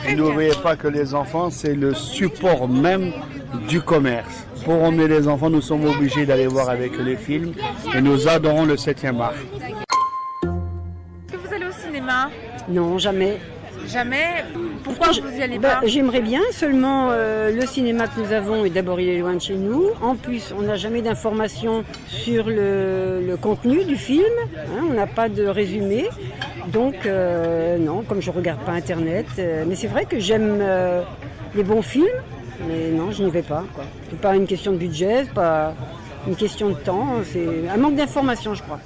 Et 0.09 0.15
n'oubliez 0.15 0.55
pas 0.63 0.77
que 0.77 0.89
les 0.89 1.15
enfants, 1.15 1.51
c'est 1.51 1.75
le 1.75 1.95
support 1.95 2.69
même 2.69 3.13
du 3.69 3.81
commerce. 3.81 4.47
Pour 4.65 4.83
emmener 4.83 5.09
les 5.09 5.29
enfants, 5.29 5.51
nous 5.51 5.61
sommes 5.61 5.85
obligés 5.85 6.27
d'aller 6.27 6.47
voir 6.47 6.69
avec 6.71 6.93
eux 6.99 7.03
les 7.03 7.17
films 7.17 7.53
et 7.95 8.01
nous 8.01 8.29
adorons 8.29 8.65
le 8.65 8.77
7e 8.77 9.21
art. 9.21 9.35
Est-ce 10.43 11.33
que 11.33 11.37
vous 11.37 11.55
allez 11.55 11.67
au 11.67 11.73
cinéma? 11.73 12.31
Non, 12.69 12.99
jamais. 12.99 13.39
Jamais? 13.87 14.45
Pourquoi 14.85 15.13
Je- 15.13 15.21
vous 15.21 15.39
y 15.39 15.43
allez 15.43 15.59
Bah, 15.59 15.81
J'aimerais 15.85 16.21
bien, 16.21 16.41
seulement 16.51 17.09
euh, 17.11 17.51
le 17.53 17.67
cinéma 17.67 18.07
que 18.09 18.21
nous 18.21 18.33
avons, 18.33 18.65
et 18.65 18.71
d'abord 18.71 19.01
il 19.01 19.09
est 19.09 19.19
loin 19.19 19.35
de 19.35 19.41
chez 19.41 19.55
nous. 19.55 19.87
En 20.01 20.17
plus, 20.17 20.53
on 20.57 20.63
n'a 20.63 20.77
jamais 20.77 21.03
d'informations 21.03 21.85
sur 22.09 22.47
le, 22.49 23.21
le 23.27 23.37
contenu 23.37 23.85
du 23.85 23.97
film. 23.97 24.25
hein, 24.57 24.85
on 24.91 24.95
n'a 24.95 25.07
pas 25.07 25.29
de 25.29 25.45
résumé. 25.47 26.07
Donc, 26.69 27.07
euh, 27.07 27.79
non, 27.79 28.03
comme 28.03 28.21
je 28.23 28.31
regarde 28.31 28.61
pas 28.61 28.73
Internet. 28.73 29.27
euh, 29.39 29.65
mais 29.67 29.75
c'est 29.75 29.89
vrai 29.89 30.05
que 30.05 30.19
j'aime 30.19 30.63
les 31.55 31.63
bons 31.63 31.83
films. 31.83 32.07
Mais 32.69 32.91
non, 32.91 33.11
je 33.11 33.25
n'y 33.25 33.31
vais 33.31 33.43
pas. 33.43 33.65
C'est 34.11 34.21
pas 34.21 34.37
une 34.37 34.47
question 34.47 34.73
de 34.73 34.77
budget, 34.77 35.25
pas 35.35 35.75
une 36.29 36.37
question 36.37 36.69
de 36.69 36.75
temps. 36.75 37.17
C'est 37.25 37.69
un 37.69 37.77
manque 37.77 37.97
d'informations, 37.97 38.55
je 38.55 38.63
crois. 38.63 38.79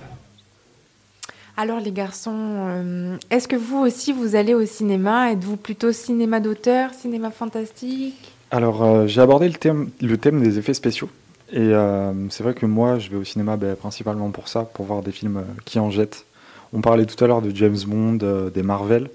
Alors 1.58 1.80
les 1.80 1.92
garçons, 1.92 2.36
euh, 2.36 3.16
est-ce 3.30 3.48
que 3.48 3.56
vous 3.56 3.78
aussi 3.78 4.12
vous 4.12 4.36
allez 4.36 4.52
au 4.52 4.66
cinéma? 4.66 5.32
Êtes-vous 5.32 5.56
plutôt 5.56 5.90
cinéma 5.90 6.38
d'auteur, 6.38 6.92
cinéma 6.92 7.30
fantastique? 7.30 8.32
Alors, 8.50 8.84
euh, 8.84 9.06
j'ai 9.06 9.22
abordé 9.22 9.48
le 9.48 9.54
thème, 9.54 9.90
le 10.02 10.18
thème 10.18 10.42
des 10.42 10.58
effets 10.58 10.74
spéciaux. 10.74 11.08
Et 11.50 11.58
euh, 11.58 12.12
c'est 12.28 12.42
vrai 12.42 12.54
que 12.54 12.66
moi, 12.66 12.98
je 12.98 13.08
vais 13.08 13.16
au 13.16 13.24
cinéma 13.24 13.56
ben, 13.56 13.74
principalement 13.74 14.30
pour 14.30 14.48
ça, 14.48 14.62
pour 14.64 14.84
voir 14.84 15.02
des 15.02 15.12
films 15.12 15.44
qui 15.64 15.78
en 15.78 15.90
jettent. 15.90 16.26
On 16.72 16.82
parlait 16.82 17.06
tout 17.06 17.22
à 17.24 17.26
l'heure 17.26 17.40
de 17.40 17.54
James 17.54 17.78
Bond, 17.86 18.18
euh, 18.22 18.50
des 18.50 18.62
Marvel. 18.62 19.08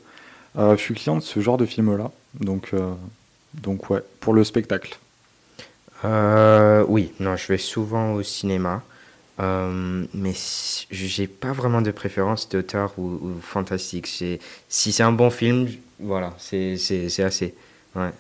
Euh, 0.58 0.76
je 0.76 0.82
suis 0.82 0.96
client 0.96 1.18
de 1.18 1.22
ce 1.22 1.39
genre 1.42 1.58
de 1.58 1.66
film-là. 1.66 2.12
Donc, 2.39 2.72
euh, 2.74 2.92
donc 3.54 3.89
ouais, 3.89 4.02
pour 4.20 4.34
le 4.34 4.44
spectacle. 4.44 4.98
Euh, 6.06 6.84
oui, 6.88 7.12
non, 7.20 7.36
je 7.36 7.48
vais 7.48 7.60
souvent 7.60 8.14
au 8.14 8.24
cinéma, 8.24 8.82
euh, 9.40 10.06
mais 10.14 10.34
j'ai 10.92 11.28
pas 11.28 11.52
vraiment 11.52 11.82
de 11.82 11.92
préférence 11.92 12.50
d'auteur 12.50 12.94
ou, 12.98 13.04
ou 13.04 13.42
fantastique. 13.42 14.08
Si 14.08 14.40
c'est 14.70 15.04
un 15.04 15.12
bon 15.12 15.30
film, 15.30 15.70
voilà, 16.00 16.34
c'est 16.38 16.74
assez. 17.24 17.56
Ouais. 17.96 18.12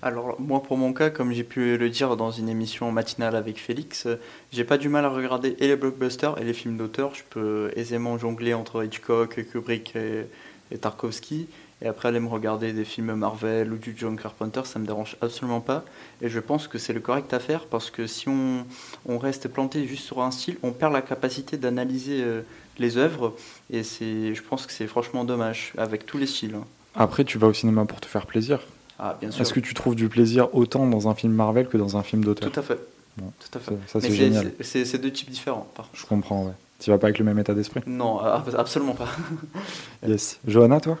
Alors 0.00 0.40
moi 0.40 0.62
pour 0.62 0.76
mon 0.76 0.92
cas, 0.92 1.10
comme 1.10 1.32
j'ai 1.32 1.42
pu 1.42 1.76
le 1.76 1.90
dire 1.90 2.16
dans 2.16 2.30
une 2.30 2.48
émission 2.48 2.92
matinale 2.92 3.34
avec 3.34 3.58
Félix, 3.58 4.06
euh, 4.06 4.14
j'ai 4.52 4.62
pas 4.62 4.78
du 4.78 4.88
mal 4.88 5.04
à 5.04 5.08
regarder 5.08 5.56
et 5.58 5.66
les 5.66 5.74
blockbusters 5.74 6.40
et 6.40 6.44
les 6.44 6.52
films 6.52 6.76
d'auteur. 6.76 7.14
Je 7.14 7.22
peux 7.28 7.72
aisément 7.74 8.16
jongler 8.16 8.54
entre 8.54 8.84
Hitchcock, 8.84 9.44
Kubrick 9.50 9.96
et 9.96 10.78
Tarkovsky. 10.78 11.48
Et 11.80 11.86
après, 11.86 12.08
aller 12.08 12.18
me 12.18 12.28
regarder 12.28 12.72
des 12.72 12.84
films 12.84 13.14
Marvel 13.14 13.72
ou 13.72 13.76
du 13.76 13.94
John 13.96 14.18
Carpenter, 14.18 14.62
ça 14.64 14.78
me 14.80 14.86
dérange 14.86 15.16
absolument 15.20 15.60
pas. 15.60 15.84
Et 16.20 16.28
je 16.28 16.40
pense 16.40 16.66
que 16.66 16.76
c'est 16.78 16.92
le 16.92 16.98
correct 17.00 17.32
à 17.32 17.38
faire 17.38 17.66
parce 17.66 17.90
que 17.90 18.06
si 18.08 18.28
on, 18.28 18.66
on 19.06 19.18
reste 19.18 19.46
planté 19.48 19.86
juste 19.86 20.04
sur 20.04 20.20
un 20.22 20.30
style, 20.32 20.56
on 20.64 20.72
perd 20.72 20.92
la 20.92 21.02
capacité 21.02 21.56
d'analyser 21.56 22.22
euh, 22.24 22.40
les 22.78 22.96
œuvres. 22.96 23.36
Et 23.70 23.84
c'est, 23.84 24.34
je 24.34 24.42
pense 24.42 24.66
que 24.66 24.72
c'est 24.72 24.88
franchement 24.88 25.24
dommage 25.24 25.72
avec 25.78 26.04
tous 26.04 26.18
les 26.18 26.26
styles. 26.26 26.56
hein. 26.56 26.64
Après, 26.96 27.24
tu 27.24 27.38
vas 27.38 27.46
au 27.46 27.52
cinéma 27.52 27.84
pour 27.84 28.00
te 28.00 28.06
faire 28.06 28.26
plaisir. 28.26 28.58
Ah, 28.98 29.16
bien 29.20 29.30
sûr. 29.30 29.42
Est-ce 29.42 29.52
que 29.54 29.60
tu 29.60 29.72
trouves 29.74 29.94
du 29.94 30.08
plaisir 30.08 30.52
autant 30.56 30.84
dans 30.88 31.06
un 31.08 31.14
film 31.14 31.32
Marvel 31.32 31.68
que 31.68 31.76
dans 31.76 31.96
un 31.96 32.02
film 32.02 32.24
d'auteur? 32.24 32.50
Tout 32.50 32.58
à 32.58 32.62
fait. 32.64 32.78
Bon, 33.18 33.32
Tout 33.38 33.58
à 33.58 33.60
fait. 33.60 33.74
Ça, 33.86 34.00
c'est 34.00 34.10
génial. 34.12 34.52
c'est- 34.60 34.98
deux 34.98 35.12
types 35.12 35.30
différents. 35.30 35.68
Par. 35.76 35.88
Je 35.92 36.04
comprends, 36.06 36.44
ouais. 36.46 36.52
Tu 36.80 36.90
vas 36.90 36.98
pas 36.98 37.08
avec 37.08 37.18
le 37.18 37.24
même 37.24 37.38
état 37.40 37.54
d'esprit 37.54 37.80
Non, 37.86 38.20
ah, 38.20 38.44
absolument 38.56 38.94
pas. 38.94 39.08
Yes. 40.06 40.38
Johanna, 40.46 40.78
toi 40.80 40.98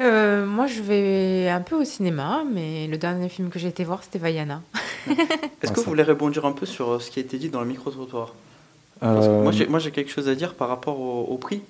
Euh, 0.00 0.46
moi, 0.46 0.66
je 0.66 0.80
vais 0.80 1.48
un 1.50 1.60
peu 1.60 1.76
au 1.76 1.84
cinéma, 1.84 2.42
mais 2.50 2.86
le 2.86 2.96
dernier 2.96 3.28
film 3.28 3.50
que 3.50 3.58
j'ai 3.58 3.68
été 3.68 3.84
voir, 3.84 4.02
c'était 4.02 4.18
Vaiana. 4.18 4.62
Est-ce 5.06 5.16
Ah, 5.20 5.56
que 5.60 5.66
ça- 5.68 5.74
vous 5.74 5.82
voulez 5.82 6.02
rebondir 6.02 6.46
un 6.46 6.52
peu 6.52 6.64
sur 6.64 6.92
euh, 6.92 6.98
ce 7.00 7.10
qui 7.10 7.18
a 7.18 7.22
été 7.22 7.36
dit 7.38 7.50
dans 7.50 7.60
le 7.60 7.66
micro-trottoir 7.66 8.34
Euh, 9.02 9.42
Moi, 9.42 9.52
j'ai- 9.52 9.66
moi, 9.66 9.78
j'ai 9.78 9.90
quelque 9.90 10.10
chose 10.10 10.28
à 10.28 10.34
dire 10.34 10.54
par 10.54 10.68
rapport 10.68 10.98
au, 10.98 11.24
au 11.24 11.36
prix 11.36 11.62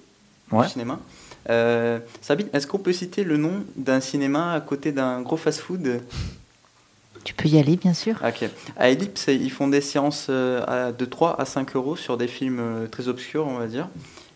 Ouais. 0.53 0.67
du 0.67 0.73
cinéma. 0.73 0.99
Euh, 1.49 1.99
Sabine, 2.21 2.49
est-ce 2.53 2.67
qu'on 2.67 2.79
peut 2.79 2.93
citer 2.93 3.25
le 3.25 3.37
nom 3.37 3.65
d'un 3.77 4.01
cinéma 4.01 4.53
à 4.53 4.61
côté 4.61 4.93
d'un 4.93 5.23
gros 5.23 5.37
fast-food 5.37 6.01
Tu 7.25 7.35
peux 7.35 7.49
y 7.49 7.59
aller, 7.59 7.77
bien 7.77 7.95
sûr. 7.95 8.17
Ok. 8.27 8.49
À 8.77 8.91
Ellipse, 8.91 9.27
ils 9.29 9.51
font 9.51 9.69
des 9.69 9.81
séances 9.81 10.29
euh, 10.31 10.93
de 10.93 11.05
3 11.05 11.41
à 11.41 11.45
5 11.45 11.77
euros 11.77 11.97
sur 11.97 12.17
des 12.17 12.29
films 12.29 12.61
euh, 12.61 12.87
très 12.87 13.09
obscurs, 13.09 13.47
on 13.47 13.59
va 13.59 13.67
dire. 13.67 13.89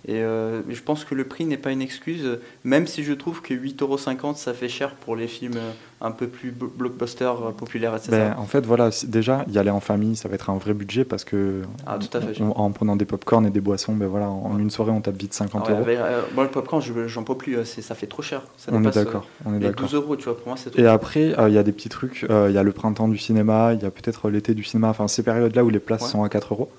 Et 0.07 0.17
euh, 0.23 0.61
je 0.69 0.83
pense 0.83 1.05
que 1.05 1.15
le 1.15 1.25
prix 1.25 1.47
n'est 1.47 1.57
pas 1.57 1.71
une 1.71 1.81
excuse, 1.81 2.39
même 2.63 2.87
si 2.87 3.03
je 3.05 3.15
trouve 3.15 3.41
que 3.41 3.55
8,50 3.55 3.83
euros 3.83 4.35
ça 4.37 4.53
fait 4.53 4.69
cher 4.69 4.97
pour 4.97 5.17
les 5.17 5.27
films 5.27 5.55
euh, 5.57 5.71
un 6.03 6.11
peu 6.11 6.27
plus 6.27 6.51
blo- 6.51 6.69
blockbusters, 6.69 7.43
euh, 7.43 7.51
populaires, 7.53 7.95
etc. 7.97 8.11
Ben, 8.11 8.35
en 8.37 8.45
fait, 8.45 8.67
voilà, 8.67 8.91
déjà, 9.07 9.47
y 9.51 9.57
aller 9.59 9.71
en 9.71 9.81
famille, 9.81 10.15
ça 10.15 10.29
va 10.29 10.35
être 10.35 10.51
un 10.51 10.59
vrai 10.59 10.75
budget 10.75 11.07
parce 11.07 11.25
que 11.25 11.63
Ah, 11.87 11.99
tout 11.99 12.15
à 12.17 12.21
fait. 12.21 12.39
on- 12.43 12.51
en 12.59 12.71
prenant 12.71 12.97
des 12.97 13.07
pop-corn 13.07 13.47
et 13.47 13.51
des 13.51 13.63
boissons, 13.63 13.95
ben 13.95 14.07
voilà, 14.07 14.29
en 14.29 14.59
une 14.59 14.69
soirée, 14.69 14.91
on 14.91 15.01
tape 15.01 15.17
vite 15.17 15.33
50 15.33 15.65
Ah 15.67 15.73
ouais, 15.73 15.79
euros. 15.79 15.87
euh, 15.89 16.23
moi, 16.35 16.45
le 16.45 16.51
popcorn, 16.51 16.83
je- 16.83 17.09
j'en 17.09 17.23
peux 17.25 17.37
plus, 17.37 17.65
ça 17.65 17.95
fait 17.95 18.07
trop 18.07 18.21
cher. 18.23 18.43
Ça 18.59 18.73
On 18.75 18.85
est 18.85 18.95
d'accord, 18.95 19.27
on 19.47 19.55
est 19.55 19.59
les 19.59 19.67
d'accord. 19.69 19.87
12 19.87 19.95
euros, 19.95 20.17
tu 20.17 20.25
vois, 20.25 20.37
pour 20.37 20.49
moi, 20.49 20.57
c'est 20.59 20.69
trop 20.71 20.83
Et 20.83 20.87
après, 20.87 21.33
il 21.49 21.55
y 21.55 21.59
a 21.59 21.63
des 21.63 21.73
petits 21.73 21.89
trucs. 21.89 22.27
Il 22.29 22.53
y 22.53 22.59
a 22.59 22.63
le 22.63 22.73
printemps 22.73 23.09
du 23.09 23.17
cinéma, 23.17 23.73
il 23.73 23.81
y 23.83 23.87
a 23.87 23.91
peut-être 23.91 24.29
l'été 24.29 24.53
du 24.53 24.65
cinéma. 24.65 24.89
Enfin, 24.91 25.09
ces 25.09 25.23
périodes-là 25.23 25.65
où 25.65 25.71
les 25.71 25.79
places 25.81 26.03
Ouais. 26.03 26.09
sont 26.09 26.23
à 26.25 26.29
4 26.29 26.53
euros. 26.53 26.71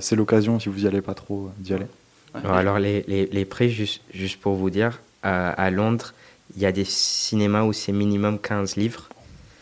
C'est 0.00 0.14
l'occasion, 0.16 0.60
si 0.60 0.68
vous 0.68 0.84
y 0.84 0.86
allez 0.86 1.00
pas 1.00 1.14
trop, 1.14 1.48
d'y 1.58 1.72
aller. 1.72 1.86
Ouais. 2.34 2.40
Non, 2.44 2.52
alors 2.54 2.78
les, 2.78 3.04
les, 3.08 3.26
les 3.26 3.44
prix, 3.44 3.70
juste, 3.70 4.02
juste 4.14 4.40
pour 4.40 4.54
vous 4.54 4.70
dire, 4.70 5.00
à, 5.22 5.50
à 5.50 5.70
Londres, 5.70 6.12
il 6.56 6.62
y 6.62 6.66
a 6.66 6.72
des 6.72 6.84
cinémas 6.84 7.62
où 7.62 7.72
c'est 7.72 7.92
minimum 7.92 8.38
15 8.38 8.76
livres. 8.76 9.08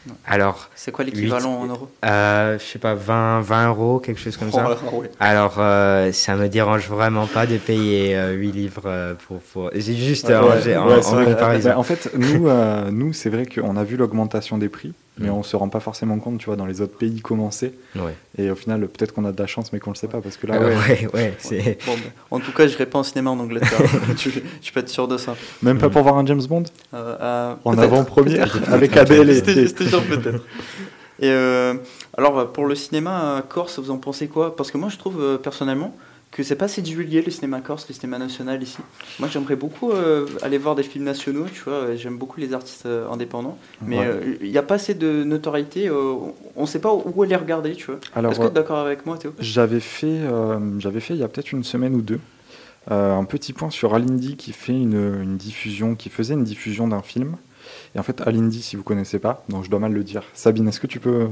Ouais. 0.07 0.13
Alors, 0.27 0.71
C'est 0.75 0.91
quoi 0.93 1.05
l'équivalent 1.05 1.53
en 1.61 1.67
euros? 1.67 1.91
euh, 2.05 2.59
je 2.59 2.65
sais 2.65 2.79
pas, 2.79 2.95
20, 2.95 3.41
20 3.41 3.69
euros, 3.69 3.99
quelque 3.99 4.21
chose 4.21 4.37
comme 4.37 4.49
Oh 4.53 4.57
ça. 4.57 4.69
ouais. 4.93 5.11
Alors, 5.21 5.57
euh, 5.59 6.13
ça 6.13 6.35
me 6.37 6.49
dérange 6.49 6.89
vraiment 6.89 7.27
pas 7.27 7.47
de 7.47 7.59
payer 7.59 8.17
euh, 8.17 8.33
8 8.33 8.53
livres 8.53 8.83
euh, 8.87 9.15
pour, 9.27 9.41
pour... 9.41 9.71
C'est 9.75 9.95
juste 9.97 10.31
euh, 10.31 10.49
Ouais, 10.49 10.63
j'ai- 10.63 10.77
en, 10.77 10.87
ouais, 10.89 10.99
en 10.99 11.03
c'est 11.03 11.15
vrai. 11.15 11.25
comparaison. 11.27 11.69
Ben, 11.71 11.77
en 11.77 11.83
fait, 11.83 12.11
nous, 12.17 12.49
euh, 12.49 12.91
nous 12.91 13.13
c'est 13.13 13.29
vrai 13.29 13.45
qu'on 13.45 13.77
a 13.77 13.85
vu 13.85 13.97
l'augmentation 13.97 14.57
des 14.57 14.69
prix, 14.71 14.95
mais 15.19 15.29
Mm. 15.29 15.33
on 15.33 15.43
se 15.43 15.57
rend 15.57 15.69
pas 15.69 15.81
forcément 15.81 16.19
compte, 16.19 16.39
tu 16.39 16.47
vois, 16.47 16.57
dans 16.57 16.67
les 16.67 16.81
autres 16.81 16.97
pays 16.97 17.21
commencés. 17.21 17.75
Ouais. 17.97 18.15
Et 18.37 18.51
au 18.51 18.55
final, 18.55 18.87
peut-être 18.89 19.13
qu'on 19.13 19.25
a 19.25 19.33
de 19.33 19.39
la 19.41 19.47
chance, 19.47 19.73
mais 19.73 19.81
qu'on 19.81 19.91
le 19.91 19.97
sait 19.97 20.09
pas, 20.09 20.21
parce 20.21 20.37
que 20.37 20.47
là, 20.47 20.55
Ah 20.59 20.65
ouais, 20.65 20.75
ouais, 20.77 21.09
ouais, 21.15 21.35
c'est... 21.39 21.79
Bon, 21.87 21.95
en 22.31 22.41
tout 22.41 22.53
cas, 22.53 22.67
je 22.67 22.77
pas 22.85 22.99
en 22.99 23.03
cinéma 23.03 23.31
en 23.31 23.39
Angleterre. 23.39 23.79
tu, 24.17 24.33
tu 24.61 24.73
peux 24.73 24.81
être 24.81 24.89
sûr 24.89 25.09
de 25.09 25.17
ça. 25.17 25.35
même 25.63 25.79
pas 25.79 25.89
pour 25.89 26.03
voir 26.03 26.17
un 26.19 26.27
James 26.27 26.43
Bond 26.49 26.65
Euh, 26.95 27.17
euh, 27.21 27.55
en 27.65 27.77
avant-première 27.79 28.59
avec 28.73 28.97
Adèle 28.97 29.31
et, 29.31 29.35
C'était 29.35 29.67
c'était 29.67 29.87
sûr, 29.89 30.03
peut-être. 30.05 30.43
Et 31.21 31.31
euh, 31.31 31.75
alors, 32.17 32.53
pour 32.53 32.67
le 32.67 32.75
cinéma 32.75 33.43
corse, 33.49 33.79
vous 33.79 33.91
en 33.91 33.99
pensez 33.99 34.29
quoi? 34.29 34.55
Parce 34.55 34.71
que 34.71 34.79
moi, 34.79 34.89
je 34.89 34.97
trouve 34.99 35.21
euh, 35.21 35.37
personnellement 35.37 35.95
que 36.39 36.45
c'est 36.45 36.55
pas 36.55 36.67
assez 36.67 36.83
divulgué 36.83 37.21
le 37.21 37.33
cinéma 37.33 37.61
corse, 37.61 37.87
le 37.89 37.95
cinéma 37.95 38.17
national 38.17 38.63
ici. 38.63 38.79
Moi, 39.19 39.29
j'aimerais 39.29 39.57
beaucoup 39.57 39.91
euh, 39.91 40.25
aller 40.41 40.57
voir 40.57 40.77
des 40.77 40.85
films 40.85 41.05
nationaux, 41.05 41.47
tu 41.53 41.63
vois. 41.65 41.73
euh, 41.73 41.97
J'aime 41.97 42.17
beaucoup 42.17 42.39
les 42.39 42.55
artistes 42.55 42.87
euh, 42.87 43.11
indépendants, 43.11 43.59
mais 43.85 43.99
Ouais. 43.99 44.07
euh, 44.07 44.37
il 44.41 44.49
n'y 44.51 44.57
a 44.57 44.63
pas 44.63 44.77
assez 44.77 44.95
de 44.95 45.25
notoriété. 45.25 45.89
euh, 45.89 46.15
on 46.55 46.63
ne 46.63 46.67
sait 46.67 46.79
pas 46.79 46.95
où 46.95 47.23
aller 47.25 47.35
regarder, 47.35 47.73
tu 47.73 47.87
vois. 47.87 47.99
Alors, 48.15 48.31
Est-ce 48.31 48.39
que 48.39 48.45
tu 48.45 48.49
euh, 48.51 48.53
es 48.53 48.55
d'accord 48.55 48.79
avec 48.79 49.05
moi, 49.05 49.19
Théo? 49.19 49.33
J'avais 49.41 49.81
fait, 49.81 50.07
euh, 50.07 50.79
j'avais 50.79 51.01
fait 51.01 51.15
il 51.15 51.21
y 51.21 51.25
a 51.25 51.29
peut-être 51.29 51.51
une 51.51 51.65
semaine 51.65 51.97
ou 51.97 52.03
deux 52.03 52.21
euh, 52.93 53.17
un 53.19 53.25
petit 53.25 53.53
point 53.53 53.71
sur 53.71 53.95
Alindy 53.95 54.37
qui 54.37 54.53
fait 54.53 54.73
une, 54.73 55.21
une 55.23 55.37
diffusion, 55.37 55.97
qui 55.97 56.09
faisait 56.09 56.35
une 56.35 56.45
diffusion 56.45 56.87
d'un 56.87 57.03
film. 57.03 57.37
Et 57.97 57.99
en 57.99 58.05
fait, 58.05 58.21
Alindy, 58.21 58.63
si 58.63 58.77
vous 58.77 58.85
connaissez 58.85 59.19
pas, 59.19 59.45
donc 59.49 59.65
je 59.65 59.71
dois 59.71 59.81
mal 59.81 59.93
le 59.93 60.05
dire. 60.05 60.23
Sabine, 60.35 60.69
est-ce 60.69 60.79
que 60.81 60.87
tu 60.87 61.01
peux 61.01 61.27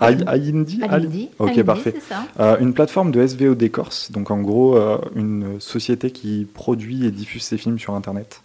Alindy 0.00 0.80
Alindy, 0.82 1.28
Ok, 1.38 1.62
parfait. 1.62 1.94
ça. 2.08 2.24
Euh, 2.40 2.58
une 2.60 2.74
plateforme 2.74 3.10
de 3.10 3.24
SVOD 3.26 3.70
Corse, 3.70 4.10
donc 4.10 4.30
en 4.30 4.40
gros 4.40 4.76
euh, 4.76 4.98
une 5.14 5.60
société 5.60 6.10
qui 6.10 6.46
produit 6.52 7.06
et 7.06 7.10
diffuse 7.10 7.42
ses 7.42 7.58
films 7.58 7.78
sur 7.78 7.94
Internet. 7.94 8.42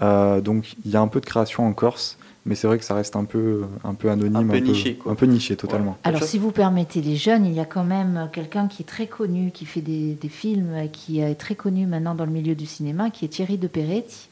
Euh, 0.00 0.40
donc 0.40 0.74
il 0.84 0.90
y 0.90 0.96
a 0.96 1.00
un 1.00 1.08
peu 1.08 1.20
de 1.20 1.26
création 1.26 1.66
en 1.66 1.72
Corse, 1.72 2.16
mais 2.46 2.54
c'est 2.54 2.66
vrai 2.66 2.78
que 2.78 2.84
ça 2.84 2.94
reste 2.94 3.16
un 3.16 3.24
peu, 3.24 3.62
un 3.84 3.94
peu 3.94 4.10
anonyme, 4.10 4.36
Un 4.50 4.52
peu 4.52 4.58
niché, 4.58 4.94
quoi. 4.94 5.12
un 5.12 5.14
peu 5.14 5.26
niché 5.26 5.56
totalement. 5.56 5.96
Alors, 6.04 6.22
si 6.22 6.38
vous 6.38 6.50
permettez 6.50 7.00
les 7.00 7.16
jeunes, 7.16 7.44
il 7.46 7.52
y 7.54 7.60
a 7.60 7.64
quand 7.64 7.84
même 7.84 8.28
quelqu'un 8.32 8.66
qui 8.66 8.82
est 8.82 8.86
très 8.86 9.06
connu, 9.06 9.50
qui 9.52 9.64
fait 9.64 9.80
des, 9.80 10.14
des 10.14 10.28
films, 10.28 10.74
et 10.76 10.88
qui 10.88 11.20
est 11.20 11.34
très 11.34 11.54
connu 11.54 11.86
maintenant 11.86 12.14
dans 12.14 12.24
le 12.24 12.32
milieu 12.32 12.54
du 12.54 12.66
cinéma, 12.66 13.10
qui 13.10 13.24
est 13.24 13.28
Thierry 13.28 13.58
de 13.58 13.68
Peretti. 13.68 14.28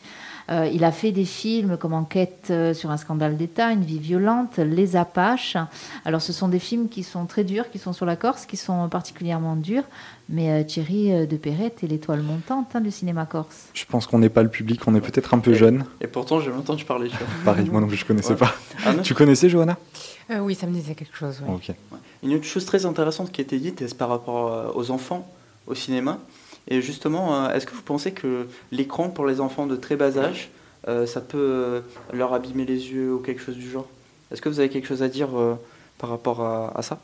Euh, 0.50 0.68
il 0.72 0.82
a 0.82 0.90
fait 0.90 1.12
des 1.12 1.24
films 1.24 1.76
comme 1.76 1.92
Enquête 1.94 2.48
euh, 2.50 2.74
sur 2.74 2.90
un 2.90 2.96
scandale 2.96 3.36
d'État, 3.36 3.70
Une 3.70 3.84
vie 3.84 4.00
violente, 4.00 4.58
Les 4.58 4.96
Apaches. 4.96 5.56
Alors, 6.04 6.20
ce 6.20 6.32
sont 6.32 6.48
des 6.48 6.58
films 6.58 6.88
qui 6.88 7.04
sont 7.04 7.26
très 7.26 7.44
durs, 7.44 7.70
qui 7.70 7.78
sont 7.78 7.92
sur 7.92 8.04
la 8.04 8.16
Corse, 8.16 8.46
qui 8.46 8.56
sont 8.56 8.88
particulièrement 8.88 9.54
durs. 9.54 9.84
Mais 10.28 10.50
euh, 10.50 10.64
Thierry 10.64 11.26
de 11.26 11.36
Peretti 11.36 11.84
est 11.84 11.88
l'étoile 11.88 12.22
montante 12.22 12.74
hein, 12.74 12.80
du 12.80 12.90
cinéma 12.90 13.26
corse. 13.26 13.68
Je 13.74 13.84
pense 13.84 14.06
qu'on 14.08 14.18
n'est 14.18 14.28
pas 14.28 14.42
le 14.42 14.48
public, 14.48 14.80
on 14.88 14.94
est 14.96 15.00
peut-être 15.00 15.34
un 15.34 15.38
peu 15.38 15.54
jeune. 15.54 15.84
Et 16.00 16.06
pourtant, 16.08 16.40
j'ai 16.40 16.50
entendu 16.52 16.84
parler, 16.84 17.08
tu 17.10 17.16
vois. 17.16 17.26
Pareil, 17.44 17.68
moi 17.70 17.80
non 17.80 17.86
plus 17.86 17.96
je 17.96 18.04
connaissais 18.04 18.30
Ouais. 18.32 18.36
pas. 18.36 18.54
Ah, 18.86 18.94
Tu 19.02 19.14
connaissais 19.14 19.48
Johanna? 19.48 19.76
Euh, 20.30 20.38
oui, 20.38 20.54
ça 20.54 20.66
me 20.66 20.72
disait 20.72 20.94
quelque 20.94 21.16
chose. 21.16 21.40
Une 22.22 22.34
autre 22.34 22.44
chose 22.44 22.64
très 22.64 22.86
intéressante 22.86 23.30
qui 23.32 23.40
a 23.40 23.44
été 23.44 23.58
dite, 23.58 23.78
c'est 23.86 23.96
par 23.96 24.08
rapport 24.08 24.76
aux 24.76 24.90
enfants 24.90 25.28
au 25.66 25.74
cinéma. 25.74 26.18
Et 26.70 26.80
justement, 26.80 27.34
euh, 27.34 27.54
est-ce 27.54 27.66
que 27.66 27.74
vous 27.74 27.82
pensez 27.82 28.12
que 28.12 28.46
l'écran 28.70 29.08
pour 29.10 29.26
les 29.26 29.40
enfants 29.40 29.66
de 29.66 29.76
très 29.76 29.96
bas 29.96 30.16
âge, 30.16 30.50
euh, 30.88 31.04
ça 31.04 31.20
peut 31.20 31.38
euh, 31.38 31.80
leur 32.12 32.32
abîmer 32.32 32.64
les 32.64 32.92
yeux 32.92 33.12
ou 33.12 33.18
quelque 33.18 33.42
chose 33.42 33.56
du 33.56 33.68
genre? 33.68 33.88
Est-ce 34.30 34.40
que 34.40 34.48
vous 34.48 34.60
avez 34.60 34.68
quelque 34.68 34.86
chose 34.86 35.02
à 35.02 35.08
dire 35.08 35.30
par 35.98 36.08
rapport 36.08 36.40
à, 36.40 36.72
à 36.78 36.82
ça? 36.82 37.00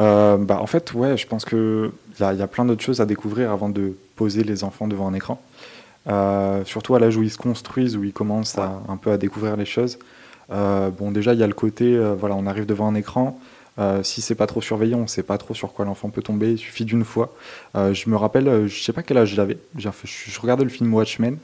Euh, 0.00 0.36
bah, 0.36 0.58
en 0.60 0.66
fait, 0.66 0.92
ouais, 0.92 1.16
je 1.16 1.26
pense 1.26 1.46
qu'il 1.46 1.90
y 2.20 2.22
a, 2.22 2.34
il 2.34 2.38
y 2.38 2.42
a 2.42 2.46
plein 2.46 2.66
d'autres 2.66 2.82
choses 2.82 3.00
à 3.00 3.06
découvrir 3.06 3.50
avant 3.50 3.70
de 3.70 3.96
poser 4.14 4.44
les 4.44 4.62
enfants 4.62 4.86
devant 4.86 5.08
un 5.08 5.14
écran. 5.14 5.40
Euh, 6.06 6.64
surtout 6.66 6.94
à 6.94 7.00
l'âge 7.00 7.16
où 7.16 7.22
ils 7.22 7.30
se 7.30 7.38
construisent, 7.38 7.96
où 7.96 8.04
ils 8.04 8.12
commencent 8.12 8.58
à, 8.58 8.82
un 8.88 8.98
peu 8.98 9.10
à 9.10 9.16
découvrir 9.16 9.56
les 9.56 9.64
choses. 9.64 9.98
Euh, 10.50 10.90
bon, 10.90 11.10
déjà, 11.10 11.32
il 11.32 11.40
y 11.40 11.42
a 11.42 11.46
le 11.46 11.54
côté, 11.54 11.98
voilà, 12.18 12.34
on 12.34 12.46
arrive 12.46 12.66
devant 12.66 12.88
un 12.88 12.94
écran. 12.94 13.40
Euh, 13.78 14.02
si 14.02 14.20
c'est 14.20 14.34
pas 14.34 14.46
trop 14.46 14.60
surveillé, 14.60 14.94
on 14.94 15.06
sait 15.06 15.22
pas 15.22 15.38
trop 15.38 15.54
sur 15.54 15.72
quoi 15.72 15.84
l'enfant 15.84 16.10
peut 16.10 16.22
tomber. 16.22 16.52
Il 16.52 16.58
suffit 16.58 16.84
d'une 16.84 17.04
fois. 17.04 17.32
Euh, 17.76 17.94
je 17.94 18.10
me 18.10 18.16
rappelle, 18.16 18.48
euh, 18.48 18.66
je 18.66 18.82
sais 18.82 18.92
pas 18.92 19.02
quel 19.02 19.18
âge 19.18 19.34
j'avais. 19.34 19.58
Je, 19.76 19.88
je 20.04 20.40
regardais 20.40 20.64
le 20.64 20.70
film 20.70 20.92
Watchmen. 20.92 21.38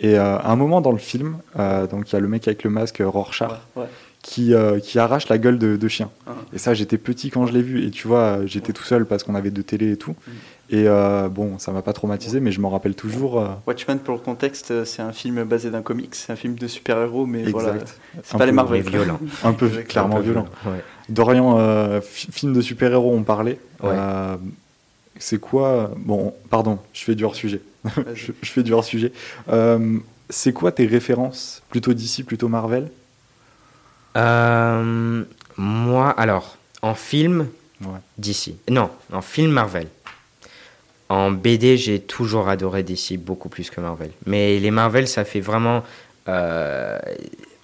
Et 0.00 0.18
euh, 0.18 0.36
à 0.38 0.50
un 0.50 0.56
moment 0.56 0.80
dans 0.80 0.92
le 0.92 0.98
film, 0.98 1.38
euh, 1.58 1.86
donc 1.86 2.10
il 2.10 2.14
y 2.14 2.16
a 2.16 2.20
le 2.20 2.28
mec 2.28 2.46
avec 2.48 2.64
le 2.64 2.70
masque, 2.70 3.00
Rorschach, 3.04 3.52
Ouais. 3.76 3.84
qui, 4.20 4.52
euh, 4.52 4.80
qui 4.80 4.98
arrache 4.98 5.28
la 5.28 5.38
gueule 5.38 5.58
de, 5.58 5.76
de 5.76 5.88
chien. 5.88 6.10
Ah. 6.26 6.32
Et 6.52 6.58
ça, 6.58 6.74
j'étais 6.74 6.98
petit 6.98 7.30
quand 7.30 7.46
je 7.46 7.52
l'ai 7.52 7.62
vu. 7.62 7.86
Et 7.86 7.90
tu 7.90 8.08
vois, 8.08 8.44
j'étais 8.46 8.72
tout 8.72 8.82
seul 8.84 9.06
parce 9.06 9.22
qu'on 9.22 9.34
avait 9.34 9.50
deux 9.50 9.62
télés 9.62 9.92
et 9.92 9.96
tout. 9.96 10.12
Mm. 10.26 10.30
Et 10.74 10.84
euh, 10.88 11.28
bon, 11.28 11.58
ça 11.58 11.70
m'a 11.70 11.82
pas 11.82 11.92
traumatisé, 11.92 12.40
mais 12.40 12.50
je 12.50 12.60
m'en 12.60 12.70
rappelle 12.70 12.94
toujours. 12.94 13.38
euh, 13.40 13.48
Watchmen, 13.66 13.98
pour 13.98 14.14
le 14.14 14.20
contexte, 14.20 14.84
c'est 14.84 15.02
un 15.02 15.12
film 15.12 15.44
basé 15.44 15.68
d'un 15.70 15.82
comics, 15.82 16.14
c'est 16.14 16.32
un 16.32 16.36
film 16.36 16.54
de 16.54 16.66
super-héros, 16.66 17.26
mais 17.26 17.42
voilà, 17.44 17.74
c'est 18.22 18.38
pas 18.38 18.46
les 18.46 18.52
Marvel. 18.52 18.80
violent. 18.82 19.20
Un 19.44 19.52
peu 19.52 19.68
clairement 19.88 20.16
Un 20.16 20.18
peu 20.20 20.24
violent. 20.24 20.46
Ouais. 20.64 20.82
Dorian, 21.08 21.58
euh, 21.58 22.00
fi- 22.00 22.30
film 22.30 22.52
de 22.52 22.60
super-héros, 22.60 23.12
on 23.14 23.22
parlait. 23.22 23.58
Ouais. 23.82 23.90
Euh, 23.92 24.36
c'est 25.18 25.38
quoi 25.38 25.90
Bon, 25.96 26.34
pardon, 26.50 26.78
je 26.92 27.04
fais 27.04 27.14
du 27.14 27.24
hors-sujet. 27.24 27.60
Je, 28.14 28.32
je 28.40 28.50
fais 28.50 28.62
du 28.62 28.72
hors-sujet. 28.72 29.12
Euh, 29.48 29.98
c'est 30.30 30.52
quoi 30.52 30.70
tes 30.72 30.86
références 30.86 31.62
Plutôt 31.68 31.92
d'ici, 31.94 32.22
plutôt 32.22 32.46
Marvel? 32.48 32.90
Euh, 34.16 35.24
moi, 35.56 36.10
alors, 36.10 36.56
en 36.82 36.94
film, 36.94 37.48
Ouais. 37.80 37.98
DC. 38.18 38.54
Non, 38.70 38.90
en 39.12 39.22
film 39.22 39.50
Marvel. 39.50 39.88
En 41.08 41.32
BD, 41.32 41.76
j'ai 41.76 41.98
toujours 42.00 42.48
adoré 42.48 42.84
DC 42.84 43.16
beaucoup 43.18 43.48
plus 43.48 43.70
que 43.70 43.80
Marvel. 43.80 44.12
Mais 44.26 44.60
les 44.60 44.70
Marvel, 44.70 45.08
ça 45.08 45.24
fait 45.24 45.40
vraiment. 45.40 45.82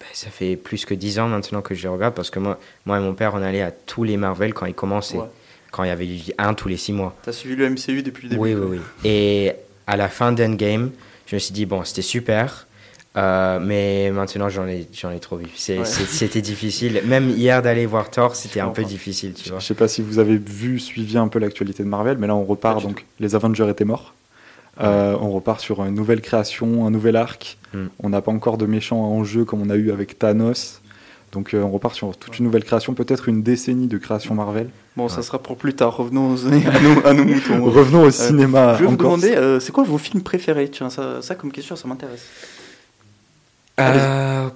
Ben, 0.01 0.07
ça 0.12 0.30
fait 0.30 0.57
plus 0.57 0.84
que 0.84 0.94
10 0.94 1.18
ans 1.18 1.28
maintenant 1.28 1.61
que 1.61 1.74
je 1.74 1.82
les 1.82 1.88
regarde 1.88 2.14
parce 2.14 2.30
que 2.30 2.38
moi, 2.38 2.59
moi 2.86 2.99
et 2.99 3.01
mon 3.01 3.14
père, 3.14 3.32
on 3.34 3.42
allait 3.42 3.62
à 3.62 3.70
tous 3.72 4.05
les 4.05 4.16
Marvel 4.16 4.55
quand 4.55 4.66
ils 4.66 4.74
commençaient. 4.74 5.18
Ouais. 5.18 5.26
Quand 5.70 5.84
il 5.84 5.88
y 5.88 5.90
avait 5.90 6.07
eu 6.07 6.20
un 6.38 6.55
tous 6.55 6.68
les 6.68 6.78
6 6.78 6.92
mois. 6.92 7.14
T'as 7.22 7.32
suivi 7.32 7.57
le 7.57 7.68
MCU 7.68 8.03
depuis 8.03 8.24
le 8.24 8.30
début 8.30 8.40
Oui, 8.40 8.55
oui, 8.55 8.78
oui. 8.78 8.78
Et 9.05 9.53
à 9.86 9.96
la 9.96 10.09
fin 10.09 10.32
d'Endgame, 10.32 10.92
je 11.26 11.36
me 11.36 11.38
suis 11.38 11.53
dit, 11.53 11.66
bon, 11.66 11.84
c'était 11.84 12.03
super. 12.03 12.66
Euh, 13.16 13.59
mais 13.61 14.11
maintenant, 14.11 14.49
j'en 14.49 14.66
ai, 14.66 14.86
j'en 14.92 15.11
ai 15.11 15.18
trop 15.18 15.36
vu. 15.36 15.46
Ouais. 15.46 15.84
C'était 15.84 16.40
difficile. 16.40 17.03
Même 17.05 17.30
hier 17.30 17.62
d'aller 17.62 17.84
voir 17.86 18.11
Thor, 18.11 18.36
c'était 18.36 18.61
un 18.61 18.68
peu 18.68 18.84
difficile, 18.84 19.34
tu 19.34 19.49
vois. 19.51 19.59
Je 19.59 19.66
sais 19.66 19.74
pas 19.74 19.88
si 19.88 20.03
vous 20.03 20.18
avez 20.18 20.36
vu, 20.36 20.78
suivi 20.78 21.18
un 21.18 21.28
peu 21.28 21.38
l'actualité 21.38 21.82
de 21.82 21.88
Marvel, 21.88 22.18
mais 22.18 22.26
là 22.26 22.36
on 22.36 22.44
repart, 22.44 22.82
donc 22.82 23.05
les 23.18 23.34
Avengers 23.34 23.68
étaient 23.68 23.84
morts. 23.84 24.14
Euh, 24.81 25.16
on 25.20 25.31
repart 25.31 25.61
sur 25.61 25.85
une 25.85 25.95
nouvelle 25.95 26.20
création, 26.20 26.87
un 26.87 26.91
nouvel 26.91 27.16
arc. 27.16 27.59
Mm. 27.74 27.87
On 28.01 28.09
n'a 28.11 28.20
pas 28.22 28.31
encore 28.33 28.59
de 28.59 28.66
méchants 28.66 29.01
en 29.01 29.24
jeu 29.24 29.45
comme 29.45 29.61
on 29.62 29.70
a 29.70 29.76
eu 29.76 29.91
avec 29.91 30.18
Thanos. 30.18 30.81
Donc 31.33 31.53
euh, 31.53 31.62
on 31.62 31.70
repart 31.70 31.95
sur 31.95 32.16
toute 32.16 32.39
une 32.39 32.47
nouvelle 32.47 32.64
création, 32.64 32.95
peut-être 32.95 33.29
une 33.29 33.43
décennie 33.43 33.87
de 33.87 33.99
création 33.99 34.35
Marvel. 34.35 34.70
Bon, 34.97 35.09
ça 35.09 35.20
sera 35.22 35.39
pour 35.39 35.57
plus 35.59 35.74
tard. 35.74 35.97
Revenons 35.97 36.33
aux- 36.33 36.47
à 36.47 36.81
nos, 36.81 37.07
à 37.07 37.12
nos 37.12 37.24
moutons. 37.24 37.64
Revenons 37.64 38.03
au 38.05 38.07
Euh, 38.07 38.11
cinéma 38.11 38.74
Je 38.79 38.85
vais 38.85 38.91
vous 38.91 38.97
Corse. 38.97 39.20
demander, 39.20 39.37
euh, 39.37 39.61
c'est 39.61 39.72
quoi 39.72 39.85
vos 39.85 39.99
films 39.99 40.22
préférés? 40.22 40.70
Tiens, 40.70 40.89
ça, 40.91 41.20
ça 41.22 41.35
comme 41.35 41.53
question, 41.53 41.76
ça 41.76 41.87
m'intéresse. 41.87 42.24
Euh, 43.81 44.49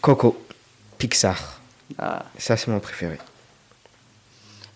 Coco, 0.00 0.36
Pixar. 0.98 1.60
Ah. 1.98 2.24
Ça, 2.38 2.56
c'est 2.56 2.70
mon 2.70 2.80
préféré. 2.80 3.18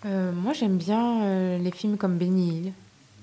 Euh, 0.06 0.32
moi, 0.32 0.52
j'aime 0.52 0.76
bien 0.76 1.22
euh, 1.22 1.58
les 1.58 1.70
films 1.70 1.96
comme 1.96 2.16
Benny 2.16 2.48
Hill. 2.58 2.72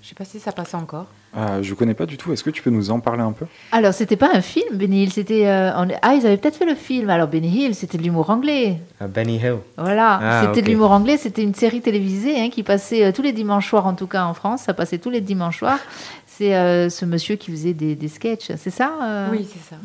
Je 0.02 0.10
sais 0.10 0.16
pas 0.16 0.26
si 0.26 0.40
ça 0.40 0.52
passe 0.52 0.74
encore. 0.74 1.08
Euh, 1.38 1.64
je 1.64 1.74
connais 1.74 1.94
pas 1.94 2.06
du 2.06 2.18
tout. 2.18 2.34
Est-ce 2.34 2.44
que 2.44 2.50
tu 2.50 2.62
peux 2.62 2.70
nous 2.70 2.92
en 2.92 3.00
parler 3.00 3.22
un 3.22 3.32
peu? 3.32 3.46
Alors, 3.72 3.94
c'était 3.94 4.18
pas 4.18 4.30
un 4.34 4.42
film, 4.42 4.76
Benny 4.78 5.04
Hill, 5.04 5.14
c'était... 5.14 5.48
euh, 5.48 5.72
en- 5.74 5.88
Ah, 6.02 6.14
ils 6.16 6.26
avaient 6.26 6.36
peut-être 6.36 6.58
fait 6.58 6.66
le 6.66 6.76
film. 6.76 7.10
Alors, 7.10 7.28
Benny 7.30 7.48
Hill, 7.48 7.74
c'était 7.76 7.98
de 7.98 8.04
l'humour 8.04 8.30
anglais. 8.30 8.80
Euh, 9.02 9.08
Benny 9.08 9.38
Hill. 9.38 9.56
Voilà, 9.78 10.20
Ah, 10.22 10.42
c'était 10.48 10.62
de 10.62 10.68
l'humour 10.70 10.92
anglais, 10.92 11.16
c'était 11.16 11.44
une 11.44 11.56
série 11.56 11.80
télévisée 11.82 12.38
hein, 12.38 12.50
qui 12.50 12.64
passait 12.64 13.06
euh, 13.06 13.12
tous 13.14 13.22
les 13.22 13.32
dimanches 13.32 13.70
soirs, 13.70 13.88
en 13.88 13.94
tout 13.94 14.08
cas 14.08 14.26
en 14.26 14.34
France, 14.34 14.64
ça 14.64 14.74
passait 14.74 14.98
tous 14.98 15.10
les 15.10 15.22
dimanches 15.22 15.60
soirs. 15.60 15.80
C'est 16.28 16.54
euh, 16.56 16.90
ce 16.90 17.06
monsieur 17.06 17.36
qui 17.38 17.52
faisait 17.52 17.74
des, 17.74 17.96
des 17.96 18.08
sketchs, 18.10 18.52
c'est 18.58 18.70
ça 18.70 18.92
euh? 19.02 19.28
Oui, 19.32 19.48
c'est 19.52 19.70
ça. 19.70 19.78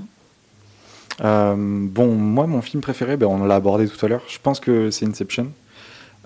Euh, 1.24 1.54
bon, 1.56 2.08
moi, 2.14 2.46
mon 2.46 2.60
film 2.60 2.82
préféré, 2.82 3.16
ben, 3.16 3.26
on 3.26 3.44
l'a 3.44 3.54
abordé 3.54 3.88
tout 3.88 4.04
à 4.04 4.08
l'heure. 4.08 4.22
Je 4.28 4.38
pense 4.42 4.60
que 4.60 4.90
c'est 4.90 5.06
Inception. 5.06 5.48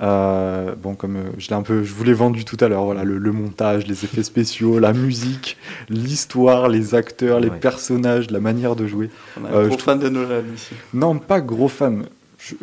Euh, 0.02 0.74
bon, 0.82 0.94
comme 0.94 1.16
euh, 1.16 1.22
je 1.36 1.48
l'ai 1.48 1.54
un 1.54 1.62
peu, 1.62 1.82
je 1.82 1.92
vous 1.92 2.04
l'ai 2.04 2.14
vendu 2.14 2.44
tout 2.46 2.56
à 2.60 2.68
l'heure. 2.68 2.84
Voilà, 2.84 3.04
le, 3.04 3.18
le 3.18 3.32
montage, 3.32 3.86
les 3.86 4.04
effets 4.04 4.22
spéciaux, 4.22 4.78
la 4.78 4.92
musique, 4.94 5.58
l'histoire, 5.90 6.68
les 6.68 6.94
acteurs, 6.94 7.38
les 7.38 7.50
Ouais. 7.50 7.58
personnages, 7.58 8.30
la 8.30 8.40
manière 8.40 8.76
de 8.76 8.86
jouer. 8.86 9.10
On 9.40 9.44
a 9.44 9.48
un 9.48 9.52
Euh, 9.52 9.66
gros 9.68 9.78
je 9.78 9.82
fan 9.82 9.98
de 9.98 10.08
Nolan 10.08 10.42
ici. 10.54 10.74
Non, 10.94 11.18
pas 11.18 11.40
gros 11.42 11.68
fan. 11.68 12.04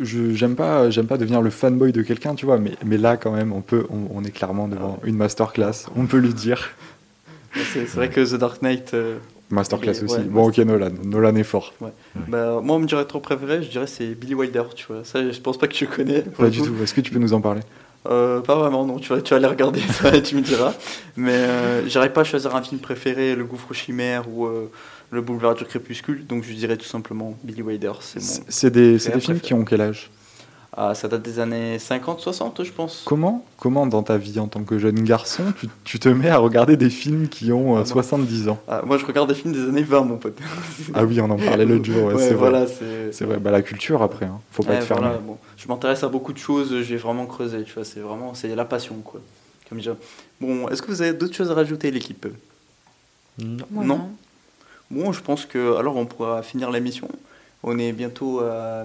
Je- 0.00 0.34
j'aime 0.34 0.56
pas, 0.56 0.90
j'aime 0.90 1.06
pas 1.06 1.16
devenir 1.18 1.40
le 1.40 1.50
fanboy 1.50 1.92
de 1.92 2.02
quelqu'un, 2.02 2.34
tu 2.34 2.44
vois. 2.46 2.58
Mais, 2.58 2.72
mais 2.84 2.96
là, 2.98 3.16
quand 3.16 3.30
même, 3.30 3.52
on 3.52 3.60
peut, 3.60 3.86
on, 3.90 4.08
on 4.18 4.24
est 4.24 4.32
clairement 4.32 4.66
devant 4.66 4.98
une 5.04 5.14
masterclass. 5.16 5.86
On 5.94 6.06
peut 6.06 6.18
le 6.18 6.30
dire. 6.32 6.70
C'est 7.54 7.86
vrai 7.94 8.08
que 8.08 8.20
The 8.20 8.34
Dark 8.38 8.62
Knight. 8.62 8.94
Masterclass 9.50 10.02
aussi. 10.02 10.16
ouais, 10.16 10.22
bon, 10.24 10.48
ok, 10.48 10.58
Nolan. 10.58 10.90
Nolan 11.04 11.34
est 11.36 11.42
fort. 11.42 11.72
Ouais. 11.80 11.90
Bah, 12.28 12.60
moi, 12.62 12.76
on 12.76 12.80
me 12.80 12.86
dirait 12.86 13.04
trop 13.06 13.20
préféré, 13.20 13.62
je 13.62 13.70
dirais 13.70 13.86
c'est 13.86 14.08
Billy 14.14 14.34
Wilder, 14.34 14.64
tu 14.74 14.86
vois. 14.88 15.04
Ça, 15.04 15.30
je 15.30 15.40
pense 15.40 15.58
pas 15.58 15.66
que 15.68 15.72
tu 15.74 15.86
connais. 15.86 16.20
Pas 16.22 16.50
du 16.50 16.60
tout. 16.60 16.74
Est-ce 16.82 16.94
que 16.94 17.00
tu 17.00 17.10
peux 17.12 17.18
nous 17.18 17.32
en 17.32 17.40
parler? 17.40 17.60
Euh, 18.08 18.40
pas 18.40 18.54
vraiment, 18.56 18.86
non. 18.86 18.98
Tu 18.98 19.08
vas, 19.12 19.20
tu 19.20 19.30
vas 19.30 19.36
aller 19.36 19.46
regarder 19.46 19.80
ça 19.92 20.14
et 20.14 20.22
tu 20.22 20.36
me 20.36 20.40
diras. 20.40 20.72
Mais 21.16 21.32
euh, 21.32 21.88
j'arrive 21.88 22.12
pas 22.12 22.20
à 22.22 22.24
choisir 22.24 22.54
un 22.54 22.62
film 22.62 22.80
préféré, 22.80 23.34
Le 23.34 23.44
Gouffre 23.44 23.72
chimère 23.74 24.24
ou 24.32 24.46
euh, 24.46 24.70
Le 25.10 25.20
Boulevard 25.20 25.54
du 25.54 25.64
Crépuscule. 25.64 26.26
Donc 26.26 26.44
je 26.44 26.52
dirais 26.52 26.76
tout 26.76 26.86
simplement 26.86 27.36
Billy 27.42 27.62
Wilder. 27.62 27.92
C'est 28.00 28.20
mon. 28.20 28.70
Des, 28.70 28.98
des 28.98 29.20
films 29.20 29.40
qui 29.40 29.52
ont 29.54 29.64
quel 29.64 29.80
âge? 29.80 30.10
Ah, 30.80 30.94
ça 30.94 31.08
date 31.08 31.22
des 31.22 31.40
années 31.40 31.76
50-60, 31.78 32.62
je 32.62 32.70
pense. 32.70 33.02
Comment, 33.04 33.44
comment 33.58 33.84
dans 33.88 34.04
ta 34.04 34.16
vie 34.16 34.38
en 34.38 34.46
tant 34.46 34.62
que 34.62 34.78
jeune 34.78 35.00
garçon, 35.02 35.42
tu, 35.58 35.66
tu 35.82 35.98
te 35.98 36.08
mets 36.08 36.28
à 36.30 36.38
regarder 36.38 36.76
des 36.76 36.88
films 36.88 37.26
qui 37.28 37.50
ont 37.50 37.76
euh, 37.76 37.80
Ah. 37.82 37.84
70 37.84 38.48
ans? 38.48 38.58
Ah, 38.68 38.82
moi, 38.86 38.96
je 38.96 39.04
regarde 39.04 39.28
des 39.28 39.34
films 39.34 39.52
des 39.54 39.62
années 39.68 39.82
20, 39.82 40.02
mon 40.04 40.18
pote. 40.18 40.38
Ah 40.94 41.04
oui, 41.04 41.20
on 41.20 41.28
en 41.30 41.36
parlait 41.36 41.64
l'autre 41.66 41.84
jour. 41.84 42.04
Ouais, 42.04 42.14
Ouais, 42.14 42.22
c'est 42.28 42.34
voilà, 42.34 42.64
vrai. 42.66 43.08
c'est- 43.10 43.24
vrai. 43.24 43.38
Bah, 43.38 43.50
la 43.50 43.62
culture 43.62 44.02
après, 44.02 44.26
hein. 44.26 44.40
faut 44.52 44.62
pas 44.62 44.70
Ouais, 44.74 44.76
être 44.76 44.84
fermé. 44.86 45.02
voilà, 45.06 45.18
bon. 45.18 45.36
Je 45.56 45.66
m'intéresse 45.66 46.04
à 46.04 46.08
beaucoup 46.08 46.32
de 46.32 46.38
choses, 46.38 46.82
j'ai 46.82 46.96
vraiment 46.96 47.26
creusé, 47.26 47.64
tu 47.64 47.72
vois, 47.74 47.84
c'est 47.84 47.98
vraiment, 47.98 48.34
c'est 48.34 48.54
la 48.54 48.64
passion, 48.64 48.94
quoi. 49.04 49.20
Comme 49.68 49.78
déjà. 49.78 49.96
Bon, 50.40 50.68
est-ce 50.68 50.80
que 50.80 50.92
vous 50.92 51.02
avez 51.02 51.12
d'autres 51.12 51.34
choses 51.34 51.50
à 51.50 51.54
rajouter, 51.54 51.90
l'équipe? 51.90 52.24
Non. 53.40 54.08
Bon, 54.92 55.12
je 55.12 55.20
pense 55.22 55.44
que, 55.44 55.76
alors, 55.76 55.96
on 55.96 56.06
pourra 56.06 56.42
finir 56.42 56.70
l'émission. 56.70 57.08
On 57.64 57.76
est 57.78 57.90
bientôt 57.92 58.40
à 58.40 58.84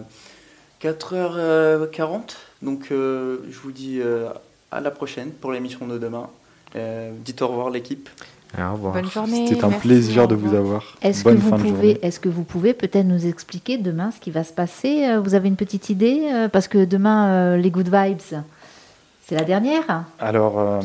4h40, 0.83 2.35
donc 2.61 2.87
euh, 2.91 3.37
je 3.49 3.57
vous 3.59 3.71
dis 3.71 3.99
euh, 4.01 4.27
à 4.71 4.81
la 4.81 4.91
prochaine 4.91 5.31
pour 5.31 5.51
l'émission 5.51 5.87
de 5.87 5.97
demain. 5.97 6.27
Euh, 6.75 7.11
dites 7.23 7.41
au 7.41 7.47
revoir, 7.47 7.69
l'équipe. 7.69 8.09
Au 8.57 8.73
revoir. 8.73 8.93
Bonne 8.93 9.09
journée. 9.09 9.47
C'était 9.47 9.63
un 9.63 9.69
merci, 9.69 9.87
plaisir 9.87 10.27
de 10.27 10.35
vous 10.35 10.53
avoir. 10.55 10.95
Est-ce 11.01 11.23
que, 11.23 11.29
Bonne 11.29 11.37
vous 11.37 11.49
fin 11.49 11.55
de 11.57 11.61
pouvez, 11.61 11.71
journée. 11.93 11.99
est-ce 12.03 12.19
que 12.19 12.29
vous 12.29 12.43
pouvez 12.43 12.73
peut-être 12.73 13.05
nous 13.05 13.25
expliquer 13.25 13.77
demain 13.77 14.11
ce 14.11 14.19
qui 14.19 14.29
va 14.31 14.43
se 14.43 14.53
passer 14.53 15.17
Vous 15.23 15.33
avez 15.33 15.47
une 15.47 15.55
petite 15.55 15.89
idée 15.89 16.47
Parce 16.51 16.67
que 16.67 16.85
demain, 16.85 17.27
euh, 17.29 17.57
les 17.57 17.71
Good 17.71 17.89
Vibes, 17.93 18.19
c'est 19.27 19.35
la 19.35 19.43
dernière 19.43 20.03
Alors, 20.19 20.59
euh, 20.59 20.79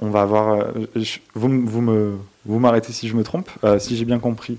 on 0.00 0.08
va 0.08 0.22
avoir. 0.22 0.52
euh, 0.54 0.62
je- 0.96 1.18
vous, 1.34 1.48
vous 1.66 1.80
me, 1.82 2.12
vous 2.46 2.58
m'arrêtez 2.58 2.92
si 2.92 3.08
je 3.08 3.16
me 3.16 3.24
trompe. 3.24 3.50
Euh, 3.64 3.78
si 3.78 3.96
j'ai 3.96 4.04
bien 4.06 4.18
compris, 4.18 4.58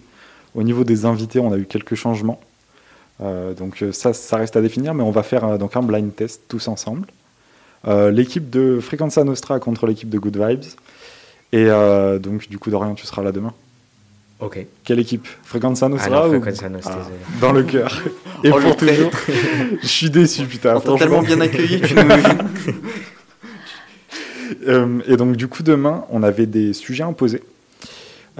au 0.56 0.62
niveau 0.64 0.84
des 0.84 1.06
invités, 1.06 1.40
on 1.40 1.52
a 1.54 1.58
eu 1.58 1.66
quelques 1.66 1.96
changements. 1.96 2.40
Euh, 3.22 3.54
donc 3.54 3.82
euh, 3.84 3.92
ça, 3.92 4.14
ça 4.14 4.38
reste 4.38 4.56
à 4.56 4.62
définir, 4.62 4.94
mais 4.94 5.04
on 5.04 5.12
va 5.12 5.24
faire 5.24 5.46
euh, 5.46 5.58
donc 5.58 5.76
un 5.76 5.82
blind 5.84 6.16
test 6.16 6.42
tous 6.48 6.68
ensemble. 6.68 7.08
Euh, 7.88 8.12
l'équipe 8.12 8.50
de 8.50 8.80
Frequenza 8.82 9.24
Nostra 9.24 9.60
contre 9.60 9.88
l'équipe 9.88 10.10
de 10.10 10.18
Good 10.20 10.38
Vibes. 10.38 10.64
Et 11.52 11.66
euh, 11.68 12.18
donc, 12.18 12.50
du 12.50 12.58
coup, 12.58 12.72
Dorian, 12.72 12.96
tu 12.96 13.06
seras 13.06 13.22
là 13.22 13.32
demain. 13.32 13.54
Ok. 14.40 14.66
Quelle 14.84 15.00
équipe? 15.00 15.28
Frequenza 15.44 15.88
Nostra 15.88 16.24
Ah 16.24 16.28
non, 16.28 16.36
ou- 16.36 16.42
Frequenza 16.42 16.70
Nostra, 16.70 16.98
Ah. 17.00 17.08
Dans 17.40 17.52
le 17.52 17.64
cœur. 17.64 18.02
Et 18.44 18.52
Oh, 18.52 18.60
pour 18.60 18.76
toujours. 18.76 19.12
Je 19.82 19.88
suis 19.88 20.10
déçu, 20.10 20.46
putain. 20.46 20.82
On 20.86 20.98
tellement 20.98 21.22
bien 21.22 21.40
accueilli, 21.42 21.80
tu 21.82 21.94
nous. 24.68 25.02
Et 25.08 25.18
donc, 25.18 25.36
du 25.36 25.48
coup, 25.48 25.64
demain, 25.64 26.06
on 26.10 26.24
avait 26.24 26.46
des 26.46 26.74
sujets 26.74 27.04
imposés. 27.04 27.44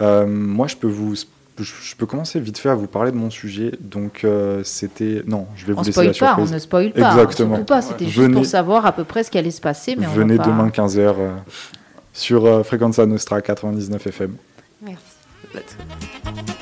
Euh, 0.02 0.26
moi, 0.26 0.68
je 0.68 0.76
peux 0.76 0.88
vous. 0.88 1.16
Je 1.60 1.96
peux 1.96 2.06
commencer 2.08 2.40
vite 2.40 2.58
fait 2.58 2.70
à 2.70 2.76
vous 2.76 2.88
parler 2.88 3.12
de 3.12 3.16
mon 3.18 3.30
sujet. 3.30 3.72
Donc, 3.80 4.24
euh, 4.24 4.64
c'était. 4.64 5.22
Non, 5.28 5.46
je 5.56 5.66
vais 5.68 5.74
vous 5.74 5.80
On 5.80 5.82
laisser 5.84 5.92
spoil 5.92 6.06
la 6.08 6.12
pas, 6.14 6.16
surprise. 6.18 6.50
on 6.50 6.54
ne 6.54 6.60
spoil 6.60 6.92
pas. 6.94 7.02
hein, 7.12 7.12
Exactement. 7.14 7.56
Surtout 7.58 7.66
pas, 7.74 7.82
c'était 7.84 8.06
juste 8.06 8.18
Venez- 8.18 8.34
pour 8.34 8.46
savoir 8.46 8.86
à 8.88 8.92
peu 8.92 9.04
près 9.04 9.24
ce 9.24 9.30
qui 9.32 9.38
allait 9.38 9.52
se 9.52 9.62
passer. 9.62 9.96
Mais 9.96 10.08
on 10.08 10.12
Venez 10.14 10.38
va 10.38 10.44
pas... 10.46 10.50
demain 10.50 10.70
15h 10.70 11.16
sur 12.12 12.46
euh, 12.46 12.64
Frequenza 12.64 13.06
Nostra 13.06 13.42
99 13.42 14.08
FM. 14.08 14.36
Merci. 14.82 14.98
Let's 15.54 15.78
go. 15.78 16.54